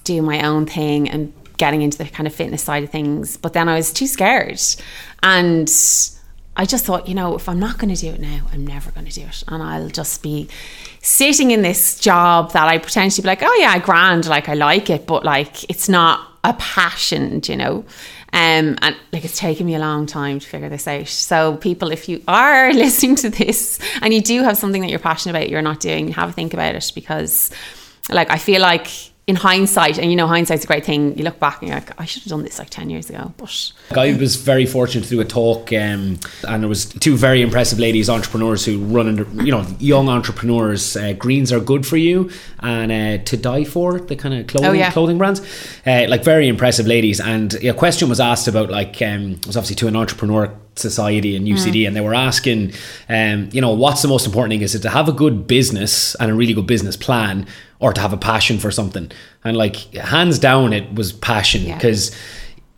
doing 0.04 0.24
my 0.24 0.46
own 0.46 0.64
thing 0.64 1.10
and 1.10 1.34
getting 1.58 1.82
into 1.82 1.98
the 1.98 2.06
kind 2.06 2.26
of 2.26 2.34
fitness 2.34 2.62
side 2.62 2.82
of 2.82 2.90
things. 2.90 3.36
But 3.36 3.52
then 3.52 3.68
I 3.68 3.76
was 3.76 3.92
too 3.92 4.06
scared, 4.06 4.62
and 5.22 5.70
I 6.56 6.64
just 6.64 6.86
thought, 6.86 7.08
you 7.08 7.14
know, 7.14 7.36
if 7.36 7.46
I'm 7.46 7.60
not 7.60 7.76
going 7.76 7.94
to 7.94 8.00
do 8.00 8.08
it 8.08 8.20
now, 8.20 8.46
I'm 8.50 8.66
never 8.66 8.90
going 8.92 9.06
to 9.06 9.12
do 9.12 9.26
it, 9.26 9.44
and 9.48 9.62
I'll 9.62 9.90
just 9.90 10.22
be 10.22 10.48
sitting 11.02 11.50
in 11.50 11.60
this 11.60 12.00
job 12.00 12.52
that 12.52 12.68
I 12.68 12.78
potentially 12.78 13.22
be 13.22 13.28
like, 13.28 13.42
oh 13.42 13.56
yeah, 13.60 13.78
grand, 13.78 14.26
like 14.26 14.48
I 14.48 14.54
like 14.54 14.88
it, 14.88 15.06
but 15.06 15.24
like 15.24 15.68
it's 15.68 15.90
not 15.90 16.26
a 16.42 16.54
passion, 16.54 17.42
you 17.44 17.56
know. 17.56 17.84
Um, 18.32 18.76
and 18.82 18.96
like 19.12 19.24
it's 19.24 19.38
taken 19.38 19.66
me 19.66 19.74
a 19.74 19.78
long 19.78 20.06
time 20.06 20.38
to 20.38 20.46
figure 20.46 20.68
this 20.68 20.86
out. 20.86 21.08
So, 21.08 21.56
people, 21.56 21.90
if 21.90 22.08
you 22.08 22.22
are 22.28 22.72
listening 22.74 23.16
to 23.16 23.30
this 23.30 23.78
and 24.02 24.12
you 24.12 24.20
do 24.20 24.42
have 24.42 24.58
something 24.58 24.82
that 24.82 24.90
you're 24.90 24.98
passionate 24.98 25.36
about, 25.36 25.48
you're 25.48 25.62
not 25.62 25.80
doing, 25.80 26.08
have 26.08 26.28
a 26.28 26.32
think 26.32 26.52
about 26.52 26.74
it 26.74 26.92
because, 26.94 27.50
like, 28.10 28.30
I 28.30 28.38
feel 28.38 28.60
like 28.60 28.88
in 29.28 29.36
hindsight, 29.36 29.98
and 29.98 30.10
you 30.10 30.16
know, 30.16 30.26
hindsight's 30.26 30.64
a 30.64 30.66
great 30.66 30.84
thing. 30.86 31.16
You 31.16 31.22
look 31.22 31.38
back 31.38 31.60
and 31.60 31.68
you're 31.68 31.78
like, 31.78 32.00
I 32.00 32.06
should 32.06 32.22
have 32.22 32.30
done 32.30 32.42
this 32.42 32.58
like 32.58 32.70
ten 32.70 32.88
years 32.88 33.10
ago, 33.10 33.32
but 33.36 33.72
I 33.94 34.14
was 34.14 34.36
very 34.36 34.64
fortunate 34.64 35.04
to 35.04 35.10
do 35.10 35.20
a 35.20 35.24
talk, 35.24 35.70
um, 35.72 36.18
and 36.48 36.62
there 36.62 36.68
was 36.68 36.86
two 36.86 37.14
very 37.16 37.42
impressive 37.42 37.78
ladies, 37.78 38.08
entrepreneurs 38.08 38.64
who 38.64 38.78
run 38.78 39.06
under, 39.06 39.24
you 39.44 39.52
know, 39.52 39.66
young 39.78 40.08
entrepreneurs. 40.08 40.96
Uh, 40.96 41.12
Greens 41.12 41.52
are 41.52 41.60
good 41.60 41.86
for 41.86 41.98
you, 41.98 42.30
and 42.60 42.90
uh, 42.90 43.22
to 43.24 43.36
die 43.36 43.64
for 43.64 44.00
the 44.00 44.16
kind 44.16 44.34
of 44.34 44.46
clothing 44.46 44.70
Oh, 44.70 44.72
yeah. 44.72 44.90
clothing 44.90 45.18
brands, 45.18 45.40
uh, 45.86 46.06
like 46.08 46.24
very 46.24 46.48
impressive 46.48 46.86
ladies. 46.86 47.20
And 47.20 47.52
a 47.62 47.74
question 47.74 48.08
was 48.08 48.20
asked 48.20 48.48
about 48.48 48.70
like 48.70 49.00
um, 49.02 49.32
it 49.32 49.46
was 49.46 49.56
obviously 49.58 49.76
to 49.76 49.88
an 49.88 49.94
entrepreneur 49.96 50.50
society 50.74 51.36
in 51.36 51.44
UCD, 51.44 51.86
and 51.86 51.94
they 51.94 52.00
were 52.00 52.14
asking, 52.14 52.72
um, 53.10 53.48
you 53.52 53.60
know, 53.60 53.72
what's 53.72 54.00
the 54.00 54.08
most 54.08 54.24
important 54.26 54.52
thing? 54.52 54.62
Is 54.62 54.74
it 54.74 54.80
to 54.82 54.90
have 54.90 55.08
a 55.08 55.12
good 55.12 55.46
business 55.46 56.14
and 56.14 56.30
a 56.30 56.34
really 56.34 56.54
good 56.54 56.66
business 56.68 56.96
plan, 56.96 57.46
or 57.80 57.92
to 57.92 58.00
have 58.00 58.12
a 58.12 58.16
passion 58.16 58.58
for 58.58 58.70
something? 58.70 59.10
And 59.44 59.56
like 59.56 59.76
hands 59.94 60.38
down, 60.38 60.72
it 60.72 60.92
was 60.94 61.12
passion 61.12 61.62
Yeah. 61.62 61.76
because 61.76 62.14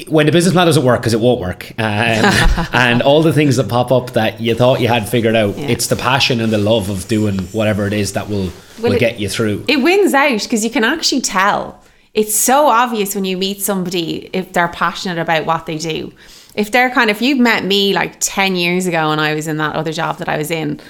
when 0.08 0.24
the 0.24 0.32
business 0.32 0.54
plan 0.54 0.66
doesn't 0.66 0.82
work 0.84 1.00
because 1.00 1.12
it 1.12 1.20
won't 1.20 1.40
work 1.40 1.72
um, 1.78 1.84
and 2.72 3.02
all 3.02 3.22
the 3.22 3.34
things 3.34 3.56
that 3.56 3.68
pop 3.68 3.92
up 3.92 4.12
that 4.12 4.40
you 4.40 4.54
thought 4.54 4.80
you 4.80 4.88
had 4.88 5.06
figured 5.06 5.36
out 5.36 5.58
Yeah. 5.58 5.66
it's 5.68 5.88
the 5.88 5.96
passion 5.96 6.40
and 6.40 6.50
the 6.50 6.56
love 6.56 6.88
of 6.88 7.06
doing 7.06 7.38
whatever 7.52 7.86
it 7.86 7.92
is 7.92 8.14
that 8.14 8.30
will 8.30 8.44
Well, 8.78 8.84
will 8.84 8.92
it- 8.92 8.98
get 8.98 9.20
you 9.20 9.28
through 9.28 9.62
it 9.68 9.82
wins 9.82 10.14
out 10.14 10.42
because 10.42 10.64
you 10.64 10.70
can 10.70 10.84
actually 10.84 11.20
tell. 11.20 11.82
It's 12.14 12.34
so 12.34 12.66
obvious 12.68 13.14
when 13.14 13.26
you 13.26 13.36
meet 13.36 13.60
somebody 13.60 14.30
if 14.32 14.52
they're 14.54 14.68
passionate 14.68 15.18
about 15.18 15.44
what 15.44 15.66
they 15.66 15.76
do. 15.76 16.12
If 16.54 16.72
they're 16.72 16.90
kind 16.90 17.10
of, 17.10 17.16
if 17.18 17.22
you've 17.22 17.38
met 17.38 17.64
me 17.64 17.92
like 17.92 18.16
10 18.20 18.56
years 18.56 18.86
ago 18.86 19.10
and 19.12 19.20
I 19.20 19.34
was 19.34 19.46
in 19.46 19.58
that 19.58 19.76
other 19.76 19.92
job 19.92 20.16
that 20.18 20.28
I 20.30 20.38
was 20.38 20.50
in, 20.50 20.80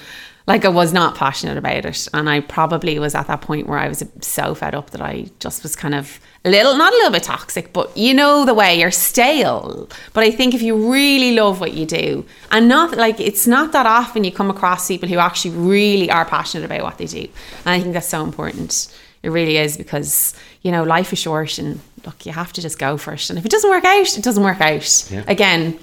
like 0.47 0.65
I 0.65 0.69
was 0.69 0.91
not 0.91 1.15
passionate 1.15 1.57
about 1.57 1.85
it. 1.85 2.07
And 2.13 2.29
I 2.29 2.39
probably 2.41 2.97
was 2.99 3.15
at 3.15 3.27
that 3.27 3.41
point 3.41 3.67
where 3.67 3.77
I 3.77 3.87
was 3.87 4.03
so 4.21 4.55
fed 4.55 4.75
up 4.75 4.89
that 4.91 5.01
I 5.01 5.27
just 5.39 5.63
was 5.63 5.75
kind 5.75 5.93
of 5.93 6.19
a 6.43 6.49
little, 6.49 6.75
not 6.75 6.91
a 6.91 6.95
little 6.95 7.11
bit 7.11 7.23
toxic, 7.23 7.71
but 7.73 7.95
you 7.95 8.13
know 8.13 8.45
the 8.45 8.53
way 8.53 8.79
you're 8.79 8.91
stale. 8.91 9.87
But 10.13 10.23
I 10.23 10.31
think 10.31 10.53
if 10.53 10.61
you 10.61 10.91
really 10.91 11.35
love 11.35 11.59
what 11.59 11.73
you 11.73 11.85
do, 11.85 12.25
and 12.49 12.67
not 12.67 12.97
like 12.97 13.19
it's 13.19 13.45
not 13.45 13.71
that 13.73 13.85
often 13.85 14.23
you 14.23 14.31
come 14.31 14.49
across 14.49 14.87
people 14.87 15.07
who 15.07 15.17
actually 15.17 15.55
really 15.55 16.09
are 16.09 16.25
passionate 16.25 16.65
about 16.65 16.81
what 16.81 16.97
they 16.97 17.05
do. 17.05 17.27
And 17.65 17.67
I 17.67 17.79
think 17.79 17.93
that's 17.93 18.09
so 18.09 18.23
important. 18.23 18.93
It 19.23 19.29
really 19.29 19.57
is 19.57 19.77
because, 19.77 20.33
you 20.63 20.71
know, 20.71 20.83
life 20.83 21.13
is 21.13 21.19
short 21.19 21.59
and 21.59 21.79
look, 22.05 22.25
you 22.25 22.31
have 22.31 22.51
to 22.53 22.61
just 22.61 22.79
go 22.79 22.97
for 22.97 23.13
it. 23.13 23.29
And 23.29 23.37
if 23.37 23.45
it 23.45 23.51
doesn't 23.51 23.69
work 23.69 23.85
out, 23.85 24.17
it 24.17 24.23
doesn't 24.23 24.43
work 24.43 24.61
out. 24.61 25.11
Yeah. 25.11 25.23
Again, 25.27 25.77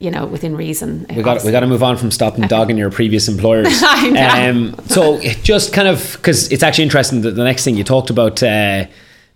you 0.00 0.10
know, 0.10 0.24
within 0.24 0.56
reason. 0.56 1.06
we 1.14 1.22
got 1.22 1.44
we 1.44 1.52
got 1.52 1.60
to 1.60 1.66
move 1.66 1.82
on 1.82 1.96
from 1.98 2.10
stopping 2.10 2.46
dogging 2.48 2.78
your 2.78 2.90
previous 2.90 3.28
employers. 3.28 3.68
Um, 4.00 4.74
so 4.86 5.20
just 5.42 5.72
kind 5.72 5.86
of 5.86 6.12
because 6.12 6.50
it's 6.50 6.62
actually 6.62 6.84
interesting 6.84 7.20
that 7.22 7.32
the 7.32 7.44
next 7.44 7.64
thing 7.64 7.76
you 7.76 7.84
talked 7.84 8.08
about, 8.08 8.42
uh, 8.42 8.86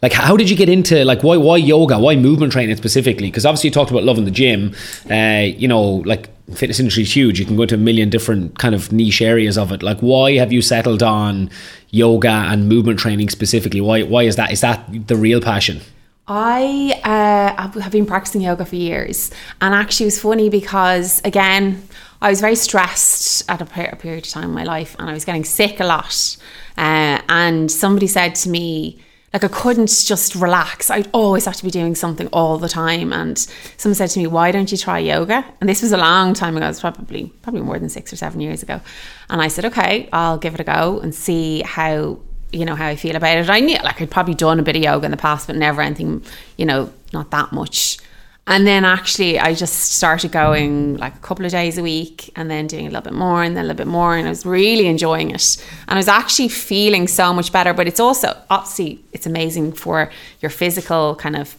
like 0.00 0.12
how 0.12 0.36
did 0.36 0.48
you 0.48 0.56
get 0.56 0.68
into 0.68 1.04
like 1.04 1.22
why 1.22 1.36
why 1.36 1.58
yoga, 1.58 1.98
why 1.98 2.16
movement 2.16 2.52
training 2.52 2.76
specifically? 2.76 3.28
Because 3.28 3.44
obviously 3.44 3.68
you 3.68 3.74
talked 3.74 3.90
about 3.90 4.04
loving 4.04 4.24
the 4.24 4.30
gym. 4.30 4.74
Uh, 5.10 5.44
you 5.44 5.68
know, 5.68 6.02
like 6.06 6.30
fitness 6.54 6.80
industry 6.80 7.02
is 7.02 7.14
huge. 7.14 7.38
You 7.38 7.44
can 7.44 7.56
go 7.56 7.62
into 7.62 7.74
a 7.74 7.78
million 7.78 8.08
different 8.08 8.58
kind 8.58 8.74
of 8.74 8.90
niche 8.90 9.20
areas 9.20 9.58
of 9.58 9.70
it. 9.70 9.82
Like 9.82 10.00
why 10.00 10.36
have 10.36 10.52
you 10.52 10.62
settled 10.62 11.02
on 11.02 11.50
yoga 11.90 12.28
and 12.28 12.68
movement 12.68 12.98
training 12.98 13.28
specifically? 13.28 13.82
Why 13.82 14.02
why 14.02 14.22
is 14.22 14.36
that? 14.36 14.50
Is 14.50 14.62
that 14.62 15.08
the 15.08 15.16
real 15.16 15.42
passion? 15.42 15.82
I 16.26 17.00
uh, 17.04 17.80
have 17.80 17.92
been 17.92 18.06
practicing 18.06 18.40
yoga 18.40 18.64
for 18.64 18.76
years, 18.76 19.30
and 19.60 19.74
actually, 19.74 20.04
it 20.04 20.06
was 20.06 20.20
funny 20.20 20.48
because 20.48 21.20
again, 21.22 21.86
I 22.22 22.30
was 22.30 22.40
very 22.40 22.56
stressed 22.56 23.48
at 23.50 23.60
a, 23.60 23.66
per- 23.66 23.90
a 23.92 23.96
period 23.96 24.24
of 24.24 24.30
time 24.30 24.44
in 24.44 24.52
my 24.52 24.64
life, 24.64 24.96
and 24.98 25.10
I 25.10 25.12
was 25.12 25.26
getting 25.26 25.44
sick 25.44 25.80
a 25.80 25.84
lot. 25.84 26.36
Uh, 26.78 27.20
and 27.28 27.70
somebody 27.70 28.06
said 28.06 28.34
to 28.36 28.48
me, 28.48 28.98
like, 29.34 29.44
I 29.44 29.48
couldn't 29.48 29.88
just 29.88 30.34
relax. 30.36 30.90
I'd 30.90 31.10
always 31.12 31.44
have 31.44 31.56
to 31.56 31.64
be 31.64 31.70
doing 31.70 31.94
something 31.96 32.28
all 32.28 32.56
the 32.56 32.68
time. 32.68 33.12
And 33.12 33.36
someone 33.76 33.96
said 33.96 34.10
to 34.10 34.18
me, 34.20 34.26
"Why 34.28 34.52
don't 34.52 34.70
you 34.70 34.78
try 34.78 35.00
yoga?" 35.00 35.44
And 35.60 35.68
this 35.68 35.82
was 35.82 35.92
a 35.92 35.96
long 35.96 36.34
time 36.34 36.56
ago. 36.56 36.66
It 36.66 36.68
was 36.68 36.80
probably 36.80 37.32
probably 37.42 37.62
more 37.62 37.78
than 37.78 37.88
six 37.88 38.12
or 38.12 38.16
seven 38.16 38.40
years 38.40 38.62
ago. 38.62 38.80
And 39.28 39.42
I 39.42 39.48
said, 39.48 39.64
"Okay, 39.66 40.08
I'll 40.12 40.38
give 40.38 40.54
it 40.54 40.60
a 40.60 40.64
go 40.64 41.00
and 41.00 41.14
see 41.14 41.62
how." 41.62 42.18
You 42.54 42.64
know 42.64 42.74
how 42.74 42.86
I 42.86 42.96
feel 42.96 43.16
about 43.16 43.36
it. 43.36 43.50
I 43.50 43.60
knew 43.60 43.76
like 43.82 44.00
I'd 44.00 44.10
probably 44.10 44.34
done 44.34 44.60
a 44.60 44.62
bit 44.62 44.76
of 44.76 44.82
yoga 44.82 45.04
in 45.04 45.10
the 45.10 45.16
past, 45.16 45.46
but 45.46 45.56
never 45.56 45.82
anything, 45.82 46.22
you 46.56 46.66
know, 46.66 46.92
not 47.12 47.30
that 47.30 47.52
much. 47.52 47.98
And 48.46 48.66
then 48.66 48.84
actually, 48.84 49.38
I 49.38 49.54
just 49.54 49.92
started 49.92 50.30
going 50.30 50.98
like 50.98 51.14
a 51.14 51.18
couple 51.18 51.46
of 51.46 51.52
days 51.52 51.78
a 51.78 51.82
week, 51.82 52.30
and 52.36 52.50
then 52.50 52.66
doing 52.66 52.86
a 52.86 52.90
little 52.90 53.02
bit 53.02 53.14
more, 53.14 53.42
and 53.42 53.56
then 53.56 53.64
a 53.64 53.68
little 53.68 53.78
bit 53.78 53.86
more, 53.86 54.14
and 54.16 54.26
I 54.26 54.30
was 54.30 54.44
really 54.44 54.86
enjoying 54.86 55.30
it. 55.30 55.64
And 55.88 55.96
I 55.96 55.98
was 55.98 56.08
actually 56.08 56.48
feeling 56.48 57.08
so 57.08 57.32
much 57.32 57.52
better. 57.52 57.72
But 57.72 57.88
it's 57.88 58.00
also 58.00 58.36
obviously 58.50 59.02
it's 59.12 59.26
amazing 59.26 59.72
for 59.72 60.10
your 60.40 60.50
physical 60.50 61.14
kind 61.16 61.36
of 61.36 61.56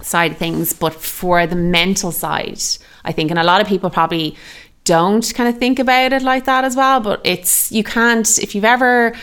side 0.00 0.32
of 0.32 0.38
things, 0.38 0.72
but 0.72 0.94
for 0.94 1.46
the 1.46 1.56
mental 1.56 2.10
side, 2.10 2.62
I 3.04 3.12
think, 3.12 3.30
and 3.30 3.38
a 3.38 3.44
lot 3.44 3.60
of 3.60 3.66
people 3.66 3.90
probably 3.90 4.36
don't 4.84 5.32
kind 5.34 5.48
of 5.48 5.58
think 5.58 5.78
about 5.78 6.12
it 6.12 6.22
like 6.22 6.46
that 6.46 6.64
as 6.64 6.74
well. 6.76 7.00
But 7.00 7.20
it's 7.24 7.70
you 7.70 7.84
can't 7.84 8.38
if 8.38 8.54
you've 8.54 8.64
ever 8.64 9.14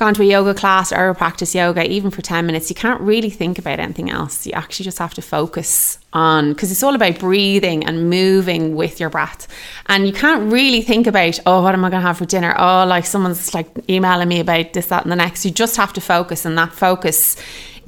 gone 0.00 0.14
to 0.14 0.22
a 0.22 0.24
yoga 0.24 0.54
class 0.54 0.92
or 0.92 1.12
practice 1.14 1.54
yoga, 1.54 1.88
even 1.88 2.10
for 2.10 2.22
10 2.22 2.46
minutes, 2.46 2.70
you 2.70 2.74
can't 2.74 3.00
really 3.02 3.28
think 3.28 3.58
about 3.58 3.78
anything 3.78 4.10
else. 4.10 4.46
You 4.46 4.54
actually 4.54 4.84
just 4.84 4.98
have 4.98 5.12
to 5.14 5.22
focus 5.22 5.98
on, 6.14 6.54
because 6.54 6.72
it's 6.72 6.82
all 6.82 6.94
about 6.94 7.18
breathing 7.18 7.84
and 7.84 8.08
moving 8.08 8.74
with 8.74 8.98
your 8.98 9.10
breath. 9.10 9.46
And 9.86 10.06
you 10.06 10.14
can't 10.14 10.50
really 10.50 10.80
think 10.80 11.06
about, 11.06 11.38
oh, 11.44 11.62
what 11.62 11.74
am 11.74 11.84
I 11.84 11.90
going 11.90 12.00
to 12.00 12.06
have 12.06 12.16
for 12.16 12.24
dinner? 12.24 12.54
Oh, 12.58 12.86
like 12.86 13.04
someone's 13.04 13.52
like 13.52 13.68
emailing 13.90 14.28
me 14.28 14.40
about 14.40 14.72
this, 14.72 14.86
that, 14.86 15.02
and 15.02 15.12
the 15.12 15.16
next. 15.16 15.44
You 15.44 15.50
just 15.50 15.76
have 15.76 15.92
to 15.92 16.00
focus, 16.00 16.46
and 16.46 16.56
that 16.56 16.72
focus, 16.72 17.36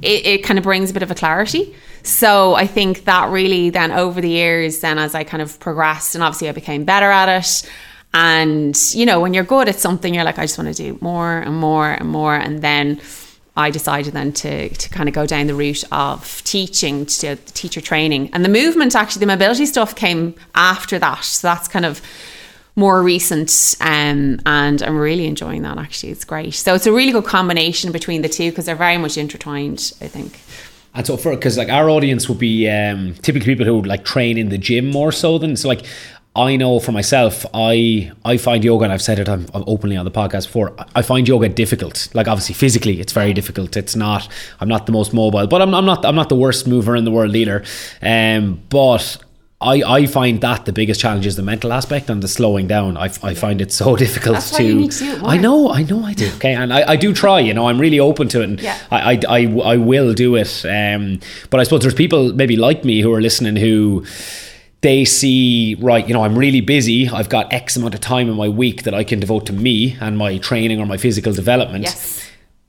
it, 0.01 0.25
it 0.25 0.43
kind 0.43 0.59
of 0.59 0.63
brings 0.63 0.91
a 0.91 0.93
bit 0.93 1.03
of 1.03 1.09
a 1.09 1.15
clarity. 1.15 1.75
So 2.03 2.53
I 2.53 2.67
think 2.67 3.05
that 3.05 3.31
really 3.31 3.71
then 3.71 3.91
over 3.91 4.21
the 4.21 4.29
years, 4.29 4.81
then 4.81 4.99
as 4.99 5.15
I 5.15 5.23
kind 5.23 5.41
of 5.41 5.59
progressed, 5.59 6.13
and 6.13 6.23
obviously 6.23 6.47
I 6.47 6.51
became 6.51 6.85
better 6.85 7.09
at 7.09 7.27
it. 7.27 7.69
And 8.13 8.77
you 8.93 9.05
know, 9.05 9.19
when 9.19 9.33
you're 9.33 9.43
good 9.43 9.67
at 9.67 9.79
something, 9.79 10.13
you're 10.13 10.23
like, 10.23 10.39
I 10.39 10.43
just 10.43 10.57
want 10.57 10.75
to 10.75 10.83
do 10.83 10.97
more 11.01 11.39
and 11.39 11.55
more 11.55 11.89
and 11.89 12.07
more. 12.07 12.35
And 12.35 12.61
then 12.61 13.01
I 13.55 13.69
decided 13.69 14.13
then 14.13 14.33
to, 14.33 14.69
to 14.69 14.89
kind 14.89 15.07
of 15.07 15.15
go 15.15 15.25
down 15.25 15.47
the 15.47 15.55
route 15.55 15.83
of 15.91 16.43
teaching, 16.43 17.05
to 17.05 17.35
teacher 17.35 17.81
training. 17.81 18.29
And 18.33 18.43
the 18.43 18.49
movement, 18.49 18.95
actually, 18.95 19.21
the 19.21 19.27
mobility 19.27 19.65
stuff 19.65 19.95
came 19.95 20.35
after 20.55 20.97
that. 20.99 21.23
So 21.23 21.47
that's 21.47 21.67
kind 21.67 21.85
of 21.85 22.01
more 22.75 23.03
recent 23.03 23.75
um, 23.81 24.39
and 24.45 24.81
I'm 24.81 24.97
really 24.97 25.27
enjoying 25.27 25.61
that 25.61 25.77
actually. 25.77 26.11
It's 26.11 26.25
great. 26.25 26.55
So 26.55 26.73
it's 26.73 26.87
a 26.87 26.91
really 26.91 27.11
good 27.11 27.25
combination 27.25 27.91
between 27.91 28.21
the 28.23 28.29
two 28.29 28.49
because 28.49 28.65
they're 28.65 28.75
very 28.75 28.97
much 28.97 29.17
intertwined, 29.17 29.93
I 30.01 30.07
think. 30.07 30.39
And 30.95 31.05
so 31.05 31.17
for 31.17 31.31
because 31.35 31.57
like 31.57 31.69
our 31.69 31.89
audience 31.89 32.27
would 32.29 32.39
be 32.39 32.69
um, 32.69 33.13
typically 33.15 33.53
people 33.53 33.65
who 33.65 33.75
would 33.75 33.87
like 33.87 34.05
train 34.05 34.37
in 34.37 34.49
the 34.49 34.57
gym 34.57 34.89
more 34.89 35.11
so 35.11 35.37
than 35.37 35.55
so 35.55 35.67
like 35.67 35.85
I 36.35 36.55
know 36.55 36.79
for 36.79 36.91
myself, 36.91 37.45
I 37.53 38.11
I 38.25 38.37
find 38.37 38.63
yoga, 38.63 38.85
and 38.85 38.93
I've 38.93 39.03
said 39.03 39.19
it 39.19 39.29
I'm, 39.29 39.45
I'm 39.53 39.63
openly 39.67 39.95
on 39.97 40.05
the 40.05 40.11
podcast 40.11 40.47
before. 40.47 40.73
I 40.95 41.03
find 41.03 41.27
yoga 41.27 41.47
difficult. 41.47 42.09
Like 42.15 42.27
obviously, 42.27 42.55
physically, 42.55 42.99
it's 42.99 43.13
very 43.13 43.33
difficult. 43.33 43.77
It's 43.77 43.95
not. 43.95 44.27
I'm 44.59 44.67
not 44.67 44.87
the 44.87 44.91
most 44.93 45.13
mobile, 45.13 45.45
but 45.45 45.61
I'm, 45.61 45.75
I'm 45.75 45.85
not. 45.85 46.03
I'm 46.05 46.15
not 46.15 46.29
the 46.29 46.35
worst 46.35 46.67
mover 46.67 46.95
in 46.95 47.05
the 47.05 47.11
world 47.11 47.35
either. 47.35 47.63
Um, 48.01 48.61
but 48.69 49.17
I, 49.61 49.83
I 49.83 50.05
find 50.07 50.41
that 50.41 50.65
the 50.65 50.73
biggest 50.73 50.99
challenge 50.99 51.27
is 51.27 51.35
the 51.35 51.43
mental 51.43 51.71
aspect 51.71 52.09
and 52.09 52.23
the 52.23 52.27
slowing 52.27 52.65
down. 52.67 52.97
I, 52.97 53.11
I 53.21 53.35
find 53.35 53.61
it 53.61 53.71
so 53.71 53.95
difficult 54.05 54.33
That's 54.37 54.49
to. 54.57 54.63
why 54.63 54.69
you 54.69 54.75
need 54.75 54.91
to 54.93 55.03
do 55.03 55.11
it 55.13 55.19
more. 55.21 55.29
I 55.29 55.37
know, 55.37 55.69
I 55.71 55.83
know, 55.83 56.03
I 56.03 56.13
do. 56.13 56.31
Okay, 56.37 56.55
and 56.55 56.73
I, 56.73 56.93
I 56.93 56.95
do 56.95 57.13
try. 57.13 57.41
You 57.41 57.53
know, 57.53 57.67
I'm 57.67 57.79
really 57.79 57.99
open 57.99 58.27
to 58.29 58.41
it, 58.41 58.45
and 58.45 58.59
Yeah. 58.59 58.77
I, 58.89 59.13
I, 59.13 59.19
I, 59.29 59.45
I 59.73 59.77
will 59.77 60.13
do 60.15 60.35
it. 60.35 60.65
Um, 60.65 61.19
but 61.51 61.59
I 61.59 61.63
suppose 61.63 61.81
there's 61.81 61.93
people 61.93 62.33
maybe 62.33 62.55
like 62.55 62.83
me 62.83 63.01
who 63.01 63.13
are 63.13 63.21
listening 63.21 63.55
who 63.55 64.03
they 64.83 65.03
see 65.05 65.75
right 65.79 66.07
you 66.07 66.13
know 66.13 66.23
i'm 66.23 66.37
really 66.37 66.61
busy 66.61 67.09
i've 67.09 67.29
got 67.29 67.51
x 67.51 67.75
amount 67.77 67.93
of 67.95 68.01
time 68.01 68.29
in 68.29 68.35
my 68.35 68.47
week 68.49 68.83
that 68.83 68.93
i 68.93 69.03
can 69.03 69.19
devote 69.19 69.45
to 69.47 69.53
me 69.53 69.97
and 69.99 70.17
my 70.17 70.37
training 70.37 70.79
or 70.79 70.85
my 70.85 70.97
physical 70.97 71.33
development 71.33 71.83
Yes. 71.85 72.21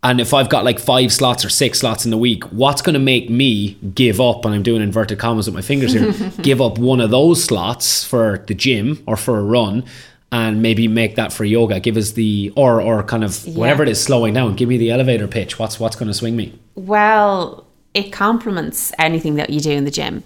and 0.03 0.21
if 0.21 0.33
I've 0.35 0.49
got 0.49 0.65
like 0.65 0.79
five 0.79 1.13
slots 1.13 1.45
or 1.45 1.49
six 1.49 1.79
slots 1.81 2.05
in 2.05 2.11
the 2.11 2.19
week, 2.19 2.45
what's 2.53 2.83
going 2.83 2.93
to 2.93 3.01
make 3.15 3.31
me 3.31 3.79
give 3.95 4.21
up? 4.21 4.45
And 4.45 4.55
I'm 4.55 4.63
doing 4.63 4.83
inverted 4.83 5.19
commas 5.19 5.47
with 5.47 5.55
my 5.55 5.63
fingers 5.63 5.93
here. 5.95 6.13
give 6.43 6.61
up 6.61 6.77
one 6.79 7.01
of 7.01 7.11
those 7.11 7.43
slots 7.43 8.05
for 8.05 8.45
the 8.47 8.55
gym 8.55 9.03
or 9.07 9.17
for 9.17 9.39
a 9.39 9.43
run, 9.43 9.83
and 10.31 10.61
maybe 10.61 10.89
make 10.89 11.17
that 11.17 11.33
for 11.33 11.45
yoga. 11.47 11.81
Give 11.81 11.97
us 11.97 12.13
the 12.13 12.53
or 12.55 12.83
or 12.83 13.03
kind 13.03 13.25
of 13.25 13.33
whatever 13.57 13.83
it 13.83 13.89
is 13.89 13.99
slowing 14.09 14.35
down. 14.35 14.57
Give 14.57 14.69
me 14.69 14.77
the 14.77 14.91
elevator 14.91 15.27
pitch. 15.27 15.59
What's 15.59 15.81
what's 15.81 15.97
going 15.97 16.09
to 16.09 16.19
swing 16.23 16.37
me? 16.37 16.53
Well, 16.75 17.65
it 17.95 18.13
complements 18.13 18.93
anything 18.99 19.37
that 19.37 19.49
you 19.51 19.61
do 19.61 19.71
in 19.73 19.85
the 19.87 19.91
gym. 20.01 20.23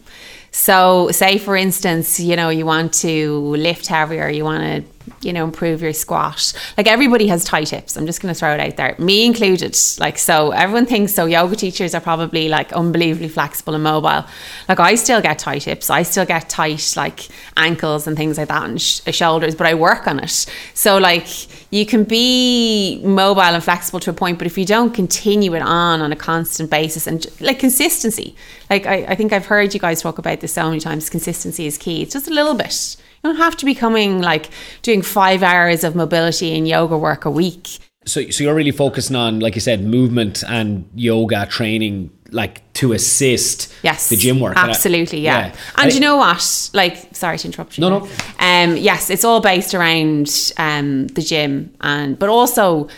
So, 0.51 1.11
say 1.11 1.39
for 1.39 1.57
instance, 1.57 2.19
you 2.19 2.37
know, 2.37 2.49
you 2.49 2.67
want 2.67 2.93
to 2.95 3.39
lift 3.41 3.87
heavier, 3.87 4.29
you 4.29 4.45
want 4.45 4.63
to, 4.63 4.98
you 5.21 5.33
know, 5.33 5.45
improve 5.45 5.83
your 5.83 5.93
squat. 5.93 6.53
Like 6.77 6.87
everybody 6.87 7.27
has 7.29 7.45
tight 7.45 7.69
hips. 7.69 7.97
I'm 7.97 8.07
just 8.07 8.21
going 8.21 8.33
to 8.33 8.39
throw 8.39 8.55
it 8.55 8.61
out 8.61 8.77
there, 8.77 8.95
me 8.99 9.27
included. 9.27 9.77
Like, 9.99 10.19
so 10.19 10.51
everyone 10.53 10.87
thinks 10.87 11.15
so. 11.15 11.27
Yoga 11.27 11.57
teachers 11.57 11.95
are 11.95 12.01
probably 12.01 12.49
like 12.49 12.73
unbelievably 12.73 13.29
flexible 13.29 13.75
and 13.75 13.85
mobile. 13.85 14.25
Like, 14.69 14.81
I 14.81 14.95
still 14.95 15.21
get 15.21 15.39
tight 15.39 15.65
hips. 15.65 15.91
I 15.91 16.03
still 16.03 16.25
get 16.25 16.49
tight 16.49 16.95
like 16.97 17.29
ankles 17.57 18.07
and 18.07 18.17
things 18.17 18.39
like 18.39 18.49
that 18.49 18.65
and 18.65 18.81
sh- 18.81 19.01
uh, 19.07 19.11
shoulders, 19.11 19.55
but 19.55 19.67
I 19.67 19.75
work 19.75 20.07
on 20.07 20.21
it. 20.21 20.47
So, 20.75 20.99
like, 20.99 21.27
you 21.73 21.85
can 21.85 22.05
be 22.05 23.01
mobile 23.05 23.43
and 23.43 23.63
flexible 23.63 24.01
to 24.01 24.11
a 24.11 24.15
point, 24.15 24.39
but 24.39 24.47
if 24.47 24.57
you 24.57 24.65
don't 24.65 24.95
continue 24.95 25.55
it 25.55 25.63
on 25.63 26.01
on 26.01 26.13
a 26.13 26.17
constant 26.17 26.71
basis 26.71 27.07
and 27.07 27.27
like 27.41 27.59
consistency, 27.59 28.35
like 28.71 28.87
I, 28.87 29.05
I 29.05 29.15
think 29.15 29.33
I've 29.33 29.47
heard 29.47 29.75
you 29.75 29.81
guys 29.81 30.01
talk 30.01 30.19
about 30.19 30.41
this 30.41 30.53
so 30.53 30.69
many 30.69 30.81
times, 30.81 31.11
consistency 31.11 31.67
is 31.67 31.77
key. 31.77 32.03
It's 32.03 32.15
just 32.15 32.29
a 32.29 32.33
little 32.33 32.55
bit. 32.55 32.97
You 33.25 33.31
don't 33.31 33.37
have 33.37 33.57
to 33.59 33.65
be 33.67 33.75
coming 33.75 34.21
like 34.23 34.49
doing 34.83 35.03
five 35.03 35.43
hours 35.43 35.85
of 35.85 35.95
mobility 35.97 36.57
and 36.57 36.67
yoga 36.69 36.97
work 36.97 37.25
a 37.25 37.31
week. 37.31 37.79
So 38.07 38.31
so 38.31 38.45
you're 38.45 38.55
really 38.55 38.71
focusing 38.71 39.17
on 39.17 39.41
like 39.41 39.55
you 39.55 39.61
said 39.61 39.83
movement 39.85 40.43
and 40.47 40.89
yoga 40.95 41.47
training 41.47 42.11
like 42.31 42.71
to 42.75 42.93
assist 42.93 43.73
Yes, 43.83 44.09
the 44.09 44.17
gym 44.17 44.39
work. 44.39 44.55
Absolutely, 44.57 45.21
yeah. 45.21 45.39
yeah. 45.49 45.55
And 45.77 45.91
I- 45.91 45.95
you 45.95 46.01
know 46.01 46.17
what? 46.19 46.71
Like, 46.75 47.15
sorry 47.17 47.39
to 47.39 47.49
interrupt 47.49 47.77
you. 47.79 47.83
No, 47.83 47.89
no. 48.01 48.09
Um, 48.39 48.77
yes, 48.77 49.09
it's 49.11 49.25
all 49.25 49.41
based 49.41 49.75
around 49.75 50.53
um 50.59 51.07
the 51.09 51.23
gym, 51.23 51.75
and 51.81 52.19
but 52.19 52.29
also, 52.29 52.89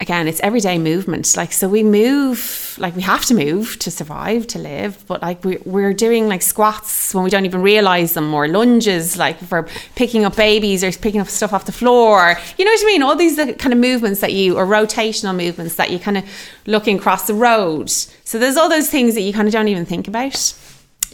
again, 0.00 0.26
it's 0.26 0.40
everyday 0.40 0.78
movement. 0.78 1.36
Like, 1.36 1.52
so 1.52 1.68
we 1.68 1.82
move, 1.82 2.74
like 2.78 2.96
we 2.96 3.02
have 3.02 3.26
to 3.26 3.34
move 3.34 3.78
to 3.80 3.90
survive, 3.90 4.46
to 4.48 4.58
live. 4.58 5.04
But 5.06 5.20
like 5.20 5.44
we 5.44 5.58
we're 5.64 5.92
doing 5.92 6.26
like 6.26 6.42
squats 6.42 7.14
when 7.14 7.22
we 7.22 7.30
don't 7.30 7.44
even 7.44 7.60
realize 7.60 8.14
them, 8.14 8.32
or 8.32 8.48
lunges, 8.48 9.18
like 9.18 9.38
for 9.38 9.68
picking 9.94 10.24
up 10.24 10.36
babies 10.36 10.82
or 10.82 10.90
picking 10.90 11.20
up 11.20 11.28
stuff 11.28 11.52
off 11.52 11.66
the 11.66 11.72
floor. 11.72 12.36
You 12.56 12.64
know 12.64 12.70
what 12.70 12.82
I 12.82 12.86
mean? 12.86 13.02
All 13.02 13.14
these 13.14 13.36
kind 13.36 13.72
of 13.72 13.78
movements 13.78 14.20
that 14.20 14.32
you, 14.32 14.56
or 14.56 14.64
rotational 14.64 15.36
movements 15.36 15.74
that 15.76 15.90
you 15.90 15.98
kind 15.98 16.16
of 16.16 16.24
looking 16.66 16.98
across 16.98 17.26
the 17.26 17.34
road. 17.34 17.90
So 17.90 18.38
there's 18.38 18.56
all 18.56 18.68
those 18.68 18.88
things 18.88 19.14
that 19.14 19.22
you 19.22 19.32
kind 19.32 19.46
of 19.46 19.52
don't 19.52 19.68
even 19.68 19.84
think 19.84 20.08
about 20.08 20.54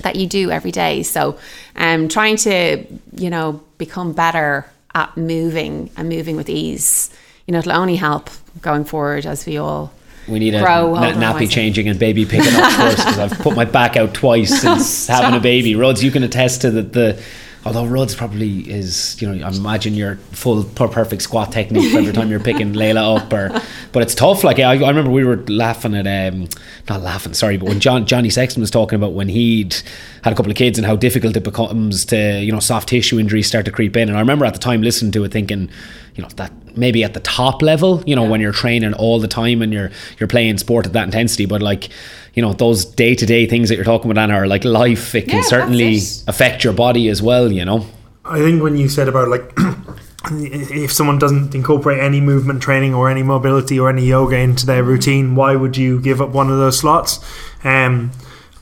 that 0.03 0.15
you 0.15 0.27
do 0.27 0.51
every 0.51 0.71
day. 0.71 1.03
So, 1.03 1.39
um, 1.75 2.09
trying 2.09 2.37
to, 2.37 2.85
you 3.17 3.31
know, 3.31 3.63
become 3.79 4.13
better 4.13 4.67
at 4.95 5.17
moving 5.17 5.91
and 5.97 6.09
moving 6.09 6.37
with 6.37 6.49
ease, 6.49 7.11
you 7.47 7.53
know, 7.53 7.59
it'll 7.59 7.73
only 7.73 7.97
help 7.97 8.29
going 8.63 8.85
forward 8.85 9.27
as 9.27 9.47
we 9.47 9.57
all 9.57 9.93
We 10.29 10.39
need 10.39 10.55
a 10.55 10.61
grow. 10.61 10.95
na- 10.95 11.13
nappy 11.13 11.49
changing 11.51 11.89
and 11.89 11.99
baby 11.99 12.25
picking 12.25 12.55
up 12.55 12.73
first 12.73 12.99
because 12.99 13.19
I've 13.19 13.39
put 13.41 13.55
my 13.57 13.65
back 13.65 13.97
out 13.97 14.15
twice 14.15 14.61
since 14.63 15.07
having 15.07 15.35
a 15.37 15.41
baby. 15.41 15.75
Ruds, 15.75 16.03
you 16.03 16.11
can 16.11 16.23
attest 16.23 16.63
to 16.63 16.71
that 16.73 16.93
the 16.93 17.23
although 17.65 17.85
Ruds 17.85 18.15
probably 18.15 18.61
is, 18.71 19.21
you 19.21 19.29
know, 19.29 19.45
I 19.45 19.51
imagine 19.51 19.95
your 19.95 20.17
full 20.31 20.63
perfect 20.63 21.21
squat 21.23 21.51
technique 21.51 21.93
every 21.97 22.13
time 22.13 22.31
you're 22.31 22.39
picking 22.39 22.73
Layla 22.81 23.17
up, 23.19 23.33
or 23.33 23.61
but 23.91 24.03
it's 24.05 24.15
tough. 24.15 24.45
Like 24.45 24.61
I, 24.61 24.71
I 24.75 24.89
remember 24.89 25.11
we 25.11 25.25
were 25.25 25.39
laughing 25.49 25.97
at, 25.97 26.07
um, 26.07 26.49
not 26.89 27.03
laughing, 27.03 27.35
sorry, 27.35 27.57
but 27.57 27.69
when 27.69 27.81
John 27.81 28.07
Johnny 28.07 28.31
Sexton 28.31 28.61
was 28.61 28.71
talking 28.71 28.95
about 28.95 29.15
when 29.15 29.29
he'd 29.29 29.75
had 30.23 30.33
a 30.33 30.37
couple 30.37 30.53
of 30.53 30.57
kids 30.57 30.79
and 30.79 30.87
how 30.87 30.95
difficult 30.95 31.37
it 31.37 31.43
becomes 31.43 32.05
to, 32.07 32.41
you 32.41 32.53
know, 32.53 32.61
soft 32.61 32.89
tissue 32.89 33.19
injuries 33.19 33.49
start 33.49 33.65
to 33.65 33.73
creep 33.73 33.97
in, 33.97 34.09
and 34.09 34.17
I 34.17 34.21
remember 34.21 34.45
at 34.45 34.53
the 34.53 34.61
time 34.61 34.83
listening 34.83 35.11
to 35.13 35.25
it 35.25 35.33
thinking, 35.33 35.69
you 36.15 36.23
know, 36.23 36.29
that 36.37 36.53
maybe 36.77 37.03
at 37.05 37.15
the 37.15 37.21
top 37.21 37.63
level, 37.63 38.03
you 38.07 38.15
know, 38.17 38.25
when 38.25 38.41
you're 38.41 38.53
training 38.53 38.95
all 38.95 39.19
the 39.19 39.29
time 39.29 39.63
and 39.63 39.73
you're 39.73 39.91
you're 40.19 40.29
playing 40.29 40.59
sport 40.59 40.87
at 40.87 40.93
that 40.93 41.05
intensity, 41.05 41.47
but 41.47 41.63
like, 41.63 41.89
you 42.35 42.43
know, 42.43 42.53
those 42.53 42.85
day 42.85 43.15
to 43.15 43.27
day 43.27 43.47
things 43.47 43.69
that 43.69 43.77
you're 43.77 43.85
talking 43.85 44.11
about 44.11 44.21
Anna, 44.23 44.35
are 44.35 44.47
like 44.47 44.65
life. 44.65 45.15
It 45.15 45.23
can 45.29 45.39
Yeah, 45.39 45.43
certainly 45.43 45.95
it. 45.97 46.25
affect 46.27 46.65
your 46.65 46.73
body 46.73 47.09
as 47.09 47.23
well. 47.23 47.51
You 47.53 47.65
know, 47.65 47.87
I 48.25 48.39
think 48.39 48.63
when 48.63 48.77
you 48.77 48.89
said 48.89 49.09
about 49.09 49.29
like 49.29 49.53
if 50.31 50.93
someone 50.93 51.19
doesn't 51.19 51.55
incorporate 51.55 52.01
any 52.01 52.21
movement 52.21 52.63
training 52.63 52.95
or 52.95 53.09
any 53.09 53.23
mobility 53.23 53.79
or 53.79 53.89
any 53.89 54.05
yoga 54.07 54.37
into 54.37 54.67
their 54.67 54.83
routine, 54.83 55.35
why 55.37 55.55
would 55.57 55.77
you 55.77 56.01
give 56.01 56.21
up 56.21 56.31
one 56.31 56.51
of 56.51 56.59
those 56.59 56.79
slots? 56.79 57.21
Um, 57.65 58.11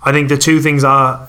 I 0.04 0.12
think 0.12 0.28
the 0.28 0.36
two 0.36 0.60
things 0.60 0.84
are 0.84 1.28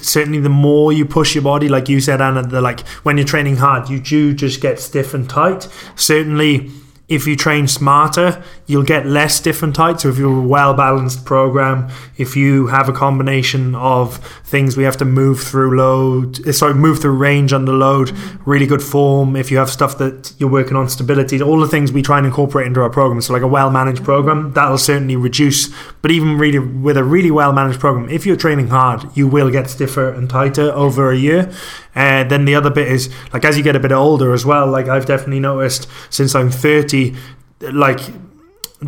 certainly 0.00 0.40
the 0.40 0.48
more 0.48 0.92
you 0.92 1.06
push 1.06 1.34
your 1.34 1.44
body, 1.44 1.68
like 1.68 1.88
you 1.88 2.00
said, 2.00 2.20
Anna, 2.20 2.42
the 2.42 2.60
like 2.60 2.80
when 3.04 3.16
you're 3.16 3.26
training 3.26 3.56
hard, 3.56 3.88
you 3.88 4.00
do 4.00 4.34
just 4.34 4.60
get 4.60 4.80
stiff 4.80 5.14
and 5.14 5.30
tight. 5.30 5.68
Certainly, 5.94 6.70
if 7.08 7.24
you 7.26 7.36
train 7.36 7.68
smarter, 7.68 8.42
you'll 8.66 8.82
get 8.82 9.06
less 9.06 9.46
and 9.46 9.74
tight. 9.74 10.00
So 10.00 10.08
if 10.08 10.18
you're 10.18 10.40
a 10.42 10.46
well 10.46 10.74
balanced 10.74 11.24
program, 11.24 11.88
if 12.16 12.34
you 12.34 12.66
have 12.66 12.88
a 12.88 12.92
combination 12.92 13.76
of 13.76 14.16
things 14.44 14.76
we 14.76 14.82
have 14.82 14.96
to 14.96 15.04
move 15.04 15.40
through 15.40 15.76
load, 15.76 16.44
eh, 16.48 16.52
sorry, 16.52 16.74
move 16.74 17.00
through 17.00 17.12
range 17.12 17.52
under 17.52 17.72
load, 17.72 18.10
really 18.44 18.66
good 18.66 18.82
form. 18.82 19.36
If 19.36 19.52
you 19.52 19.58
have 19.58 19.70
stuff 19.70 19.98
that 19.98 20.32
you're 20.38 20.50
working 20.50 20.76
on 20.76 20.88
stability, 20.88 21.40
all 21.40 21.60
the 21.60 21.68
things 21.68 21.92
we 21.92 22.02
try 22.02 22.18
and 22.18 22.26
incorporate 22.26 22.66
into 22.66 22.80
our 22.80 22.90
program. 22.90 23.20
So 23.20 23.32
like 23.32 23.42
a 23.42 23.46
well 23.46 23.70
managed 23.70 24.02
program, 24.02 24.52
that'll 24.52 24.78
certainly 24.78 25.14
reduce. 25.14 25.72
But 26.02 26.10
even 26.10 26.38
really 26.38 26.58
with 26.58 26.96
a 26.96 27.04
really 27.04 27.30
well 27.30 27.52
managed 27.52 27.78
program, 27.78 28.08
if 28.08 28.26
you're 28.26 28.36
training 28.36 28.68
hard, 28.68 29.16
you 29.16 29.28
will 29.28 29.50
get 29.50 29.70
stiffer 29.70 30.12
and 30.12 30.28
tighter 30.28 30.72
over 30.72 31.12
a 31.12 31.16
year. 31.16 31.52
Uh, 31.94 32.24
then 32.24 32.44
the 32.44 32.54
other 32.54 32.68
bit 32.68 32.88
is 32.88 33.08
like 33.32 33.44
as 33.44 33.56
you 33.56 33.62
get 33.62 33.74
a 33.74 33.80
bit 33.80 33.92
older 33.92 34.34
as 34.34 34.44
well. 34.44 34.66
Like 34.66 34.86
I've 34.86 35.06
definitely 35.06 35.40
noticed 35.40 35.88
since 36.10 36.34
I'm 36.34 36.50
30, 36.50 36.95
like 37.60 38.00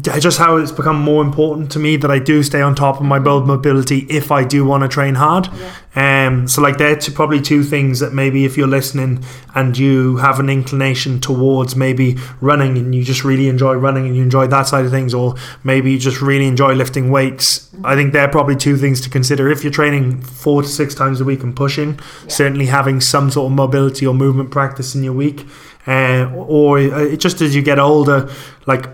just 0.03 0.39
how 0.39 0.57
it's 0.57 0.71
become 0.71 1.01
more 1.01 1.23
important 1.23 1.73
to 1.73 1.79
me 1.79 1.97
that 1.97 2.11
I 2.11 2.19
do 2.19 2.43
stay 2.43 2.61
on 2.61 2.75
top 2.75 2.97
of 3.01 3.07
my 3.07 3.19
build 3.19 3.47
mobility 3.47 4.01
if 4.11 4.31
I 4.31 4.45
do 4.45 4.65
want 4.65 4.83
to 4.83 4.89
train 4.89 5.15
hard. 5.15 5.49
Um, 5.97 6.47
so 6.47 6.61
like 6.61 6.77
they're 6.77 6.95
two, 6.95 7.11
probably 7.13 7.41
two 7.41 7.65
things 7.65 8.01
that 8.01 8.13
maybe 8.13 8.45
if 8.45 8.59
you're 8.59 8.69
listening 8.69 9.25
and 9.55 9.77
you 9.77 10.19
have 10.19 10.39
an 10.41 10.51
inclination 10.51 11.21
towards 11.21 11.75
maybe 11.75 12.19
running 12.43 12.77
and 12.77 12.95
you 12.95 13.03
just 13.03 13.25
really 13.25 13.49
enjoy 13.49 13.75
running 13.75 14.07
and 14.07 14.15
you 14.15 14.23
enjoy 14.23 14.47
that 14.49 14.69
side 14.69 14.85
of 14.85 14.91
things, 14.91 15.15
or 15.15 15.35
maybe 15.65 15.91
you 15.91 15.99
just 15.99 16.21
really 16.21 16.47
enjoy 16.47 16.75
lifting 16.75 17.11
weights. 17.11 17.71
I 17.83 17.95
think 17.95 18.13
they're 18.13 18.29
probably 18.29 18.57
two 18.57 18.77
things 18.77 19.01
to 19.03 19.11
consider 19.11 19.51
if 19.51 19.65
you're 19.65 19.73
training 19.73 20.21
four 20.21 20.63
to 20.63 20.69
six 20.69 20.95
times 20.95 21.21
a 21.21 21.25
week 21.25 21.43
and 21.43 21.57
pushing. 21.57 21.99
Certainly 22.29 22.67
having 22.67 23.01
some 23.01 23.31
sort 23.31 23.51
of 23.51 23.57
mobility 23.57 24.07
or 24.07 24.15
movement 24.15 24.51
practice 24.51 24.95
in 24.95 25.03
your 25.03 25.15
week. 25.15 25.47
Uh, 25.89 26.31
or 26.35 26.79
uh, 26.79 27.17
just 27.17 27.41
as 27.41 27.57
you 27.57 27.63
get 27.63 27.79
older, 27.79 28.31
like 28.67 28.87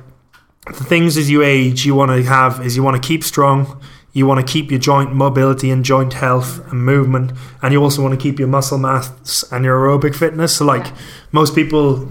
the 0.67 0.85
things 0.85 1.17
as 1.17 1.29
you 1.29 1.43
age 1.43 1.85
you 1.85 1.95
want 1.95 2.11
to 2.11 2.23
have 2.23 2.65
is 2.65 2.77
you 2.77 2.83
want 2.83 3.01
to 3.01 3.07
keep 3.07 3.23
strong 3.23 3.83
you 4.15 4.27
want 4.29 4.45
to 4.45 4.51
keep 4.51 4.71
your 4.71 4.79
joint 4.79 5.13
mobility 5.13 5.71
and 5.71 5.85
joint 5.85 6.13
health 6.15 6.65
and 6.71 6.85
movement 6.85 7.33
and 7.61 7.73
you 7.73 7.83
also 7.83 8.01
want 8.01 8.15
to 8.15 8.21
keep 8.21 8.39
your 8.39 8.49
muscle 8.49 8.79
mass 8.79 9.45
and 9.51 9.65
your 9.65 9.77
aerobic 9.79 10.15
fitness. 10.15 10.57
So 10.57 10.65
like 10.65 10.87
most 11.33 11.55
people 11.55 12.09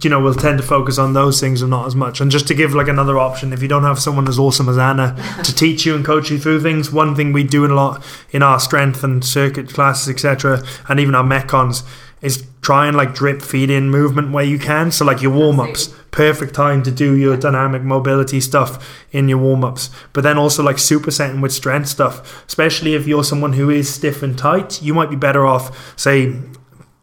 you 0.00 0.10
know 0.10 0.20
will 0.20 0.34
tend 0.34 0.58
to 0.58 0.64
focus 0.64 0.98
on 0.98 1.12
those 1.14 1.40
things 1.40 1.60
and 1.60 1.70
not 1.70 1.86
as 1.86 1.96
much. 1.96 2.20
And 2.20 2.30
just 2.30 2.46
to 2.48 2.54
give 2.54 2.74
like 2.74 2.86
another 2.86 3.18
option 3.18 3.52
if 3.52 3.60
you 3.60 3.66
don't 3.66 3.82
have 3.82 3.98
someone 3.98 4.28
as 4.28 4.38
awesome 4.38 4.68
as 4.68 4.78
Anna 4.78 5.16
to 5.44 5.52
teach 5.52 5.84
you 5.84 5.96
and 5.96 6.04
coach 6.04 6.30
you 6.30 6.38
through 6.38 6.62
things 6.62 6.92
one 6.92 7.16
thing 7.16 7.32
we 7.32 7.42
do 7.42 7.66
a 7.66 7.74
lot 7.74 8.04
in 8.30 8.42
our 8.42 8.60
strength 8.60 9.02
and 9.02 9.24
circuit 9.24 9.68
classes 9.68 10.08
etc 10.08 10.62
and 10.88 11.00
even 11.00 11.16
our 11.16 11.24
metcons 11.24 11.82
is 12.22 12.46
try 12.62 12.86
and 12.86 12.96
like 12.96 13.14
drip 13.14 13.42
feed 13.42 13.68
in 13.68 13.90
movement 13.90 14.32
where 14.32 14.44
you 14.44 14.58
can. 14.58 14.90
So 14.90 15.04
like 15.04 15.20
your 15.20 15.32
warm-ups. 15.32 15.94
Perfect 16.12 16.54
time 16.54 16.82
to 16.84 16.90
do 16.90 17.14
your 17.14 17.36
dynamic 17.36 17.82
mobility 17.82 18.40
stuff 18.40 19.04
in 19.10 19.28
your 19.28 19.38
warm-ups. 19.38 19.90
But 20.12 20.22
then 20.22 20.38
also 20.38 20.62
like 20.62 20.76
supersetting 20.76 21.42
with 21.42 21.52
strength 21.52 21.88
stuff. 21.88 22.46
Especially 22.46 22.94
if 22.94 23.06
you're 23.06 23.24
someone 23.24 23.54
who 23.54 23.68
is 23.68 23.92
stiff 23.92 24.22
and 24.22 24.38
tight 24.38 24.80
you 24.80 24.94
might 24.94 25.10
be 25.10 25.16
better 25.16 25.44
off 25.44 25.98
say 25.98 26.40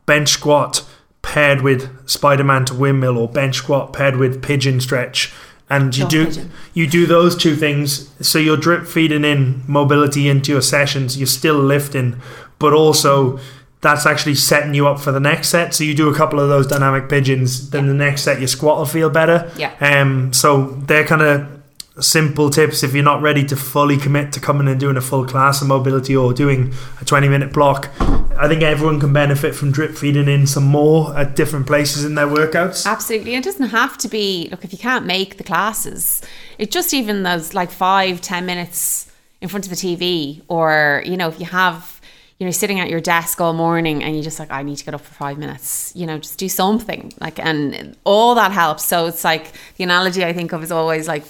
bench 0.06 0.30
squat 0.30 0.88
paired 1.22 1.62
with 1.62 2.10
spider-man 2.10 2.66
to 2.66 2.74
windmill 2.74 3.18
or 3.18 3.28
bench 3.28 3.58
squat 3.58 3.94
paired 3.94 4.16
with 4.16 4.42
pigeon 4.42 4.80
stretch. 4.80 5.34
And 5.70 5.96
you 5.96 6.08
do 6.08 6.26
pigeon. 6.26 6.52
you 6.74 6.88
do 6.88 7.06
those 7.06 7.36
two 7.36 7.56
things. 7.56 8.10
So 8.26 8.40
you're 8.40 8.58
drip 8.58 8.88
feeding 8.88 9.24
in 9.24 9.64
mobility 9.68 10.28
into 10.30 10.54
your 10.54 10.62
sessions. 10.62 11.18
You're 11.18 11.28
still 11.28 11.60
lifting. 11.60 12.20
But 12.58 12.74
also 12.74 13.40
that's 13.82 14.06
actually 14.06 14.36
setting 14.36 14.74
you 14.74 14.88
up 14.88 15.00
for 15.00 15.12
the 15.12 15.20
next 15.20 15.50
set. 15.50 15.74
So 15.74 15.84
you 15.84 15.94
do 15.96 16.10
a 16.10 16.16
couple 16.16 16.40
of 16.40 16.50
those 16.50 16.68
dynamic 16.68 17.10
pigeons 17.10 17.70
then 17.70 17.88
the 17.88 17.94
next 17.94 18.24
set 18.24 18.40
your 18.40 18.48
squat 18.48 18.78
will 18.78 18.86
feel 18.86 19.10
better. 19.10 19.52
Yeah. 19.58 19.74
um 19.80 20.34
so 20.34 20.72
they're 20.88 21.06
kind 21.06 21.22
of 21.22 21.60
simple 22.04 22.50
tips 22.50 22.82
if 22.84 22.94
you're 22.94 23.04
not 23.04 23.22
ready 23.22 23.44
to 23.46 23.56
fully 23.56 23.98
commit 23.98 24.32
to 24.34 24.40
coming 24.40 24.68
and 24.68 24.80
doing 24.80 24.98
a 24.98 25.02
full 25.02 25.26
class 25.26 25.62
of 25.62 25.68
mobility 25.68 26.16
or 26.16 26.34
doing 26.34 26.74
a 27.02 27.06
20 27.06 27.28
minute 27.30 27.54
block. 27.54 27.90
I 28.38 28.48
think 28.48 28.62
everyone 28.62 29.02
can 29.02 29.12
benefit 29.12 29.54
from 29.54 29.72
drip 29.72 29.98
feeding 29.98 30.30
in 30.30 30.48
some 30.48 30.64
more 30.64 31.16
at 31.18 31.36
different 31.36 31.68
places 31.68 32.06
in 32.06 32.16
their 32.16 32.26
workouts. 32.28 32.86
Absolutely. 32.86 33.36
It 33.36 33.44
doesn't 33.44 33.68
have 33.70 33.98
to 33.98 34.08
be, 34.08 34.48
look, 34.50 34.64
if 34.64 34.72
you 34.72 34.80
can't 34.80 35.06
make 35.06 35.36
the 35.38 35.44
classes, 35.44 36.22
it 36.58 36.72
just 36.72 36.94
even 36.94 37.24
those 37.24 37.54
like 37.54 37.70
five, 37.70 38.22
ten 38.22 38.46
minutes 38.46 39.12
in 39.42 39.50
front 39.50 39.66
of 39.66 39.70
the 39.70 39.76
TV, 39.76 40.42
or, 40.48 41.04
you 41.06 41.18
know, 41.18 41.28
if 41.28 41.38
you 41.40 41.48
have, 41.48 41.99
you 42.40 42.46
know, 42.46 42.52
sitting 42.52 42.80
at 42.80 42.90
your 42.90 43.02
desk 43.02 43.42
all 43.42 43.54
morning 43.54 44.02
and 44.02 44.16
you 44.16 44.24
just 44.24 44.40
like, 44.40 44.50
I 44.50 44.64
need 44.64 44.78
to 44.78 44.86
get 44.86 44.94
up 44.94 45.02
for 45.02 45.14
five 45.14 45.38
minutes, 45.38 45.92
you 45.94 46.08
know, 46.08 46.18
just 46.18 46.40
do 46.40 46.48
something. 46.48 47.14
Like, 47.20 47.38
and 47.38 47.98
all 48.06 48.34
that 48.36 48.54
helps. 48.54 48.86
So 48.86 49.08
it's 49.08 49.26
like 49.26 49.52
the 49.76 49.84
analogy 49.84 50.24
I 50.24 50.32
think 50.32 50.54
of 50.54 50.64
is 50.64 50.72
always 50.72 51.06
like, 51.08 51.26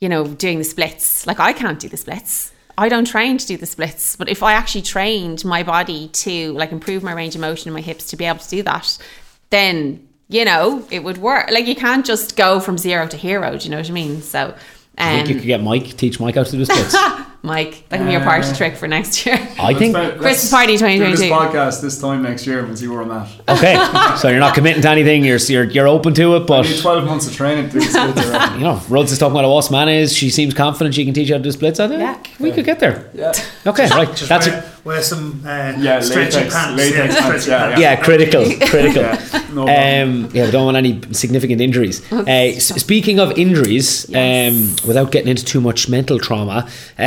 you 0.00 0.08
know, 0.08 0.26
doing 0.26 0.58
the 0.58 0.64
splits. 0.64 1.26
Like, 1.26 1.40
I 1.40 1.52
can't 1.52 1.80
do 1.80 1.88
the 1.88 1.96
splits. 1.96 2.52
I 2.78 2.88
don't 2.88 3.04
train 3.04 3.38
to 3.38 3.46
do 3.46 3.56
the 3.56 3.66
splits, 3.66 4.16
but 4.16 4.28
if 4.28 4.42
I 4.42 4.52
actually 4.52 4.82
trained 4.82 5.44
my 5.44 5.62
body 5.62 6.08
to 6.08 6.52
like 6.52 6.72
improve 6.72 7.02
my 7.02 7.12
range 7.12 7.34
of 7.34 7.40
motion 7.40 7.68
in 7.68 7.74
my 7.74 7.80
hips 7.80 8.06
to 8.10 8.16
be 8.16 8.24
able 8.24 8.40
to 8.40 8.48
do 8.48 8.62
that, 8.64 8.98
then 9.50 10.08
you 10.28 10.44
know 10.44 10.84
it 10.90 11.04
would 11.04 11.18
work. 11.18 11.50
Like 11.52 11.66
you 11.66 11.76
can't 11.76 12.04
just 12.04 12.36
go 12.36 12.58
from 12.58 12.76
zero 12.76 13.06
to 13.06 13.16
hero. 13.16 13.56
Do 13.56 13.64
you 13.64 13.70
know 13.70 13.76
what 13.76 13.88
I 13.88 13.92
mean? 13.92 14.22
So, 14.22 14.56
I 14.98 15.16
think 15.16 15.28
you 15.28 15.34
um, 15.34 15.40
could 15.40 15.46
get 15.46 15.62
Mike, 15.62 15.96
teach 15.96 16.18
Mike 16.18 16.34
how 16.34 16.42
to 16.42 16.50
do 16.50 16.64
the 16.64 16.66
splits. 16.66 16.96
Mike, 17.44 17.84
that 17.90 17.98
can 17.98 18.06
be 18.06 18.12
your 18.12 18.22
party 18.22 18.50
trick 18.54 18.74
for 18.74 18.88
next 18.88 19.26
year. 19.26 19.36
I 19.60 19.74
think. 19.74 19.94
Christmas 19.94 20.50
party 20.50 20.78
Do 20.78 20.88
this 20.88 21.20
2022. 21.20 21.30
podcast 21.30 21.82
this 21.82 22.00
time 22.00 22.22
next 22.22 22.46
year 22.46 22.60
and 22.60 22.68
we'll 22.68 22.76
see 22.78 22.88
where 22.88 23.02
I'm 23.02 23.10
at. 23.10 23.28
Okay, 23.48 23.74
so 24.16 24.28
you're 24.30 24.40
not 24.40 24.54
committing 24.54 24.80
to 24.80 24.88
anything. 24.88 25.24
You're 25.26 25.36
you're, 25.36 25.64
you're 25.64 25.86
open 25.86 26.14
to 26.14 26.36
it, 26.36 26.46
but 26.46 26.64
I 26.64 26.70
need 26.70 26.80
12 26.80 27.04
months 27.04 27.26
of 27.26 27.34
training 27.34 27.66
to 27.66 27.72
do 27.72 27.80
this. 27.80 27.94
already. 27.94 28.54
you 28.54 28.64
know, 28.64 28.80
Ruds 28.88 29.12
is 29.12 29.18
talking 29.18 29.32
about 29.36 29.44
how 29.44 29.50
awesome 29.50 29.74
Anna 29.74 29.90
is. 29.90 30.16
She 30.16 30.30
seems 30.30 30.54
confident 30.54 30.94
she 30.94 31.04
can 31.04 31.12
teach 31.12 31.28
you 31.28 31.34
how 31.34 31.38
to 31.38 31.44
do 31.44 31.52
splits. 31.52 31.78
I 31.80 31.88
think 31.88 32.00
Yeah. 32.00 32.16
we 32.40 32.50
could 32.50 32.64
get 32.64 32.80
there. 32.80 33.10
Yeah. 33.14 33.32
Okay, 33.66 33.88
right. 33.90 34.08
Just 34.08 34.28
That's 34.30 34.46
wear, 34.48 34.60
a, 34.84 34.88
wear 34.88 35.02
some 35.02 35.42
uh, 35.44 35.74
Yeah, 35.78 36.00
stretchy 36.00 36.36
latex- 36.38 36.54
pants 36.54 36.78
latex 36.78 36.96
yeah, 36.96 37.20
pants, 37.20 37.24
stretchy 37.44 37.50
yeah, 37.50 37.58
pants. 37.66 37.80
yeah, 37.80 37.96
critical, 37.96 38.44
critical. 38.70 39.02
Yeah, 39.02 39.18
no 39.52 39.64
problem. 39.66 39.68
Um, 39.68 40.30
yeah, 40.32 40.46
we 40.46 40.50
don't 40.50 40.64
want 40.64 40.78
any 40.78 41.00
significant 41.12 41.60
injuries. 41.60 42.00
Uh, 42.10 42.24
s- 42.26 42.74
speaking 42.80 43.20
of 43.20 43.36
injuries, 43.38 44.06
Yes. 44.08 44.54
um, 44.54 44.88
without 44.88 45.12
getting 45.12 45.28
into 45.28 45.44
too 45.44 45.60
much 45.60 45.88
mental 45.90 46.18
trauma, 46.18 46.66
uh, 46.98 47.02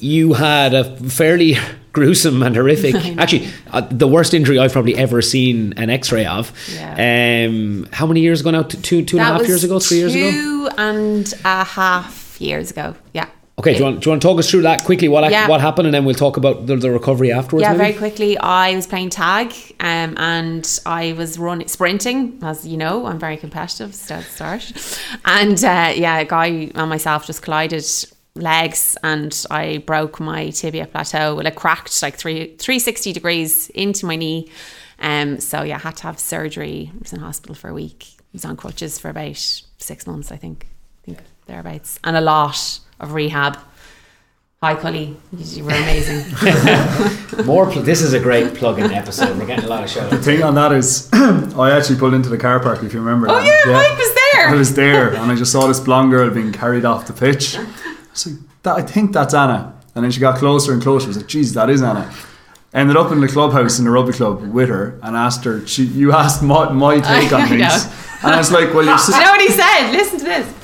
you 0.00 0.34
had 0.34 0.74
a 0.74 0.96
fairly 1.08 1.56
gruesome 1.92 2.42
and 2.42 2.54
horrific, 2.54 2.94
actually, 3.18 3.48
uh, 3.70 3.80
the 3.90 4.06
worst 4.06 4.34
injury 4.34 4.58
I've 4.58 4.72
probably 4.72 4.96
ever 4.96 5.20
seen 5.22 5.72
an 5.76 5.90
X-ray 5.90 6.26
of. 6.26 6.52
Yeah. 6.74 7.46
Um, 7.48 7.88
how 7.92 8.06
many 8.06 8.20
years 8.20 8.40
ago 8.40 8.50
now? 8.50 8.62
Two, 8.62 9.04
two 9.04 9.18
and 9.18 9.28
a 9.28 9.38
half 9.38 9.48
years 9.48 9.64
ago, 9.64 9.78
three 9.78 9.98
years 9.98 10.14
ago. 10.14 10.30
Two 10.30 10.68
and 10.78 11.34
a 11.44 11.64
half 11.64 12.40
years 12.40 12.70
ago. 12.70 12.94
Yeah. 13.12 13.28
Okay, 13.58 13.72
do 13.72 13.78
you, 13.78 13.84
want, 13.84 14.00
do 14.00 14.06
you 14.06 14.12
want 14.12 14.22
to 14.22 14.28
talk 14.28 14.38
us 14.38 14.48
through 14.48 14.62
that 14.62 14.84
quickly? 14.84 15.08
What 15.08 15.28
Yeah. 15.32 15.48
what 15.48 15.60
happened, 15.60 15.88
and 15.88 15.94
then 15.94 16.04
we'll 16.04 16.14
talk 16.14 16.36
about 16.36 16.68
the, 16.68 16.76
the 16.76 16.92
recovery 16.92 17.32
afterwards. 17.32 17.62
Yeah, 17.62 17.72
maybe? 17.72 17.78
very 17.78 17.92
quickly. 17.94 18.38
I 18.38 18.72
was 18.76 18.86
playing 18.86 19.10
tag, 19.10 19.52
um, 19.80 20.14
and 20.16 20.78
I 20.86 21.14
was 21.14 21.40
running 21.40 21.66
sprinting. 21.66 22.38
As 22.40 22.64
you 22.64 22.76
know, 22.76 23.06
I'm 23.06 23.18
very 23.18 23.36
competitive. 23.36 23.96
Start 23.96 24.26
start, 24.26 24.72
and 25.24 25.58
uh, 25.64 25.92
yeah, 25.96 26.20
a 26.20 26.24
guy 26.24 26.70
and 26.72 26.88
myself 26.88 27.26
just 27.26 27.42
collided 27.42 27.84
legs, 28.38 28.96
and 29.02 29.44
I 29.50 29.78
broke 29.78 30.20
my 30.20 30.50
tibia 30.50 30.86
plateau. 30.86 31.34
Well, 31.34 31.46
it 31.46 31.54
cracked 31.54 32.00
like 32.02 32.16
three 32.16 32.54
three 32.56 32.78
sixty 32.78 33.12
degrees 33.12 33.68
into 33.70 34.06
my 34.06 34.16
knee. 34.16 34.48
Um, 35.00 35.38
so 35.40 35.62
yeah, 35.62 35.76
I 35.76 35.80
had 35.80 35.96
to 35.98 36.02
have 36.04 36.18
surgery. 36.18 36.90
I 36.94 36.98
was 36.98 37.12
in 37.12 37.20
hospital 37.20 37.54
for 37.54 37.68
a 37.68 37.74
week. 37.74 38.06
I 38.18 38.22
was 38.32 38.44
on 38.44 38.56
crutches 38.56 38.98
for 38.98 39.08
about 39.10 39.36
six 39.36 40.06
months, 40.06 40.32
I 40.32 40.36
think. 40.36 40.66
I 41.02 41.06
think 41.06 41.18
thereabouts, 41.46 41.98
and 42.04 42.16
a 42.16 42.20
lot 42.20 42.80
of 43.00 43.12
rehab. 43.12 43.58
Hi, 44.60 44.74
Cully. 44.74 45.16
You 45.36 45.62
were 45.62 45.70
amazing. 45.70 46.24
More. 47.46 47.70
Pl- 47.70 47.82
this 47.82 48.02
is 48.02 48.12
a 48.12 48.18
great 48.18 48.54
plug-in 48.54 48.90
episode. 48.90 49.38
We're 49.38 49.46
getting 49.46 49.66
a 49.66 49.68
lot 49.68 49.84
of 49.84 49.90
shout 49.90 50.10
The 50.10 50.18
thing 50.18 50.42
on 50.42 50.56
that 50.56 50.72
is, 50.72 51.08
I 51.12 51.70
actually 51.70 51.96
pulled 51.96 52.14
into 52.14 52.28
the 52.28 52.38
car 52.38 52.58
park, 52.58 52.82
if 52.82 52.92
you 52.92 52.98
remember. 52.98 53.28
Oh 53.30 53.36
that. 53.36 53.46
yeah, 53.46 53.72
Mike 53.72 53.96
was 53.96 54.14
there. 54.32 54.48
I 54.48 54.54
was 54.54 54.74
there 54.74 55.14
and 55.14 55.30
I 55.30 55.36
just 55.36 55.52
saw 55.52 55.68
this 55.68 55.78
blonde 55.78 56.10
girl 56.10 56.28
being 56.30 56.50
carried 56.50 56.84
off 56.84 57.06
the 57.06 57.12
pitch. 57.12 57.56
I 58.26 58.30
like, 58.30 58.40
that, 58.62 58.76
I 58.76 58.82
think 58.82 59.12
that's 59.12 59.34
Anna. 59.34 59.74
And 59.94 60.04
then 60.04 60.10
she 60.10 60.20
got 60.20 60.38
closer 60.38 60.72
and 60.72 60.82
closer. 60.82 61.06
I 61.06 61.08
was 61.08 61.16
like, 61.16 61.26
geez, 61.26 61.54
that 61.54 61.70
is 61.70 61.82
Anna. 61.82 62.12
Ended 62.72 62.96
up 62.96 63.10
in 63.12 63.20
the 63.20 63.28
clubhouse 63.28 63.78
in 63.78 63.84
the 63.84 63.90
rugby 63.90 64.12
club 64.12 64.42
with 64.52 64.68
her 64.68 64.98
and 65.02 65.16
asked 65.16 65.44
her, 65.44 65.66
she, 65.66 65.84
you 65.84 66.12
asked 66.12 66.42
my, 66.42 66.70
my 66.70 66.94
take 67.00 67.32
I 67.32 67.42
on 67.42 67.48
things. 67.48 67.60
know. 67.60 67.92
And 68.22 68.34
I 68.34 68.38
was 68.38 68.52
like, 68.52 68.74
well, 68.74 68.84
you're 68.84 68.96
Do 68.96 69.12
you 69.12 69.20
know 69.20 69.30
what 69.30 69.40
he 69.40 69.48
said? 69.48 69.90
Listen 69.92 70.18
to 70.20 70.24
this. 70.24 70.54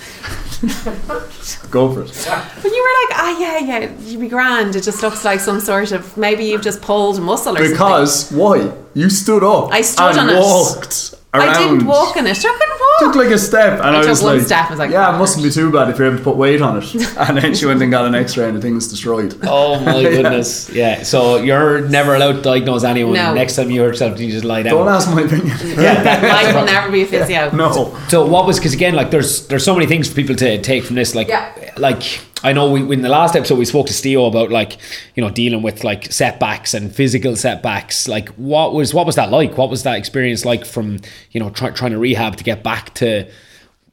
go 1.71 1.93
for 1.93 2.03
it. 2.03 2.63
When 2.63 2.73
you 2.73 2.83
were 2.83 3.09
like, 3.09 3.19
ah, 3.19 3.39
yeah, 3.39 3.59
yeah, 3.59 3.93
you'd 4.01 4.21
be 4.21 4.29
grand. 4.29 4.77
It 4.77 4.83
just 4.83 5.03
looks 5.03 5.25
like 5.25 5.41
some 5.41 5.61
sort 5.61 5.93
of 5.93 6.17
maybe 6.17 6.45
you've 6.45 6.63
just 6.63 6.81
pulled 6.83 7.21
muscle 7.21 7.55
or 7.55 7.57
something. 7.59 7.73
Because, 7.73 8.31
why? 8.33 8.73
You 8.95 9.11
stood 9.11 9.43
up 9.43 9.73
I 9.73 9.83
stood 9.83 10.17
and 10.17 10.31
on 10.31 10.31
it. 10.31 11.15
Walked 11.39 11.49
around. 11.49 11.57
I 11.57 11.69
didn't 11.71 11.87
walk 11.87 12.17
in 12.17 12.27
it. 12.27 12.39
I 12.39 12.43
couldn't 12.43 12.81
walk. 12.81 12.99
took 13.01 13.15
like 13.17 13.31
a 13.35 13.39
step 13.39 13.81
and 13.81 13.97
I, 13.97 14.01
took 14.01 14.09
was 14.11 14.23
one 14.23 14.37
like, 14.39 14.47
step, 14.47 14.67
I 14.67 14.71
was 14.71 14.79
like, 14.79 14.91
yeah, 14.91 15.11
it 15.11 15.15
"Oh, 15.15 15.19
mustn't 15.19 15.43
be 15.45 15.51
too 15.51 15.71
bad 15.73 15.89
if 15.91 15.99
you're 15.99 16.07
able 16.09 16.19
to 16.19 16.25
put 16.25 16.37
weight 16.37 16.63
on 16.63 16.79
it. 16.83 16.95
And 17.19 17.39
then 17.39 17.55
she 17.55 17.67
went 17.67 17.81
and 17.83 17.91
got 17.91 18.05
an 18.07 18.15
X-ray 18.15 18.49
and 18.49 18.57
the 18.57 18.61
thing 18.61 18.75
was 18.75 18.89
destroyed. 18.89 19.37
Oh 19.47 19.81
my 19.81 20.03
goodness! 20.15 20.69
Yeah, 20.71 21.03
so 21.03 21.37
you're 21.37 21.89
never 21.89 22.15
allowed 22.15 22.33
to 22.37 22.43
diagnose 22.43 22.85
anyone. 22.85 23.15
No. 23.15 23.35
Next 23.35 23.57
time 23.57 23.71
you 23.71 23.81
hurt 23.83 23.89
yourself, 23.89 24.19
you 24.21 24.31
just 24.31 24.45
lie 24.45 24.63
down. 24.63 24.75
Don't 24.75 24.89
ask 24.89 25.09
my 25.11 25.23
opinion. 25.23 25.57
Yeah, 25.65 26.03
that- 26.03 26.55
will 26.55 26.65
never 26.67 26.91
be 26.91 27.03
a 27.03 27.07
physio. 27.07 27.51
no. 27.51 27.97
So 28.09 28.27
what 28.27 28.47
was 28.47 28.59
because 28.59 28.75
again, 28.75 28.95
like 28.95 29.11
there's 29.11 29.47
there's 29.49 29.65
so 29.65 29.75
many 29.75 29.87
things 29.87 30.09
for 30.09 30.15
people 30.15 30.37
to 30.37 30.61
take 30.61 30.85
from 30.85 30.97
this. 30.97 31.15
Like 31.15 31.29
Yeah. 31.29 31.53
like 31.79 32.03
I 32.45 32.53
know 32.53 32.71
we 32.71 32.93
in 32.93 33.01
the 33.01 33.09
last 33.09 33.35
episode 33.35 33.59
we 33.59 33.65
spoke 33.65 33.87
to 33.87 33.95
Steve 33.95 34.21
about 34.21 34.51
like 34.51 34.77
you 35.15 35.23
know 35.23 35.31
dealing 35.31 35.63
with 35.63 35.83
like 35.83 36.13
setbacks 36.13 36.75
and 36.75 36.95
physical 36.95 37.37
setbacks. 37.37 38.07
Like 38.07 38.29
what 38.37 38.75
was 38.75 38.93
what 38.93 39.07
was 39.07 39.17
that 39.17 39.31
like? 39.31 39.57
What 39.57 39.71
was 39.71 39.83
that 39.85 39.97
experience 39.97 40.45
like 40.45 40.67
from 40.67 40.99
you 41.31 41.41
know 41.41 41.49
try, 41.49 41.71
trying 41.71 41.93
to 41.93 41.99
rehab 41.99 42.37
to 42.37 42.45
get 42.45 42.63
back 42.63 42.93
to 42.97 43.27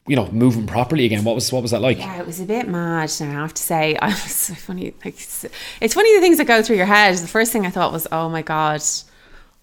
you 0.06 0.18
know 0.18 0.30
moving 0.32 0.68
properly 0.68 1.06
again? 1.06 1.24
What 1.24 1.34
was 1.36 1.50
what 1.54 1.62
was 1.62 1.72
that 1.72 1.82
like? 1.82 1.98
Yeah, 2.00 2.20
it 2.20 2.28
was 2.28 2.42
a 2.42 2.46
bit 2.46 2.68
mad. 2.68 3.10
Now 3.22 3.30
I 3.30 3.42
have 3.42 3.54
to 3.54 3.64
say, 3.64 3.96
I 4.02 4.10
was 4.10 4.36
so 4.36 4.54
funny. 4.54 4.94
Like, 5.06 5.14
it's 5.14 5.46
it's 5.80 5.94
funny 5.94 6.14
the 6.14 6.22
things 6.22 6.38
that 6.38 6.46
go 6.46 6.62
through 6.62 6.76
your 6.76 6.86
head. 6.86 7.16
The 7.16 7.28
first 7.28 7.54
thing 7.54 7.66
I 7.66 7.70
thought 7.70 7.94
was, 7.94 8.06
oh 8.12 8.28
my 8.28 8.42
god, 8.42 8.84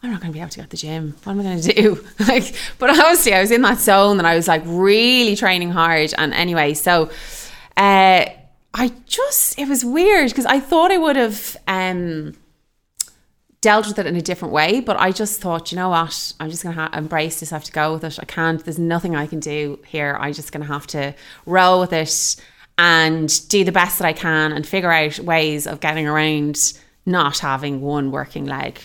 I'm 0.02 0.10
not 0.10 0.22
going 0.22 0.32
to 0.32 0.34
be 0.34 0.40
able 0.40 0.48
to 0.48 0.60
go 0.60 0.62
to 0.62 0.70
the 0.70 0.78
gym. 0.78 1.14
What 1.24 1.32
am 1.34 1.40
I 1.40 1.42
going 1.42 1.60
to 1.60 1.72
do? 1.74 2.06
like, 2.26 2.54
but 2.78 2.88
honestly, 2.88 3.34
I 3.34 3.42
was 3.42 3.50
in 3.50 3.60
that 3.60 3.80
zone 3.80 4.16
and 4.16 4.26
I 4.26 4.34
was 4.34 4.48
like 4.48 4.62
really 4.64 5.36
training 5.36 5.72
hard. 5.72 6.14
And 6.16 6.32
anyway, 6.32 6.72
so 6.72 7.10
uh, 7.76 8.26
I 8.78 8.92
just, 9.06 9.58
it 9.58 9.66
was 9.66 9.84
weird 9.84 10.28
because 10.30 10.46
I 10.46 10.60
thought 10.60 10.92
I 10.92 10.98
would 10.98 11.16
have 11.16 11.56
um, 11.66 12.36
dealt 13.60 13.88
with 13.88 13.98
it 13.98 14.06
in 14.06 14.14
a 14.14 14.22
different 14.22 14.54
way, 14.54 14.78
but 14.78 14.96
I 15.00 15.10
just 15.10 15.40
thought, 15.40 15.72
you 15.72 15.76
know 15.76 15.88
what, 15.88 16.32
I'm 16.38 16.48
just 16.48 16.62
going 16.62 16.76
to 16.76 16.82
ha- 16.82 16.90
embrace 16.94 17.40
this. 17.40 17.52
I 17.52 17.56
have 17.56 17.64
to 17.64 17.72
go 17.72 17.94
with 17.94 18.04
it. 18.04 18.20
I 18.20 18.24
can't, 18.24 18.64
there's 18.64 18.78
nothing 18.78 19.16
I 19.16 19.26
can 19.26 19.40
do 19.40 19.80
here. 19.84 20.16
I'm 20.20 20.32
just 20.32 20.52
going 20.52 20.64
to 20.64 20.72
have 20.72 20.86
to 20.88 21.12
roll 21.44 21.80
with 21.80 21.92
it 21.92 22.36
and 22.78 23.48
do 23.48 23.64
the 23.64 23.72
best 23.72 23.98
that 23.98 24.06
I 24.06 24.12
can 24.12 24.52
and 24.52 24.64
figure 24.64 24.92
out 24.92 25.18
ways 25.18 25.66
of 25.66 25.80
getting 25.80 26.06
around 26.06 26.78
not 27.04 27.40
having 27.40 27.80
one 27.80 28.12
working 28.12 28.44
leg. 28.44 28.80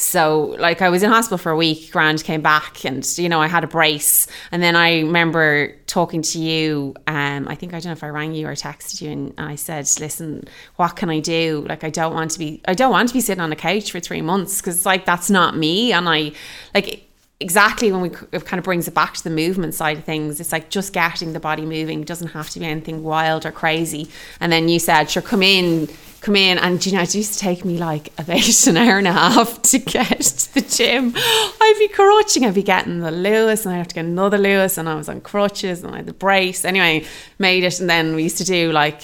So, 0.00 0.54
like, 0.60 0.80
I 0.80 0.90
was 0.90 1.02
in 1.02 1.10
hospital 1.10 1.38
for 1.38 1.50
a 1.50 1.56
week. 1.56 1.90
Grand 1.90 2.22
came 2.22 2.40
back, 2.40 2.84
and 2.84 3.04
you 3.18 3.28
know, 3.28 3.42
I 3.42 3.48
had 3.48 3.64
a 3.64 3.66
brace. 3.66 4.28
And 4.52 4.62
then 4.62 4.76
I 4.76 5.00
remember 5.00 5.74
talking 5.88 6.22
to 6.22 6.38
you. 6.38 6.94
Um, 7.08 7.48
I 7.48 7.56
think 7.56 7.74
I 7.74 7.80
don't 7.80 7.86
know 7.86 7.92
if 7.92 8.04
I 8.04 8.08
rang 8.08 8.32
you 8.32 8.46
or 8.46 8.52
texted 8.52 9.02
you, 9.02 9.10
and 9.10 9.34
I 9.38 9.56
said, 9.56 9.90
"Listen, 9.98 10.44
what 10.76 10.94
can 10.94 11.10
I 11.10 11.18
do? 11.18 11.66
Like, 11.68 11.82
I 11.82 11.90
don't 11.90 12.14
want 12.14 12.30
to 12.30 12.38
be, 12.38 12.62
I 12.68 12.74
don't 12.74 12.92
want 12.92 13.08
to 13.08 13.14
be 13.14 13.20
sitting 13.20 13.42
on 13.42 13.50
a 13.50 13.56
couch 13.56 13.90
for 13.90 13.98
three 13.98 14.22
months 14.22 14.60
because, 14.60 14.86
like, 14.86 15.04
that's 15.04 15.30
not 15.30 15.56
me." 15.56 15.92
And 15.92 16.08
I, 16.08 16.30
like, 16.76 17.07
exactly 17.40 17.92
when 17.92 18.00
we 18.00 18.10
it 18.32 18.44
kind 18.44 18.58
of 18.58 18.64
brings 18.64 18.88
it 18.88 18.94
back 18.94 19.14
to 19.14 19.22
the 19.22 19.30
movement 19.30 19.72
side 19.72 19.96
of 19.96 20.02
things 20.02 20.40
it's 20.40 20.50
like 20.50 20.70
just 20.70 20.92
getting 20.92 21.32
the 21.34 21.38
body 21.38 21.64
moving 21.64 22.00
it 22.00 22.06
doesn't 22.06 22.28
have 22.28 22.50
to 22.50 22.58
be 22.58 22.66
anything 22.66 23.02
wild 23.02 23.46
or 23.46 23.52
crazy. 23.52 24.08
And 24.40 24.50
then 24.50 24.68
you 24.68 24.78
said 24.78 25.10
sure 25.10 25.22
come 25.22 25.42
in 25.42 25.88
come 26.20 26.36
in. 26.36 26.58
And 26.58 26.84
you 26.84 26.92
know 26.92 27.02
it 27.02 27.14
used 27.14 27.34
to 27.34 27.38
take 27.38 27.64
me 27.64 27.78
like 27.78 28.12
about 28.18 28.66
an 28.66 28.76
hour 28.76 28.98
and 28.98 29.06
a 29.06 29.12
half 29.12 29.62
to 29.62 29.78
get 29.78 30.20
to 30.20 30.54
the 30.54 30.60
gym. 30.60 31.12
I'd 31.16 31.76
be 31.78 31.88
crutching 31.88 32.44
I'd 32.44 32.54
be 32.54 32.62
getting 32.62 33.00
the 33.00 33.10
Luas 33.10 33.64
and 33.64 33.74
I'd 33.74 33.78
have 33.78 33.88
to 33.88 33.94
get 33.94 34.04
another 34.04 34.38
Luas 34.38 34.78
and 34.78 34.88
I 34.88 34.94
was 34.94 35.08
on 35.08 35.20
crutches 35.20 35.82
and 35.82 35.94
I 35.94 35.98
had 35.98 36.06
the 36.06 36.12
brace. 36.12 36.64
Anyway 36.64 37.06
made 37.38 37.64
it 37.64 37.80
and 37.80 37.88
then 37.88 38.14
we 38.14 38.24
used 38.24 38.38
to 38.38 38.44
do 38.44 38.72
like 38.72 39.02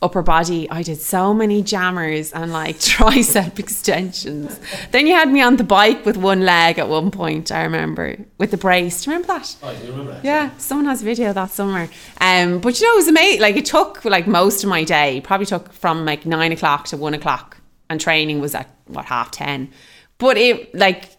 upper 0.00 0.22
body, 0.22 0.70
I 0.70 0.82
did 0.82 1.00
so 1.00 1.34
many 1.34 1.62
jammers 1.62 2.32
and 2.32 2.52
like 2.52 2.76
tricep 2.78 3.58
extensions. 3.58 4.58
Then 4.90 5.06
you 5.06 5.14
had 5.14 5.30
me 5.30 5.40
on 5.40 5.56
the 5.56 5.64
bike 5.64 6.04
with 6.04 6.16
one 6.16 6.44
leg 6.44 6.78
at 6.78 6.88
one 6.88 7.10
point, 7.10 7.50
I 7.50 7.62
remember, 7.64 8.16
with 8.38 8.50
the 8.50 8.56
brace. 8.56 9.04
Do 9.04 9.10
you 9.10 9.16
remember 9.16 9.34
that? 9.34 9.56
Oh, 9.62 9.70
you 9.70 9.90
remember 9.90 10.12
that? 10.12 10.24
Yeah, 10.24 10.56
someone 10.58 10.86
has 10.86 11.02
a 11.02 11.04
video 11.04 11.32
that 11.32 11.50
summer. 11.50 11.88
Um, 12.20 12.60
but 12.60 12.80
you 12.80 12.86
know, 12.86 12.94
it 12.94 12.96
was 12.96 13.08
amazing. 13.08 13.40
Like 13.40 13.56
it 13.56 13.66
took 13.66 14.04
like 14.04 14.26
most 14.26 14.62
of 14.62 14.70
my 14.70 14.84
day, 14.84 15.20
probably 15.22 15.46
took 15.46 15.72
from 15.72 16.04
like 16.04 16.26
nine 16.26 16.52
o'clock 16.52 16.86
to 16.88 16.96
one 16.96 17.14
o'clock, 17.14 17.58
and 17.90 18.00
training 18.00 18.40
was 18.40 18.54
at 18.54 18.68
what 18.86 19.06
half 19.06 19.30
ten. 19.30 19.70
But 20.18 20.36
it 20.36 20.74
like 20.74 21.10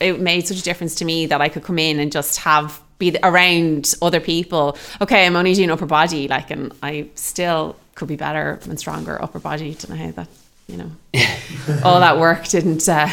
it 0.00 0.20
made 0.20 0.46
such 0.46 0.58
a 0.58 0.62
difference 0.62 0.94
to 0.96 1.04
me 1.04 1.26
that 1.26 1.40
I 1.40 1.48
could 1.48 1.64
come 1.64 1.78
in 1.78 1.98
and 1.98 2.12
just 2.12 2.38
have 2.38 2.80
be 3.02 3.16
around 3.22 3.94
other 4.00 4.20
people. 4.20 4.78
Okay, 5.00 5.26
I'm 5.26 5.34
only 5.34 5.54
doing 5.54 5.70
upper 5.72 5.86
body, 5.86 6.28
like, 6.28 6.52
and 6.52 6.72
I 6.82 7.08
still 7.16 7.76
could 7.94 8.08
be 8.08 8.16
better 8.16 8.58
and 8.64 8.78
stronger 8.78 9.20
upper 9.22 9.38
body. 9.38 9.74
Don't 9.74 9.90
know 9.90 9.96
how 9.96 10.10
that, 10.12 10.28
you 10.66 10.76
know, 10.76 10.90
all 11.84 12.00
that 12.00 12.18
work 12.18 12.48
didn't 12.48 12.88
uh, 12.88 13.08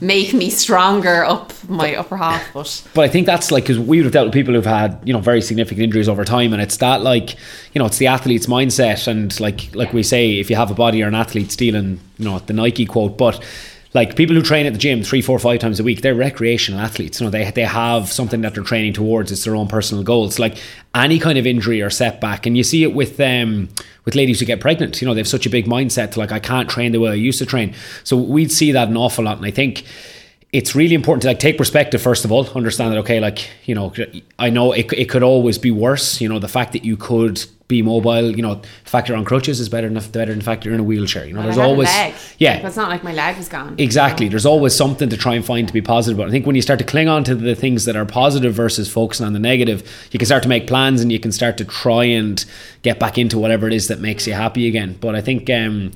make 0.00 0.34
me 0.34 0.50
stronger 0.50 1.24
up 1.24 1.52
my 1.68 1.94
upper 1.94 2.16
half. 2.16 2.52
But 2.52 2.84
But 2.94 3.04
I 3.04 3.08
think 3.08 3.26
that's 3.26 3.50
like 3.50 3.64
because 3.64 3.78
we 3.78 3.98
would 3.98 4.04
have 4.04 4.12
dealt 4.12 4.26
with 4.26 4.34
people 4.34 4.54
who've 4.54 4.64
had 4.64 5.00
you 5.04 5.12
know 5.12 5.20
very 5.20 5.40
significant 5.40 5.84
injuries 5.84 6.08
over 6.08 6.24
time, 6.24 6.52
and 6.52 6.60
it's 6.60 6.76
that 6.78 7.02
like 7.02 7.36
you 7.72 7.78
know 7.78 7.86
it's 7.86 7.98
the 7.98 8.08
athlete's 8.08 8.46
mindset, 8.46 9.06
and 9.06 9.38
like 9.40 9.74
like 9.74 9.92
we 9.92 10.02
say, 10.02 10.38
if 10.38 10.50
you 10.50 10.56
have 10.56 10.70
a 10.70 10.74
body, 10.74 10.98
you're 10.98 11.08
an 11.08 11.14
athlete. 11.14 11.52
Stealing 11.52 12.00
you 12.18 12.24
know 12.24 12.38
the 12.40 12.52
Nike 12.52 12.86
quote, 12.86 13.16
but 13.16 13.42
like 13.94 14.16
people 14.16 14.34
who 14.34 14.42
train 14.42 14.66
at 14.66 14.72
the 14.72 14.78
gym 14.78 15.04
three, 15.04 15.22
four, 15.22 15.38
five 15.38 15.60
times 15.60 15.78
a 15.78 15.84
week, 15.84 16.02
they're 16.02 16.16
recreational 16.16 16.80
athletes. 16.80 17.20
You 17.20 17.26
know, 17.26 17.30
they 17.30 17.48
they 17.52 17.62
have 17.62 18.10
something 18.12 18.40
that 18.40 18.54
they're 18.54 18.64
training 18.64 18.92
towards. 18.92 19.30
It's 19.30 19.44
their 19.44 19.54
own 19.54 19.68
personal 19.68 20.02
goals. 20.02 20.40
Like 20.40 20.58
any 20.94 21.20
kind 21.20 21.38
of 21.38 21.46
injury 21.46 21.80
or 21.80 21.90
setback, 21.90 22.44
and 22.44 22.56
you 22.56 22.64
see 22.64 22.82
it 22.82 22.92
with 22.92 23.20
um 23.20 23.68
with 24.04 24.16
ladies 24.16 24.40
who 24.40 24.46
get 24.46 24.60
pregnant. 24.60 25.00
You 25.00 25.06
know, 25.06 25.14
they 25.14 25.20
have 25.20 25.28
such 25.28 25.46
a 25.46 25.50
big 25.50 25.66
mindset 25.66 26.10
to 26.12 26.18
like 26.18 26.32
I 26.32 26.40
can't 26.40 26.68
train 26.68 26.90
the 26.90 26.98
way 26.98 27.12
I 27.12 27.14
used 27.14 27.38
to 27.38 27.46
train. 27.46 27.72
So 28.02 28.16
we'd 28.16 28.50
see 28.50 28.72
that 28.72 28.88
an 28.88 28.96
awful 28.96 29.24
lot, 29.24 29.36
and 29.36 29.46
I 29.46 29.52
think 29.52 29.84
it's 30.54 30.76
really 30.76 30.94
important 30.94 31.20
to 31.22 31.28
like 31.28 31.40
take 31.40 31.58
perspective 31.58 32.00
first 32.00 32.24
of 32.24 32.30
all 32.30 32.48
understand 32.50 32.92
that 32.92 32.98
okay 32.98 33.18
like 33.18 33.50
you 33.64 33.74
know 33.74 33.92
i 34.38 34.48
know 34.48 34.72
it, 34.72 34.90
it 34.92 35.08
could 35.08 35.22
always 35.22 35.58
be 35.58 35.70
worse 35.70 36.20
you 36.20 36.28
know 36.28 36.38
the 36.38 36.48
fact 36.48 36.72
that 36.72 36.84
you 36.84 36.96
could 36.96 37.44
be 37.66 37.82
mobile 37.82 38.30
you 38.30 38.42
know 38.42 38.54
the 38.54 38.90
fact 38.90 39.08
you're 39.08 39.16
on 39.16 39.24
crutches 39.24 39.58
is 39.58 39.68
better 39.68 39.88
than 39.88 40.10
better 40.12 40.30
than 40.30 40.38
the 40.38 40.44
fact 40.44 40.64
you're 40.64 40.74
in 40.74 40.80
a 40.80 40.84
wheelchair 40.84 41.26
you 41.26 41.32
know 41.32 41.42
there's 41.42 41.58
I 41.58 41.62
had 41.62 41.66
a 41.66 41.72
always 41.72 41.88
yeah 42.38 42.62
But 42.62 42.68
it's 42.68 42.76
not 42.76 42.88
like 42.88 43.02
my 43.02 43.12
leg 43.12 43.36
is 43.38 43.48
gone. 43.48 43.74
Exactly. 43.78 44.28
There's 44.28 44.46
always 44.46 44.74
something 44.74 45.08
to 45.08 45.16
try 45.16 45.34
and 45.34 45.44
find 45.44 45.66
to 45.66 45.72
be 45.72 45.80
positive. 45.80 46.18
But 46.18 46.28
I 46.28 46.30
think 46.30 46.46
when 46.46 46.56
you 46.56 46.62
start 46.62 46.78
to 46.78 46.84
cling 46.84 47.08
on 47.08 47.24
to 47.24 47.34
the 47.34 47.54
things 47.54 47.84
that 47.86 47.96
are 47.96 48.04
positive 48.04 48.54
versus 48.54 48.90
focusing 48.90 49.26
on 49.26 49.32
the 49.32 49.38
negative, 49.38 49.82
you 50.12 50.18
can 50.18 50.26
start 50.26 50.42
to 50.42 50.48
make 50.48 50.66
plans 50.66 51.00
and 51.00 51.10
you 51.10 51.18
can 51.18 51.32
start 51.32 51.56
to 51.58 51.64
try 51.64 52.04
and 52.04 52.44
get 52.82 52.98
back 52.98 53.18
into 53.18 53.38
whatever 53.38 53.66
it 53.66 53.72
is 53.72 53.88
that 53.88 54.00
makes 54.00 54.26
you 54.26 54.34
happy 54.34 54.68
again. 54.68 54.96
But 55.00 55.14
I 55.14 55.20
think, 55.20 55.48
um, 55.50 55.92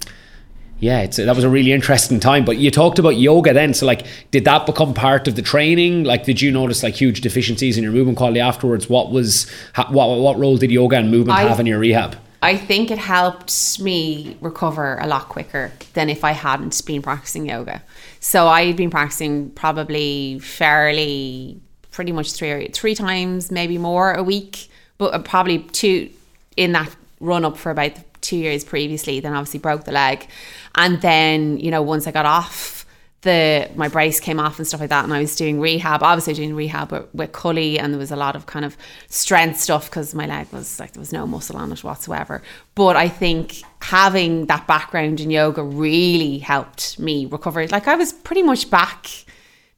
yeah, 0.80 1.00
it's 1.00 1.16
that 1.16 1.34
was 1.34 1.44
a 1.44 1.48
really 1.48 1.72
interesting 1.72 2.20
time. 2.20 2.44
But 2.44 2.58
you 2.58 2.70
talked 2.70 2.98
about 2.98 3.16
yoga 3.16 3.52
then. 3.52 3.74
So 3.74 3.86
like, 3.86 4.06
did 4.30 4.44
that 4.44 4.66
become 4.66 4.94
part 4.94 5.26
of 5.26 5.34
the 5.34 5.42
training? 5.42 6.04
Like, 6.04 6.24
did 6.24 6.40
you 6.40 6.50
notice 6.52 6.82
like 6.82 6.94
huge 6.94 7.20
deficiencies 7.20 7.76
in 7.76 7.84
your 7.84 7.92
movement 7.92 8.18
quality 8.18 8.40
afterwards? 8.40 8.88
What 8.88 9.10
was 9.10 9.50
what 9.90 10.18
what 10.20 10.38
role 10.38 10.56
did 10.56 10.70
yoga 10.70 10.96
and 10.96 11.10
movement 11.10 11.38
I- 11.38 11.42
have 11.44 11.60
in 11.60 11.66
your 11.66 11.78
rehab? 11.78 12.16
I 12.40 12.56
think 12.56 12.92
it 12.92 12.98
helped 12.98 13.80
me 13.80 14.36
recover 14.40 14.96
a 14.98 15.08
lot 15.08 15.28
quicker 15.28 15.72
than 15.94 16.08
if 16.08 16.22
I 16.22 16.30
hadn't 16.30 16.80
been 16.86 17.02
practicing 17.02 17.48
yoga. 17.48 17.82
So 18.20 18.46
I 18.46 18.66
had 18.66 18.76
been 18.76 18.90
practicing 18.90 19.50
probably 19.50 20.38
fairly, 20.38 21.60
pretty 21.90 22.12
much 22.12 22.32
three 22.32 22.68
three 22.68 22.94
times, 22.94 23.50
maybe 23.50 23.76
more 23.76 24.12
a 24.12 24.22
week, 24.22 24.70
but 24.98 25.14
uh, 25.14 25.18
probably 25.18 25.58
two 25.58 26.10
in 26.56 26.72
that 26.72 26.94
run 27.18 27.44
up 27.44 27.56
for 27.56 27.70
about 27.70 27.92
two 28.20 28.36
years 28.36 28.64
previously. 28.64 29.20
Then 29.20 29.32
obviously 29.32 29.60
broke 29.60 29.84
the 29.84 29.92
leg, 29.92 30.26
and 30.74 31.00
then 31.00 31.58
you 31.58 31.70
know 31.70 31.82
once 31.82 32.06
I 32.06 32.10
got 32.10 32.26
off 32.26 32.78
the 33.22 33.68
my 33.74 33.88
brace 33.88 34.20
came 34.20 34.38
off 34.38 34.58
and 34.58 34.66
stuff 34.66 34.78
like 34.78 34.90
that 34.90 35.02
and 35.02 35.12
I 35.12 35.18
was 35.18 35.34
doing 35.34 35.58
rehab 35.58 36.04
obviously 36.04 36.34
doing 36.34 36.54
rehab 36.54 36.92
with, 36.92 37.12
with 37.12 37.32
Cully 37.32 37.76
and 37.78 37.92
there 37.92 37.98
was 37.98 38.12
a 38.12 38.16
lot 38.16 38.36
of 38.36 38.46
kind 38.46 38.64
of 38.64 38.76
strength 39.08 39.58
stuff 39.58 39.90
because 39.90 40.14
my 40.14 40.26
leg 40.26 40.46
was 40.52 40.78
like 40.78 40.92
there 40.92 41.00
was 41.00 41.12
no 41.12 41.26
muscle 41.26 41.56
on 41.56 41.72
it 41.72 41.82
whatsoever. 41.82 42.42
But 42.76 42.94
I 42.94 43.08
think 43.08 43.62
having 43.82 44.46
that 44.46 44.68
background 44.68 45.20
in 45.20 45.30
yoga 45.30 45.64
really 45.64 46.38
helped 46.38 46.98
me 47.00 47.26
recover. 47.26 47.66
Like 47.66 47.88
I 47.88 47.96
was 47.96 48.12
pretty 48.12 48.42
much 48.42 48.70
back 48.70 49.08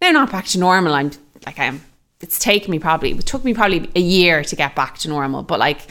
now 0.02 0.10
not 0.10 0.30
back 0.30 0.44
to 0.48 0.58
normal. 0.58 0.92
I'm 0.92 1.10
like 1.46 1.58
I 1.58 1.64
am 1.64 1.82
it's 2.20 2.38
taken 2.38 2.70
me 2.70 2.78
probably 2.78 3.12
it 3.12 3.24
took 3.24 3.42
me 3.42 3.54
probably 3.54 3.90
a 3.96 4.00
year 4.00 4.44
to 4.44 4.54
get 4.54 4.74
back 4.74 4.98
to 4.98 5.08
normal 5.08 5.42
but 5.42 5.58
like 5.58 5.86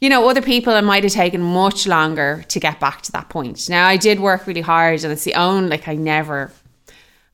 you 0.00 0.10
know, 0.10 0.28
other 0.28 0.42
people 0.42 0.74
it 0.74 0.82
might 0.82 1.04
have 1.04 1.12
taken 1.12 1.40
much 1.40 1.86
longer 1.86 2.44
to 2.48 2.60
get 2.60 2.80
back 2.80 3.02
to 3.02 3.12
that 3.12 3.28
point. 3.28 3.68
Now 3.68 3.86
I 3.86 3.96
did 3.96 4.20
work 4.20 4.46
really 4.46 4.60
hard 4.60 5.02
and 5.04 5.12
it's 5.12 5.24
the 5.24 5.34
own 5.34 5.68
like 5.68 5.88
I 5.88 5.94
never 5.94 6.52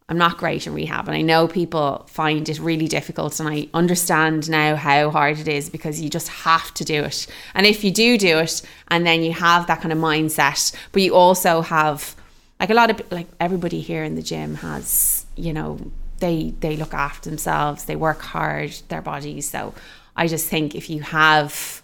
I'm 0.08 0.18
not 0.18 0.36
great 0.36 0.66
in 0.66 0.74
rehab 0.74 1.08
and 1.08 1.16
I 1.16 1.22
know 1.22 1.48
people 1.48 2.06
find 2.08 2.48
it 2.48 2.58
really 2.58 2.86
difficult 2.86 3.40
and 3.40 3.48
I 3.48 3.68
understand 3.72 4.50
now 4.50 4.76
how 4.76 5.10
hard 5.10 5.38
it 5.38 5.48
is 5.48 5.70
because 5.70 6.00
you 6.00 6.10
just 6.10 6.28
have 6.28 6.72
to 6.74 6.84
do 6.84 7.02
it. 7.02 7.26
And 7.54 7.66
if 7.66 7.82
you 7.82 7.90
do 7.90 8.18
do 8.18 8.38
it 8.38 8.62
and 8.88 9.06
then 9.06 9.22
you 9.22 9.32
have 9.32 9.66
that 9.66 9.80
kind 9.80 9.92
of 9.92 9.98
mindset, 9.98 10.74
but 10.92 11.02
you 11.02 11.14
also 11.14 11.62
have 11.62 12.14
like 12.60 12.70
a 12.70 12.74
lot 12.74 12.90
of 12.90 13.00
like 13.10 13.28
everybody 13.40 13.80
here 13.80 14.04
in 14.04 14.14
the 14.14 14.22
gym 14.22 14.56
has, 14.56 15.26
you 15.34 15.52
know, 15.52 15.80
they 16.18 16.54
they 16.60 16.76
look 16.76 16.94
after 16.94 17.28
themselves, 17.28 17.84
they 17.84 17.96
work 17.96 18.20
hard, 18.20 18.70
their 18.88 19.02
bodies. 19.02 19.50
So 19.50 19.74
I 20.14 20.28
just 20.28 20.48
think 20.48 20.74
if 20.74 20.88
you 20.88 21.00
have 21.02 21.81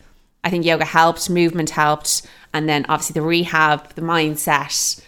I 0.49 0.51
think 0.51 0.65
yoga 0.65 0.87
helped, 0.87 1.29
movement 1.29 1.69
helped, 1.69 2.23
and 2.55 2.67
then 2.67 2.87
obviously 2.89 3.13
the 3.13 3.21
rehab, 3.21 3.95
the 3.97 4.01
mindset, 4.01 4.99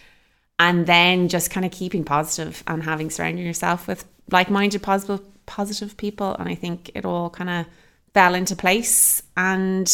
and 0.59 0.85
then 0.85 1.29
just 1.29 1.50
kind 1.50 1.64
of 1.64 1.72
keeping 1.72 2.05
positive 2.05 2.62
and 2.66 2.83
having 2.83 3.09
surrounding 3.09 3.46
yourself 3.46 3.88
with 3.88 4.05
like-minded 4.31 4.83
positive 4.83 5.24
positive 5.46 5.96
people 5.96 6.37
and 6.38 6.46
i 6.46 6.55
think 6.55 6.90
it 6.94 7.05
all 7.07 7.31
kind 7.31 7.50
of 7.50 7.66
fell 8.12 8.35
into 8.35 8.55
place. 8.55 9.22
And 9.35 9.90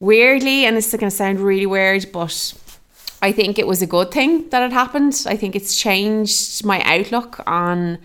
weirdly 0.00 0.64
and 0.64 0.74
this 0.74 0.94
is 0.94 0.98
going 0.98 1.10
to 1.10 1.16
sound 1.16 1.40
really 1.40 1.66
weird 1.66 2.06
but 2.10 2.54
i 3.20 3.30
think 3.30 3.58
it 3.58 3.66
was 3.66 3.82
a 3.82 3.86
good 3.86 4.10
thing 4.10 4.48
that 4.48 4.62
it 4.62 4.72
happened. 4.72 5.26
I 5.26 5.36
think 5.36 5.54
it's 5.54 5.76
changed 5.76 6.64
my 6.64 6.80
outlook 6.84 7.40
on 7.46 7.98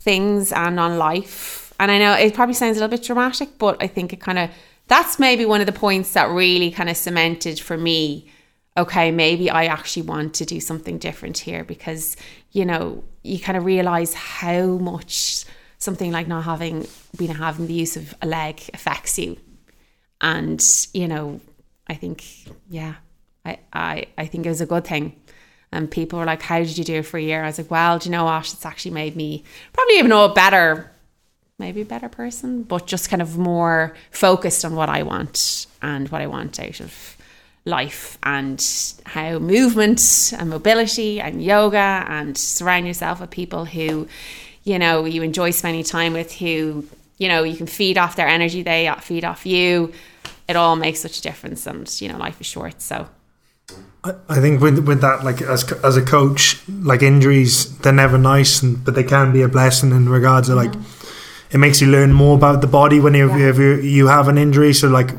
things 0.00 0.50
and 0.50 0.80
on 0.80 0.98
life. 0.98 1.72
And 1.78 1.92
i 1.92 1.98
know 2.00 2.14
it 2.14 2.34
probably 2.34 2.54
sounds 2.54 2.78
a 2.78 2.80
little 2.80 2.96
bit 2.96 3.06
dramatic 3.06 3.58
but 3.58 3.80
i 3.80 3.86
think 3.86 4.12
it 4.12 4.20
kind 4.20 4.40
of 4.40 4.50
that's 4.86 5.18
maybe 5.18 5.46
one 5.46 5.60
of 5.60 5.66
the 5.66 5.72
points 5.72 6.12
that 6.12 6.28
really 6.30 6.70
kind 6.70 6.88
of 6.88 6.96
cemented 6.96 7.58
for 7.58 7.76
me 7.76 8.30
okay, 8.76 9.10
maybe 9.10 9.50
I 9.50 9.66
actually 9.66 10.02
want 10.02 10.34
to 10.34 10.44
do 10.44 10.60
something 10.60 10.98
different 10.98 11.38
here 11.38 11.64
because, 11.64 12.16
you 12.50 12.64
know, 12.64 13.04
you 13.22 13.38
kind 13.38 13.56
of 13.56 13.64
realize 13.64 14.14
how 14.14 14.66
much 14.66 15.44
something 15.78 16.10
like 16.10 16.26
not 16.26 16.44
having 16.44 16.86
been 17.16 17.30
having 17.30 17.66
the 17.66 17.74
use 17.74 17.96
of 17.96 18.14
a 18.20 18.26
leg 18.26 18.60
affects 18.72 19.18
you. 19.18 19.36
And, 20.20 20.64
you 20.92 21.06
know, 21.06 21.40
I 21.86 21.94
think, 21.94 22.24
yeah, 22.68 22.94
I, 23.44 23.58
I, 23.72 24.06
I 24.18 24.26
think 24.26 24.46
it 24.46 24.48
was 24.48 24.60
a 24.60 24.66
good 24.66 24.84
thing. 24.84 25.20
And 25.70 25.90
people 25.90 26.18
were 26.18 26.24
like, 26.24 26.42
How 26.42 26.58
did 26.58 26.78
you 26.78 26.84
do 26.84 26.96
it 26.96 27.06
for 27.06 27.18
a 27.18 27.22
year? 27.22 27.42
I 27.42 27.46
was 27.46 27.58
like, 27.58 27.70
Well, 27.70 27.98
do 27.98 28.08
you 28.08 28.12
know 28.12 28.24
what? 28.24 28.52
It's 28.52 28.64
actually 28.64 28.92
made 28.92 29.16
me 29.16 29.42
probably 29.72 29.98
even 29.98 30.12
a 30.12 30.32
better, 30.32 30.90
maybe 31.58 31.80
a 31.80 31.84
better 31.84 32.08
person, 32.08 32.62
but 32.62 32.86
just 32.86 33.08
kind 33.08 33.22
of 33.22 33.38
more 33.38 33.94
focused 34.10 34.64
on 34.64 34.74
what 34.74 34.88
I 34.88 35.02
want 35.02 35.66
and 35.82 36.08
what 36.08 36.20
I 36.20 36.26
want 36.26 36.58
out 36.58 36.80
of 36.80 37.16
life 37.64 38.18
and 38.22 38.64
how 39.06 39.38
movement 39.38 40.32
and 40.36 40.50
mobility 40.50 41.20
and 41.20 41.42
yoga 41.42 42.04
and 42.08 42.36
surround 42.36 42.86
yourself 42.86 43.20
with 43.20 43.30
people 43.30 43.64
who, 43.64 44.08
you 44.64 44.78
know, 44.78 45.04
you 45.04 45.22
enjoy 45.22 45.50
spending 45.50 45.84
time 45.84 46.12
with, 46.12 46.32
who, 46.32 46.86
you 47.18 47.28
know, 47.28 47.44
you 47.44 47.56
can 47.56 47.66
feed 47.66 47.96
off 47.96 48.16
their 48.16 48.28
energy, 48.28 48.62
they 48.62 48.92
feed 49.00 49.24
off 49.24 49.46
you. 49.46 49.92
It 50.48 50.56
all 50.56 50.76
makes 50.76 51.00
such 51.00 51.20
a 51.20 51.22
difference, 51.22 51.66
and 51.66 51.88
you 52.02 52.08
know, 52.08 52.18
life 52.18 52.38
is 52.38 52.46
short, 52.46 52.82
so. 52.82 53.08
I 54.04 54.38
think 54.40 54.60
with 54.60 54.86
with 54.86 55.00
that, 55.00 55.24
like 55.24 55.40
as 55.40 55.72
as 55.82 55.96
a 55.96 56.02
coach, 56.02 56.60
like 56.68 57.02
injuries, 57.02 57.78
they're 57.78 57.94
never 57.94 58.18
nice, 58.18 58.62
and, 58.62 58.84
but 58.84 58.94
they 58.94 59.04
can 59.04 59.32
be 59.32 59.40
a 59.40 59.48
blessing 59.48 59.90
in 59.92 60.06
regards 60.10 60.48
to 60.48 60.54
like 60.54 60.74
it 61.54 61.58
makes 61.58 61.80
you 61.80 61.86
learn 61.86 62.12
more 62.12 62.36
about 62.36 62.60
the 62.60 62.66
body 62.66 62.98
when 63.00 63.14
you 63.14 63.28
Yeah. 63.30 63.52
you, 63.54 63.74
you 63.76 64.06
have 64.08 64.28
an 64.28 64.36
injury. 64.36 64.72
So 64.74 64.88
like, 64.88 65.10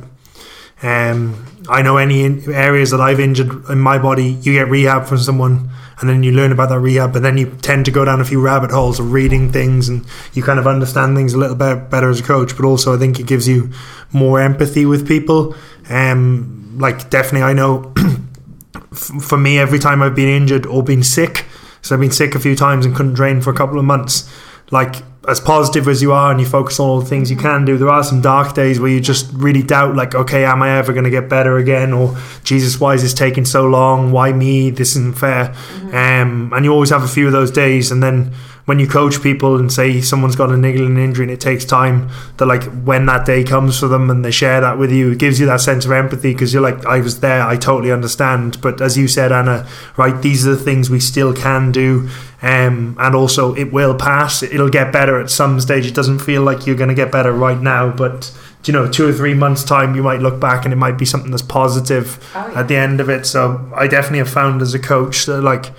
um, 0.84 1.46
I 1.70 1.82
know 1.82 1.98
any 1.98 2.24
areas 2.54 2.92
that 2.92 3.02
I've 3.02 3.20
injured 3.20 3.70
in 3.70 3.80
my 3.80 3.98
body, 3.98 4.38
you 4.42 4.54
get 4.54 4.70
rehab 4.70 5.06
from 5.06 5.18
someone, 5.18 5.70
and 6.00 6.10
then 6.10 6.22
you 6.24 6.32
learn 6.34 6.52
about 6.52 6.70
that 6.70 6.80
rehab, 6.80 7.14
but 7.14 7.22
then 7.24 7.38
you 7.38 7.48
tend 7.62 7.86
to 7.86 7.92
go 7.92 8.04
down 8.06 8.20
a 8.22 8.26
few 8.26 8.40
rabbit 8.42 8.70
holes 8.72 9.00
of 9.00 9.12
reading 9.14 9.52
things, 9.52 9.90
and 9.90 10.06
you 10.34 10.44
kind 10.44 10.60
of 10.60 10.68
understand 10.68 11.16
things 11.16 11.34
a 11.34 11.38
little 11.38 11.56
bit 11.56 11.90
better 11.90 12.10
as 12.10 12.20
a 12.20 12.24
coach. 12.24 12.56
But 12.56 12.66
also, 12.66 12.94
I 12.94 12.98
think 13.00 13.20
it 13.20 13.26
gives 13.26 13.48
you 13.48 13.70
more 14.12 14.40
empathy 14.42 14.86
with 14.86 15.08
people. 15.08 15.56
Um, 15.90 16.76
like 16.78 17.10
definitely, 17.10 17.44
I 17.44 17.54
know 17.54 17.94
f- 18.92 19.12
for 19.24 19.38
me, 19.38 19.58
every 19.58 19.80
time 19.80 20.02
I've 20.04 20.16
been 20.16 20.28
injured 20.30 20.66
or 20.66 20.84
been 20.84 21.04
sick, 21.04 21.46
so 21.82 21.96
I've 21.96 22.02
been 22.02 22.12
sick 22.12 22.36
a 22.36 22.40
few 22.40 22.56
times 22.56 22.86
and 22.86 22.94
couldn't 22.96 23.16
train 23.16 23.42
for 23.42 23.50
a 23.50 23.56
couple 23.56 23.80
of 23.80 23.86
months. 23.86 24.30
Like 24.72 24.96
as 25.28 25.40
positive 25.40 25.88
as 25.88 26.02
you 26.02 26.12
are, 26.12 26.32
and 26.32 26.40
you 26.40 26.46
focus 26.46 26.80
on 26.80 26.88
all 26.88 27.00
the 27.00 27.06
things 27.06 27.32
you 27.32 27.38
can 27.38 27.66
do, 27.66 27.78
there 27.78 27.90
are 27.90 28.04
some 28.04 28.22
dark 28.22 28.54
days 28.54 28.80
where 28.80 28.90
you 28.90 29.00
just 29.00 29.32
really 29.34 29.64
doubt, 29.64 29.96
like, 29.96 30.16
okay, 30.16 30.46
am 30.46 30.62
I 30.62 30.78
ever 30.78 30.94
going 30.94 31.06
to 31.06 31.10
get 31.10 31.30
better 31.30 31.58
again? 31.58 31.94
Or 31.94 32.18
Jesus, 32.44 32.80
why 32.80 32.94
is 32.94 33.02
this 33.02 33.14
taking 33.14 33.46
so 33.46 33.66
long? 33.66 34.12
Why 34.12 34.32
me? 34.32 34.70
This 34.70 34.96
isn't 34.96 35.18
fair. 35.18 35.56
Um, 35.94 36.52
and 36.54 36.66
you 36.66 36.72
always 36.72 36.90
have 36.90 37.04
a 37.04 37.08
few 37.08 37.28
of 37.28 37.32
those 37.32 37.52
days, 37.52 37.92
and 37.92 38.02
then 38.04 38.34
when 38.66 38.80
you 38.80 38.88
coach 38.88 39.22
people 39.22 39.58
and 39.60 39.72
say 39.72 40.02
someone's 40.02 40.36
got 40.36 40.50
a 40.52 40.58
niggling 40.58 40.98
injury 40.98 41.24
and 41.26 41.32
it 41.32 41.40
takes 41.40 41.66
time, 41.66 42.10
that 42.38 42.48
like 42.48 42.64
when 42.84 43.06
that 43.06 43.26
day 43.26 43.44
comes 43.44 43.80
for 43.80 43.88
them 43.88 44.10
and 44.10 44.26
they 44.26 44.32
share 44.32 44.60
that 44.62 44.78
with 44.80 44.92
you, 44.92 45.12
it 45.12 45.20
gives 45.20 45.40
you 45.40 45.46
that 45.46 45.62
sense 45.62 45.86
of 45.86 45.92
empathy 45.92 46.34
because 46.34 46.52
you're 46.52 46.64
like, 46.64 46.84
I 46.86 47.00
was 47.00 47.20
there, 47.20 47.44
I 47.44 47.58
totally 47.58 47.92
understand. 47.92 48.60
But 48.62 48.82
as 48.82 48.98
you 48.98 49.08
said, 49.08 49.32
Anna, 49.32 49.68
right, 49.98 50.20
these 50.22 50.48
are 50.48 50.56
the 50.56 50.64
things 50.64 50.90
we 50.90 51.00
still 51.00 51.32
can 51.34 51.72
do. 51.72 52.10
Um, 52.42 52.96
and 53.00 53.16
also, 53.16 53.56
it 53.56 53.72
will 53.72 53.96
pass. 53.96 54.44
It'll 54.44 54.70
get 54.70 54.92
better 54.92 55.20
at 55.22 55.30
some 55.30 55.60
stage. 55.62 55.86
It 55.88 55.96
doesn't 55.96 56.20
feel 56.20 56.42
like 56.44 56.66
you're 56.68 56.76
going 56.76 56.90
to 56.90 56.96
get 56.96 57.12
better 57.12 57.32
right 57.34 57.60
now, 57.60 57.92
but 57.92 58.36
you 58.66 58.74
know, 58.74 58.90
two 58.92 59.08
or 59.08 59.14
three 59.14 59.36
months' 59.36 59.64
time, 59.64 59.96
you 59.96 60.02
might 60.02 60.22
look 60.22 60.40
back 60.40 60.66
and 60.66 60.74
it 60.74 60.78
might 60.78 60.98
be 60.98 61.06
something 61.06 61.30
that's 61.30 61.44
positive 61.44 62.18
Oh, 62.36 62.50
yeah. 62.52 62.60
at 62.62 62.68
the 62.68 62.76
end 62.76 63.00
of 63.00 63.10
it. 63.10 63.26
So, 63.28 63.72
I 63.76 63.88
definitely 63.88 64.20
have 64.20 64.30
found 64.30 64.62
as 64.64 64.74
a 64.74 64.80
coach 64.80 65.28
that 65.28 65.42
like 65.42 65.72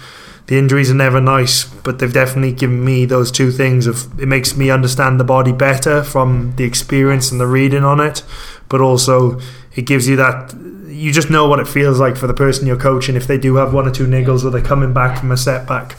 the 0.46 0.58
injuries 0.58 0.90
are 0.90 0.94
never 0.94 1.20
nice, 1.20 1.64
but 1.64 1.98
they've 1.98 2.12
definitely 2.12 2.52
given 2.52 2.84
me 2.84 3.04
those 3.04 3.32
two 3.32 3.50
things 3.50 3.86
of 3.86 4.20
it 4.20 4.26
makes 4.26 4.56
me 4.56 4.70
understand 4.70 5.18
the 5.18 5.24
body 5.24 5.52
better 5.52 6.04
from 6.04 6.54
the 6.56 6.64
experience 6.64 7.32
and 7.32 7.40
the 7.40 7.46
reading 7.46 7.84
on 7.84 8.00
it, 8.00 8.22
but 8.68 8.80
also 8.80 9.40
it 9.74 9.82
gives 9.82 10.08
you 10.08 10.16
that 10.16 10.54
you 10.86 11.12
just 11.12 11.30
know 11.30 11.46
what 11.46 11.60
it 11.60 11.68
feels 11.68 12.00
like 12.00 12.16
for 12.16 12.26
the 12.26 12.34
person 12.34 12.66
you're 12.66 12.76
coaching 12.76 13.16
if 13.16 13.26
they 13.26 13.36
do 13.36 13.56
have 13.56 13.74
one 13.74 13.86
or 13.86 13.90
two 13.90 14.06
niggles 14.06 14.44
or 14.44 14.50
they're 14.50 14.62
coming 14.62 14.94
back 14.94 15.18
from 15.18 15.30
a 15.30 15.36
setback. 15.36 15.96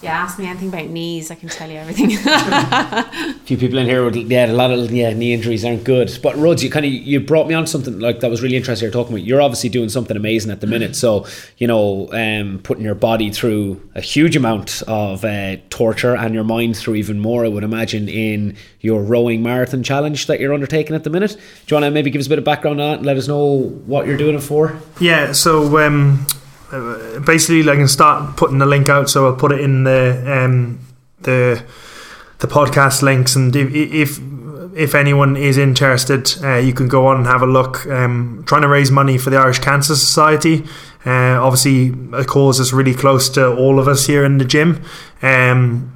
Yeah, 0.00 0.12
ask 0.12 0.38
me 0.38 0.46
anything 0.46 0.68
about 0.68 0.86
knees, 0.86 1.32
I 1.32 1.34
can 1.34 1.48
tell 1.48 1.68
you 1.68 1.76
everything. 1.76 2.12
A 2.12 3.34
few 3.44 3.56
people 3.56 3.78
in 3.78 3.86
here 3.86 4.04
with 4.04 4.14
yeah, 4.14 4.46
a 4.46 4.52
lot 4.52 4.70
of 4.70 4.92
yeah 4.92 5.12
knee 5.12 5.32
injuries 5.32 5.64
aren't 5.64 5.82
good. 5.82 6.16
But 6.22 6.36
Ruds, 6.36 6.62
you 6.62 6.70
kind 6.70 6.86
of 6.86 6.92
you 6.92 7.18
brought 7.18 7.48
me 7.48 7.54
on 7.54 7.66
something 7.66 7.98
like 7.98 8.20
that 8.20 8.30
was 8.30 8.40
really 8.40 8.56
interesting. 8.56 8.86
You're 8.86 8.92
talking 8.92 9.14
about. 9.14 9.26
You're 9.26 9.42
obviously 9.42 9.70
doing 9.70 9.88
something 9.88 10.16
amazing 10.16 10.52
at 10.52 10.60
the 10.60 10.68
minute. 10.68 10.94
So 10.94 11.26
you 11.56 11.66
know, 11.66 12.08
um, 12.12 12.60
putting 12.62 12.84
your 12.84 12.94
body 12.94 13.32
through 13.32 13.82
a 13.96 14.00
huge 14.00 14.36
amount 14.36 14.82
of 14.82 15.24
uh, 15.24 15.56
torture 15.68 16.14
and 16.14 16.32
your 16.32 16.44
mind 16.44 16.76
through 16.76 16.94
even 16.94 17.18
more. 17.18 17.44
I 17.44 17.48
would 17.48 17.64
imagine 17.64 18.08
in 18.08 18.56
your 18.80 19.02
rowing 19.02 19.42
marathon 19.42 19.82
challenge 19.82 20.28
that 20.28 20.38
you're 20.38 20.54
undertaking 20.54 20.94
at 20.94 21.02
the 21.02 21.10
minute. 21.10 21.32
Do 21.32 21.74
you 21.74 21.74
want 21.74 21.86
to 21.86 21.90
maybe 21.90 22.10
give 22.10 22.20
us 22.20 22.26
a 22.26 22.30
bit 22.30 22.38
of 22.38 22.44
background 22.44 22.80
on 22.80 22.88
that 22.88 22.96
and 22.98 23.06
let 23.06 23.16
us 23.16 23.26
know 23.26 23.62
what 23.86 24.06
you're 24.06 24.16
doing 24.16 24.36
it 24.36 24.42
for? 24.42 24.78
Yeah, 25.00 25.32
so 25.32 25.84
um, 25.84 26.24
uh, 26.72 27.20
basically, 27.20 27.62
like, 27.62 27.76
I 27.76 27.78
can 27.78 27.88
start 27.88 28.36
putting 28.36 28.58
the 28.58 28.66
link 28.66 28.88
out. 28.88 29.08
So 29.10 29.26
I'll 29.26 29.36
put 29.36 29.52
it 29.52 29.60
in 29.60 29.84
the 29.84 30.24
um, 30.26 30.80
the 31.20 31.62
the 32.38 32.46
podcast 32.46 33.02
links, 33.02 33.36
and 33.36 33.54
if 33.54 33.74
if, 33.74 34.20
if 34.76 34.94
anyone 34.94 35.36
is 35.36 35.58
interested, 35.58 36.34
uh, 36.42 36.56
you 36.56 36.72
can 36.72 36.88
go 36.88 37.06
on 37.06 37.16
and 37.18 37.26
have 37.26 37.42
a 37.42 37.46
look. 37.46 37.86
Um, 37.86 38.44
trying 38.46 38.62
to 38.62 38.68
raise 38.68 38.90
money 38.90 39.18
for 39.18 39.30
the 39.30 39.38
Irish 39.38 39.58
Cancer 39.58 39.96
Society. 39.96 40.64
Uh, 41.06 41.40
obviously, 41.40 41.94
a 42.12 42.24
cause 42.24 42.58
that's 42.58 42.72
really 42.72 42.94
close 42.94 43.28
to 43.30 43.54
all 43.56 43.78
of 43.78 43.88
us 43.88 44.06
here 44.06 44.24
in 44.24 44.38
the 44.38 44.44
gym. 44.44 44.84
Um, 45.22 45.94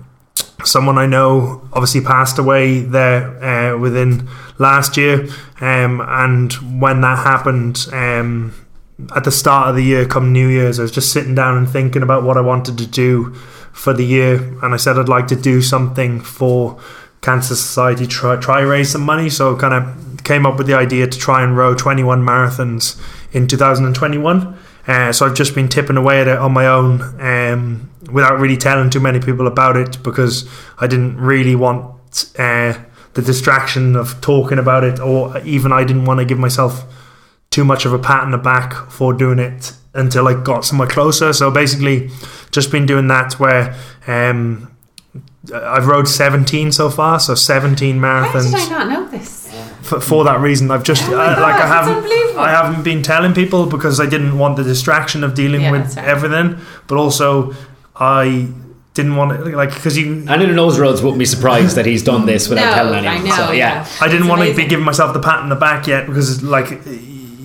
someone 0.64 0.96
I 0.96 1.06
know 1.06 1.68
obviously 1.72 2.00
passed 2.00 2.38
away 2.38 2.80
there 2.80 3.42
uh, 3.44 3.78
within 3.78 4.28
last 4.58 4.96
year, 4.96 5.28
um, 5.60 6.00
and 6.06 6.52
when 6.80 7.00
that 7.02 7.18
happened, 7.18 7.86
um, 7.92 8.54
at 9.14 9.24
the 9.24 9.30
start 9.30 9.68
of 9.68 9.76
the 9.76 9.82
year, 9.82 10.07
come 10.07 10.32
New 10.32 10.49
Year's, 10.49 10.78
I 10.78 10.82
was 10.82 10.93
just 10.93 11.12
sitting 11.12 11.34
down 11.34 11.57
and 11.57 11.68
thinking 11.68 12.03
about 12.03 12.22
what 12.22 12.36
I 12.36 12.40
wanted 12.40 12.78
to 12.78 12.86
do 12.86 13.34
for 13.72 13.93
the 13.93 14.05
year, 14.05 14.36
and 14.62 14.74
I 14.74 14.76
said 14.76 14.99
I'd 14.99 15.09
like 15.09 15.26
to 15.28 15.36
do 15.36 15.62
something 15.62 16.20
for 16.20 16.78
Cancer 17.22 17.55
Society, 17.55 18.07
try 18.07 18.36
try 18.36 18.61
raise 18.61 18.90
some 18.90 19.03
money. 19.03 19.30
So 19.30 19.57
kind 19.57 19.74
of 19.74 20.24
came 20.24 20.45
up 20.45 20.59
with 20.59 20.66
the 20.66 20.74
idea 20.74 21.07
to 21.07 21.18
try 21.18 21.43
and 21.43 21.57
row 21.57 21.74
21 21.74 22.22
marathons 22.22 23.01
in 23.32 23.47
2021. 23.47 24.59
Uh, 24.86 25.12
so 25.12 25.26
I've 25.26 25.34
just 25.34 25.55
been 25.55 25.68
tipping 25.68 25.97
away 25.97 26.20
at 26.20 26.28
it 26.28 26.38
on 26.38 26.53
my 26.53 26.66
own 26.66 27.01
um, 27.20 27.90
without 28.11 28.40
really 28.40 28.57
telling 28.57 28.90
too 28.90 28.99
many 28.99 29.20
people 29.20 29.47
about 29.47 29.76
it 29.76 30.03
because 30.03 30.49
I 30.78 30.88
didn't 30.88 31.16
really 31.18 31.55
want 31.55 32.32
uh, 32.36 32.76
the 33.14 33.22
distraction 33.22 33.95
of 33.95 34.20
talking 34.20 34.59
about 34.59 34.82
it, 34.82 34.99
or 34.99 35.38
even 35.38 35.72
I 35.72 35.84
didn't 35.84 36.05
want 36.05 36.18
to 36.18 36.24
give 36.24 36.38
myself 36.38 36.84
too 37.53 37.64
much 37.64 37.84
of 37.84 37.92
a 37.92 37.98
pat 37.98 38.22
on 38.24 38.32
the 38.32 38.38
back 38.38 38.72
for 38.90 39.12
doing 39.12 39.38
it 39.38 39.72
until 39.94 40.26
I 40.26 40.34
got 40.42 40.64
somewhere 40.64 40.88
closer. 40.88 41.32
So 41.32 41.50
basically, 41.50 42.11
just 42.50 42.72
been 42.72 42.86
doing 42.86 43.07
that 43.09 43.34
where 43.38 43.76
um, 44.09 44.74
I've 45.55 45.86
rode 45.86 46.09
17 46.09 46.72
so 46.72 46.88
far, 46.90 47.20
so 47.20 47.34
17 47.34 48.00
How 48.00 48.24
did 48.24 48.36
I 48.36 48.40
marathons. 48.40 48.70
not 48.70 48.88
know 48.88 49.07
this? 49.09 49.40
For, 49.82 50.00
for 50.00 50.24
that 50.24 50.40
reason, 50.40 50.70
I've 50.70 50.84
just 50.84 51.03
Oh 51.09 51.14
uh, 51.20 51.34
God, 51.34 51.42
like 51.42 51.61
I 51.61 51.66
haven't. 51.66 52.38
I 52.38 52.50
haven't 52.50 52.82
been 52.84 53.03
telling 53.03 53.34
people 53.34 53.66
because 53.66 54.00
I 54.00 54.07
didn't 54.07 54.38
want 54.38 54.57
the 54.57 54.62
distraction 54.64 55.22
of 55.24 55.34
dealing 55.34 55.61
Yeah, 55.62 55.72
with 55.72 55.82
that's 55.82 55.94
fair. 55.96 56.07
everything, 56.07 56.59
but 56.86 56.96
also 56.96 57.53
I 57.96 58.48
didn't 58.94 59.16
want 59.16 59.32
to 59.44 59.57
like 59.57 59.74
because 59.74 59.98
you 59.98 60.07
Anyone 60.28 60.40
who 60.48 60.55
knows 60.55 60.78
Ruds 60.78 61.03
wouldn't 61.03 61.18
be 61.18 61.24
surprised 61.26 61.76
that 61.76 61.84
he's 61.84 62.03
done 62.03 62.24
this 62.26 62.48
without 62.48 62.70
No, 62.70 62.74
telling 62.76 63.07
I 63.07 63.16
anyone. 63.16 63.28
know, 63.28 63.46
so 63.46 63.53
yeah. 63.53 63.74
yeah. 63.74 63.88
I 64.00 64.07
didn't 64.07 64.22
It's 64.22 64.30
want 64.30 64.42
to 64.48 64.55
be 64.57 64.66
giving 64.66 64.84
myself 64.84 65.12
the 65.12 65.20
pat 65.20 65.40
on 65.40 65.48
the 65.50 65.57
back 65.57 65.86
yet 65.88 66.07
because 66.07 66.42
like 66.42 66.68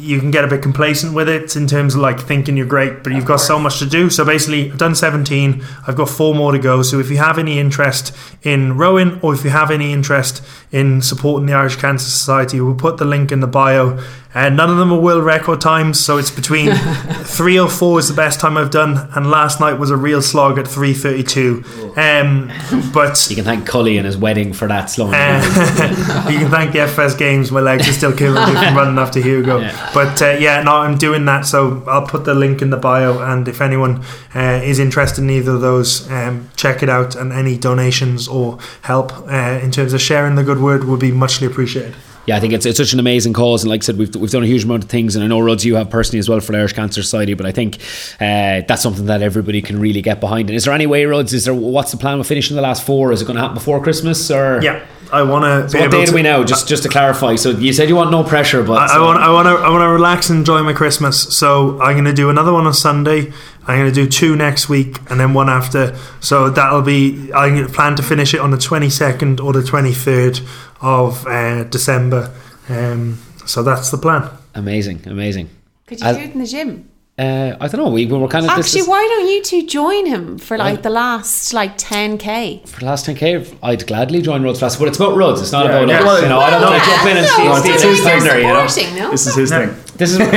you 0.08 0.20
can 0.20 0.32
get 0.32 0.44
a 0.44 0.48
bit 0.48 0.62
complacent 0.62 1.14
with 1.14 1.28
it 1.28 1.56
in 1.56 1.68
terms 1.68 1.94
of 1.94 2.02
like 2.02 2.20
thinking 2.20 2.56
you're 2.56 2.66
great, 2.66 3.04
but 3.04 3.12
you've 3.12 3.26
got 3.26 3.38
so 3.38 3.60
much 3.60 3.80
to 3.80 3.86
do. 3.86 4.10
So 4.10 4.24
basically, 4.24 4.72
I've 4.72 4.78
done 4.78 4.96
17. 4.96 5.64
I've 5.86 5.96
got 5.96 6.10
four 6.10 6.34
more 6.34 6.54
to 6.54 6.60
go. 6.60 6.82
So 6.82 7.00
if 7.00 7.10
you 7.10 7.18
have 7.18 7.38
any 7.38 7.60
interest 7.60 8.16
in 8.42 8.78
rowing 8.78 9.20
or 9.22 9.34
if 9.34 9.44
you 9.44 9.50
have 9.50 9.70
any 9.70 9.92
interest 9.92 10.42
in 10.72 11.02
supporting 11.02 11.46
the 11.46 11.54
Irish 11.54 11.76
Cancer 11.76 12.10
Society, 12.10 12.62
we'll 12.62 12.76
put 12.76 12.98
the 12.98 13.06
link 13.06 13.32
in 13.32 13.42
the 13.42 13.48
bio. 13.48 14.02
And 14.34 14.56
none 14.56 14.70
of 14.70 14.78
them 14.78 14.92
are 14.92 15.00
world 15.00 15.24
record 15.24 15.62
times, 15.62 16.00
so 16.04 16.18
it's 16.18 16.30
between 16.30 16.72
three 17.24 17.58
or 17.60 17.70
four 17.70 17.98
is 17.98 18.08
the 18.08 18.14
best 18.14 18.40
time 18.40 18.56
I've 18.58 18.70
done, 18.70 19.10
and 19.16 19.32
last 19.32 19.60
night 19.60 19.74
was 19.80 19.90
a 19.90 19.98
real 19.98 20.22
slog 20.22 20.60
at 20.60 20.66
3:32. 20.68 21.64
Um, 21.98 22.52
but 22.94 23.28
You 23.30 23.36
can 23.36 23.46
thank 23.46 23.66
Cully 23.66 23.98
and 23.98 24.06
his 24.06 24.18
wedding 24.18 24.54
for 24.54 24.68
that 24.68 24.90
slow. 24.90 25.10
uh, 25.12 26.28
you 26.30 26.38
can 26.38 26.50
thank 26.52 26.74
the 26.74 26.80
FFS 26.80 27.18
Games. 27.18 27.52
My 27.52 27.62
legs 27.62 27.88
are 27.90 27.94
still 27.94 28.14
killing 28.16 28.36
me 28.36 28.54
from 28.60 28.76
running 28.78 29.00
after 29.00 29.20
Hugo. 29.20 29.60
Yeah. 29.60 29.90
But 29.94 30.22
uh, 30.22 30.38
yeah, 30.40 30.62
no, 30.62 30.74
I'm 30.76 30.98
doing 30.98 31.26
that. 31.26 31.46
So 31.46 31.84
I'll 31.88 32.06
put 32.06 32.26
the 32.26 32.36
link 32.36 32.62
in 32.62 32.70
the 32.70 32.78
bio. 32.78 33.20
And 33.20 33.48
if 33.48 33.62
anyone 33.62 34.04
uh, 34.36 34.62
is 34.64 34.78
interested 34.78 35.24
in 35.24 35.30
either 35.32 35.54
of 35.54 35.62
those, 35.62 36.10
um, 36.12 36.50
check 36.56 36.84
it 36.84 36.90
out. 36.90 37.16
And 37.16 37.32
any 37.34 37.58
donations 37.58 38.28
or 38.28 38.60
help 38.82 39.12
uh, 39.28 39.60
in 39.64 39.72
terms 39.72 39.94
of 39.94 40.02
sharing 40.02 40.36
the 40.36 40.44
good 40.44 40.60
word 40.62 40.84
would 40.84 41.00
be 41.00 41.12
muchly 41.12 41.48
appreciated. 41.48 41.96
Yeah, 42.28 42.36
I 42.36 42.40
think 42.42 42.54
it's, 42.54 42.66
it's 42.66 42.78
such 42.78 42.92
an 42.94 43.00
amazing 43.00 43.32
cause, 43.32 43.64
and 43.64 43.70
like 43.70 43.82
I 43.82 43.86
said, 43.86 43.98
we've, 43.98 44.14
we've 44.16 44.30
done 44.30 44.44
a 44.44 44.48
huge 44.48 44.66
amount 44.66 44.84
of 44.84 44.90
things, 44.90 45.16
and 45.16 45.24
I 45.24 45.28
know 45.28 45.40
Ruds 45.40 45.64
you 45.66 45.76
have 45.76 45.90
personally 45.90 46.20
as 46.20 46.28
well 46.28 46.42
for 46.42 46.52
the 46.52 46.58
Irish 46.58 46.74
Cancer 46.74 47.02
Society, 47.02 47.34
but 47.34 47.46
I 47.46 47.52
think 47.52 47.78
uh, 48.20 48.62
that's 48.68 48.84
something 48.84 49.06
that 49.06 49.22
everybody 49.22 49.62
can 49.62 49.80
really 49.80 50.02
get 50.02 50.20
behind. 50.20 50.50
And 50.50 50.58
is 50.58 50.66
there 50.66 50.74
any 50.74 50.88
way, 50.88 51.06
Ruds? 51.06 51.34
Is 51.34 51.46
there 51.46 51.54
what's 51.54 51.92
the 51.92 51.98
plan 51.98 52.18
with 52.18 52.28
finishing 52.28 52.56
the 52.58 52.62
last 52.62 52.86
four? 52.86 53.14
Is 53.14 53.22
it 53.22 53.26
going 53.26 53.36
to 53.36 53.42
happen 53.42 53.56
before 53.56 53.82
Christmas 53.82 54.30
or? 54.30 54.62
Yeah. 54.62 54.86
I 55.12 55.24
want 55.24 55.46
to. 55.46 55.70
So 55.70 55.80
what 55.80 55.92
day 55.92 56.06
do 56.06 56.14
we 56.14 56.22
know? 56.22 56.44
Just 56.44 56.68
just 56.68 56.84
to 56.84 56.90
clarify. 56.90 57.36
So 57.36 57.52
you 57.52 57.72
said 57.72 57.88
you 57.88 57.96
want 57.96 58.12
no 58.12 58.26
pressure, 58.26 58.64
but 58.64 58.78
I, 58.78 58.98
I 58.98 59.02
want 59.02 59.20
I 59.20 59.32
want 59.32 59.46
to 59.46 59.52
I 59.52 59.70
want 59.70 59.82
to 59.82 59.88
relax 59.88 60.30
and 60.30 60.40
enjoy 60.40 60.62
my 60.64 60.74
Christmas. 60.74 61.34
So 61.36 61.82
I'm 61.82 61.94
going 61.94 62.04
to 62.06 62.14
do 62.14 62.30
another 62.30 62.52
one 62.52 62.68
on 62.68 62.74
Sunday. 62.74 63.32
I'm 63.68 63.78
going 63.80 63.94
to 63.94 64.04
do 64.04 64.08
two 64.08 64.36
next 64.36 64.70
week 64.70 64.98
and 65.10 65.20
then 65.20 65.34
one 65.34 65.50
after. 65.50 65.96
So 66.22 66.50
that'll 66.50 66.82
be 66.82 67.32
I 67.34 67.66
plan 67.74 67.96
to 67.98 68.04
finish 68.04 68.34
it 68.34 68.40
on 68.40 68.52
the 68.52 68.58
22nd 68.58 69.44
or 69.44 69.52
the 69.54 69.60
23rd 69.62 70.48
of 70.82 71.28
uh, 71.28 71.64
December. 71.66 72.32
Um, 72.70 73.18
so 73.46 73.64
that's 73.64 73.92
the 73.92 73.98
plan. 73.98 74.30
amazing, 74.56 75.02
amazing. 75.06 75.50
Could 75.86 76.00
you 76.02 76.08
I- 76.08 76.14
do 76.14 76.20
it 76.20 76.32
in 76.34 76.40
the 76.40 76.48
gym? 76.48 76.90
Uh, 77.20 77.58
I 77.60 77.68
don't 77.68 77.82
know. 77.84 77.90
We, 77.90 78.06
we 78.06 78.16
were 78.16 78.28
kind 78.28 78.46
of 78.46 78.56
this 78.56 78.68
Actually, 78.68 78.82
is- 78.82 78.88
why 78.88 79.02
don't 79.10 79.28
you 79.28 79.42
two 79.42 79.66
join 79.66 80.06
him 80.06 80.38
for 80.38 80.56
like 80.56 80.84
the 80.84 80.92
last 80.92 81.52
like 81.52 81.76
10k? 81.76 82.68
for 82.70 82.80
the 82.82 82.86
last 82.86 83.08
10k. 83.08 83.58
I'd 83.64 83.88
gladly 83.88 84.22
join 84.22 84.44
Ruds 84.44 84.60
Fast, 84.60 84.78
but 84.78 84.88
it's 84.88 84.98
about 84.98 85.18
Ruds. 85.18 85.42
It's 85.42 85.52
not 85.52 85.66
Yeah, 85.66 85.72
about 85.80 85.88
yeah. 85.90 86.04
us. 86.08 86.22
You 86.22 86.30
know, 86.30 86.40
I 86.40 86.52
don't 86.52 86.62
want 86.62 86.84
to 86.84 86.90
jump 86.90 87.06
in 87.10 87.18
and 87.18 87.26
no, 87.26 87.32
steal, 87.34 87.56
it's 87.74 87.80
steal 87.80 87.90
his 87.92 88.04
thing. 88.04 88.22
you're 88.24 88.54
know, 88.54 89.06
no? 89.08 89.12
This 89.12 89.26
is 89.26 89.36
his 89.36 89.50
thing. 89.50 89.76
this 89.98 90.12
is. 90.12 90.18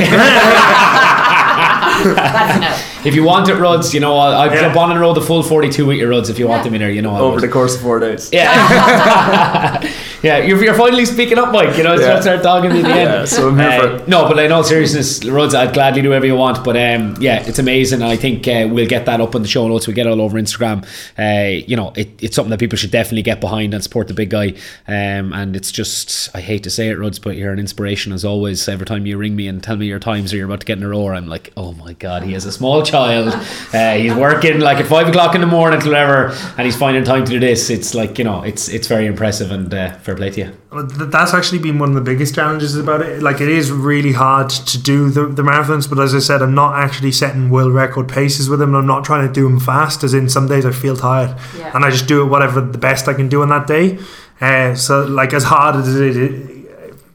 That's 2.15 2.61
no. 2.61 2.90
If 3.03 3.15
you 3.15 3.25
want 3.25 3.49
it, 3.49 3.55
Ruds, 3.55 3.95
you 3.95 4.01
know, 4.01 4.17
I'll, 4.19 4.35
I'll 4.43 4.53
Yeah. 4.55 4.61
jump 4.61 4.77
on 4.77 4.91
and 4.91 5.01
roll 5.01 5.15
the 5.15 5.23
full 5.23 5.43
42 5.43 5.87
with 5.87 5.97
your 5.97 6.11
Ruds 6.11 6.29
if 6.29 6.39
you 6.39 6.47
want 6.47 6.61
Yeah. 6.61 6.65
them 6.65 6.75
in 6.75 6.81
there. 6.81 6.91
You 6.91 7.01
know, 7.03 7.15
I 7.17 7.21
Over 7.21 7.41
the 7.41 7.49
course 7.49 7.75
of 7.75 7.81
four 7.81 7.99
days. 7.99 8.29
Yeah, 8.33 9.81
yeah. 10.23 10.39
You're, 10.39 10.63
you're 10.63 10.75
finally 10.75 11.05
speaking 11.05 11.39
up, 11.39 11.53
Mike. 11.53 11.77
You 11.77 11.85
know, 11.85 11.95
it's 11.95 12.03
Yeah. 12.03 12.15
not 12.15 12.23
start 12.23 12.43
dogging 12.43 12.73
me 12.73 12.79
at 12.81 12.85
the 12.85 12.89
end. 12.91 13.11
Yeah, 13.11 13.25
so 13.25 13.49
I'm 13.49 13.59
here 13.59 13.81
for 13.81 13.87
Uh, 13.87 13.97
it. 13.97 14.09
No, 14.09 14.29
but 14.29 14.39
in 14.39 14.53
all 14.53 14.65
seriousness, 14.65 15.25
Ruds, 15.25 15.55
I'd 15.55 15.73
gladly 15.75 16.03
do 16.03 16.09
whatever 16.11 16.27
you 16.27 16.37
want. 16.37 16.63
But 16.65 16.77
um, 16.77 17.17
yeah, 17.21 17.43
it's 17.47 17.59
amazing, 17.59 18.03
and 18.03 18.11
I 18.11 18.17
think 18.17 18.47
uh, 18.49 18.69
we'll 18.71 18.89
get 18.89 19.07
that 19.07 19.21
up 19.21 19.35
on 19.35 19.43
the 19.43 19.49
show 19.49 19.67
notes. 19.69 19.87
We 19.87 19.93
will 19.93 19.97
get 19.97 20.07
it 20.07 20.11
all 20.11 20.21
over 20.21 20.39
Instagram. 20.39 20.85
Uh, 21.19 21.65
you 21.67 21.77
know, 21.77 21.93
it, 21.97 22.11
it's 22.23 22.37
something 22.37 22.51
that 22.51 22.61
people 22.61 22.77
should 22.79 22.91
definitely 22.91 23.23
get 23.23 23.41
behind 23.41 23.75
and 23.75 23.83
support 23.83 24.09
the 24.09 24.15
big 24.15 24.31
guy. 24.31 24.55
Um, 24.89 25.33
and 25.33 25.57
it's 25.57 25.71
just, 25.73 26.35
I 26.35 26.41
hate 26.41 26.63
to 26.65 26.71
say 26.71 26.89
it, 26.89 26.99
Ruds, 26.99 27.19
but 27.19 27.37
you're 27.37 27.53
an 27.53 27.59
inspiration 27.59 28.13
as 28.13 28.25
always. 28.25 28.69
Every 28.69 28.87
time 28.87 29.07
you 29.07 29.17
ring 29.17 29.37
me 29.37 29.49
and 29.49 29.63
tell 29.63 29.77
me 29.77 29.87
your 29.87 29.99
times 29.99 30.33
or 30.33 30.37
you're 30.37 30.47
about 30.47 30.61
to 30.61 30.67
get 30.67 30.79
in 30.79 30.85
a 30.85 30.89
row, 30.89 31.09
I'm 31.09 31.27
like, 31.29 31.53
oh 31.57 31.73
my 31.73 31.93
god, 31.95 32.23
he 32.23 32.35
is 32.35 32.45
a 32.45 32.53
small 32.53 32.83
child. 32.83 33.35
Uh, 33.73 33.95
he's 33.95 34.15
working 34.15 34.59
like 34.61 34.79
at 34.79 34.87
five 34.87 35.07
o'clock 35.09 35.35
in 35.35 35.41
the 35.41 35.47
morning 35.47 35.79
till 35.81 35.91
whatever, 35.93 36.35
and 36.57 36.67
he's 36.67 36.77
finding 36.77 37.05
time 37.05 37.25
to 37.25 37.31
do 37.31 37.39
this. 37.39 37.71
It's 37.71 37.95
like 37.95 38.19
you 38.19 38.25
know, 38.25 38.43
it's 38.43 38.69
it's 38.69 38.89
very 38.89 39.07
impressive 39.07 39.51
and 39.53 39.73
uh, 39.73 39.95
fair 40.11 40.17
play 40.17 40.31
to 40.31 40.41
you. 40.41 41.07
That's 41.11 41.35
actually 41.35 41.59
been 41.61 41.79
one 41.79 41.91
of 41.91 41.95
the 41.95 42.01
biggest 42.01 42.35
challenges 42.35 42.77
about 42.77 43.03
it. 43.03 43.23
Like 43.23 43.41
it 43.41 43.49
is 43.49 43.71
really 43.71 44.13
hard 44.13 44.51
to 44.51 44.79
do 44.79 45.11
the, 45.11 45.27
the 45.27 45.43
marathons, 45.43 45.89
but 45.89 45.99
as 45.99 46.15
I 46.15 46.19
said, 46.19 46.43
I'm 46.43 46.55
not 46.55 46.75
actually 46.77 47.13
setting 47.13 47.51
world 47.51 47.73
record 47.73 48.09
paces 48.09 48.49
with 48.49 48.59
them. 48.61 48.71
And 48.71 48.79
I'm 48.79 48.87
not 48.87 49.05
trying 49.05 49.27
to 49.27 49.33
do 49.33 49.45
them 49.45 49.61
fast. 49.61 50.05
As 50.05 50.15
in, 50.15 50.29
some 50.29 50.49
days 50.49 50.67
I 50.67 50.73
feel 50.73 50.97
tired, 50.97 51.37
Yeah. 51.57 51.71
and 51.75 51.85
I 51.85 51.91
just 51.91 52.07
do 52.07 52.23
it 52.23 52.27
whatever 52.27 52.61
the 52.61 52.79
best 52.79 53.09
I 53.09 53.15
can 53.15 53.29
do 53.29 53.43
on 53.43 53.49
that 53.51 53.67
day. 53.67 53.99
Uh, 54.41 54.75
so 54.75 55.05
like 55.05 55.33
as 55.35 55.45
hard 55.45 55.77
as 55.77 55.95
it 55.95 56.17
is, 56.17 56.60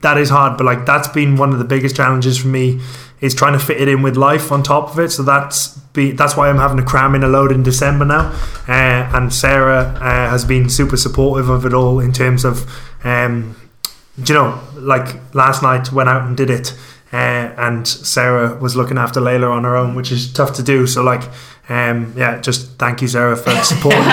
that 0.05 0.17
is 0.17 0.29
hard. 0.29 0.57
But 0.57 0.65
like 0.65 0.85
that's 0.85 1.07
been 1.09 1.35
one 1.35 1.51
of 1.51 1.59
the 1.59 1.65
biggest 1.65 1.95
challenges 1.95 2.37
for 2.37 2.47
me 2.47 2.79
is 3.21 3.33
trying 3.33 3.53
to 3.53 3.59
fit 3.59 3.81
it 3.81 3.87
in 3.87 4.01
with 4.01 4.15
life 4.15 4.51
on 4.51 4.61
top 4.63 4.89
of 4.91 4.99
it. 4.99 5.09
So 5.11 5.23
that's 5.23 5.69
be 5.93 6.11
that's 6.11 6.37
why 6.37 6.49
I'm 6.49 6.57
having 6.57 6.77
to 6.77 6.83
cram 6.83 7.15
in 7.15 7.23
a 7.23 7.27
load 7.27 7.51
in 7.51 7.63
December 7.63 8.05
now. 8.05 8.31
Uh, 8.67 9.09
and 9.17 9.33
Sarah 9.33 9.97
uh, 9.99 10.29
has 10.29 10.45
been 10.45 10.69
super 10.69 10.97
supportive 10.97 11.49
of 11.49 11.65
it 11.65 11.73
all 11.73 11.99
in 11.99 12.13
terms 12.13 12.45
of. 12.45 12.65
Um, 13.03 13.55
you 14.27 14.33
know, 14.33 14.61
like 14.75 15.07
last 15.35 15.61
night 15.61 15.91
went 15.91 16.07
out 16.07 16.21
and 16.25 16.37
did 16.37 16.49
it, 16.49 16.73
uh, 17.11 17.51
and 17.57 17.85
Sarah 17.85 18.55
was 18.61 18.73
looking 18.73 18.97
after 18.97 19.19
Layla 19.19 19.51
on 19.51 19.65
her 19.65 19.75
own, 19.75 19.93
which 19.93 20.09
is 20.09 20.31
tough 20.31 20.53
to 20.53 20.63
do. 20.63 20.87
So 20.87 21.03
like, 21.03 21.23
um, 21.67 22.13
yeah, 22.15 22.39
just 22.39 22.79
thank 22.79 23.01
you, 23.01 23.09
Sarah, 23.09 23.35
for 23.35 23.51
supporting 23.63 24.03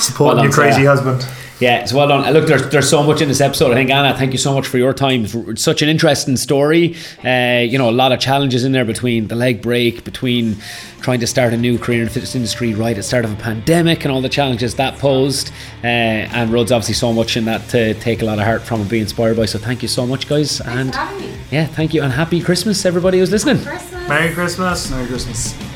supporting 0.00 0.26
Well 0.26 0.36
done, 0.36 0.44
your 0.44 0.52
crazy 0.52 0.84
Sarah. 0.84 0.96
husband. 0.96 1.49
Yeah, 1.60 1.80
it's 1.82 1.92
well 1.92 2.08
done. 2.08 2.32
Look, 2.32 2.46
there's 2.46 2.66
there's 2.70 2.88
so 2.88 3.02
much 3.02 3.20
in 3.20 3.28
this 3.28 3.40
episode. 3.42 3.72
I 3.72 3.74
think 3.74 3.90
Anna, 3.90 4.16
thank 4.16 4.32
you 4.32 4.38
so 4.38 4.54
much 4.54 4.66
for 4.66 4.78
your 4.78 4.94
time. 4.94 5.26
It's 5.26 5.62
such 5.62 5.82
an 5.82 5.90
interesting 5.90 6.38
story. 6.38 6.96
Uh, 7.22 7.60
you 7.60 7.76
know, 7.76 7.90
a 7.90 7.92
lot 7.92 8.12
of 8.12 8.18
challenges 8.18 8.64
in 8.64 8.72
there 8.72 8.86
between 8.86 9.28
the 9.28 9.34
leg 9.34 9.60
break, 9.60 10.02
between 10.04 10.56
trying 11.02 11.20
to 11.20 11.26
start 11.26 11.52
a 11.52 11.56
new 11.58 11.78
career 11.78 12.00
in 12.00 12.04
the 12.06 12.10
fitness 12.10 12.34
industry 12.34 12.72
right 12.74 12.92
at 12.92 12.96
the 12.96 13.02
start 13.02 13.26
of 13.26 13.32
a 13.32 13.36
pandemic, 13.36 14.04
and 14.04 14.12
all 14.12 14.22
the 14.22 14.28
challenges 14.30 14.76
that 14.76 14.98
posed. 14.98 15.50
Uh, 15.84 15.86
and 15.86 16.50
Ruds 16.50 16.72
obviously 16.72 16.94
so 16.94 17.12
much 17.12 17.36
in 17.36 17.44
that 17.44 17.68
to 17.68 17.92
take 17.94 18.22
a 18.22 18.24
lot 18.24 18.38
of 18.38 18.46
heart 18.46 18.62
from 18.62 18.80
and 18.80 18.88
be 18.88 18.98
inspired 18.98 19.36
by. 19.36 19.44
So 19.44 19.58
thank 19.58 19.82
you 19.82 19.88
so 19.88 20.06
much, 20.06 20.28
guys. 20.28 20.60
and 20.62 20.92
for 20.92 20.98
having 20.98 21.30
me. 21.30 21.36
yeah, 21.50 21.66
thank 21.66 21.92
you, 21.92 22.02
and 22.02 22.12
happy 22.12 22.40
Christmas, 22.40 22.86
everybody 22.86 23.18
who's 23.18 23.30
listening. 23.30 23.62
Christmas. 23.62 24.08
Merry 24.08 24.32
Christmas. 24.32 24.90
Merry 24.90 25.06
Christmas. 25.06 25.69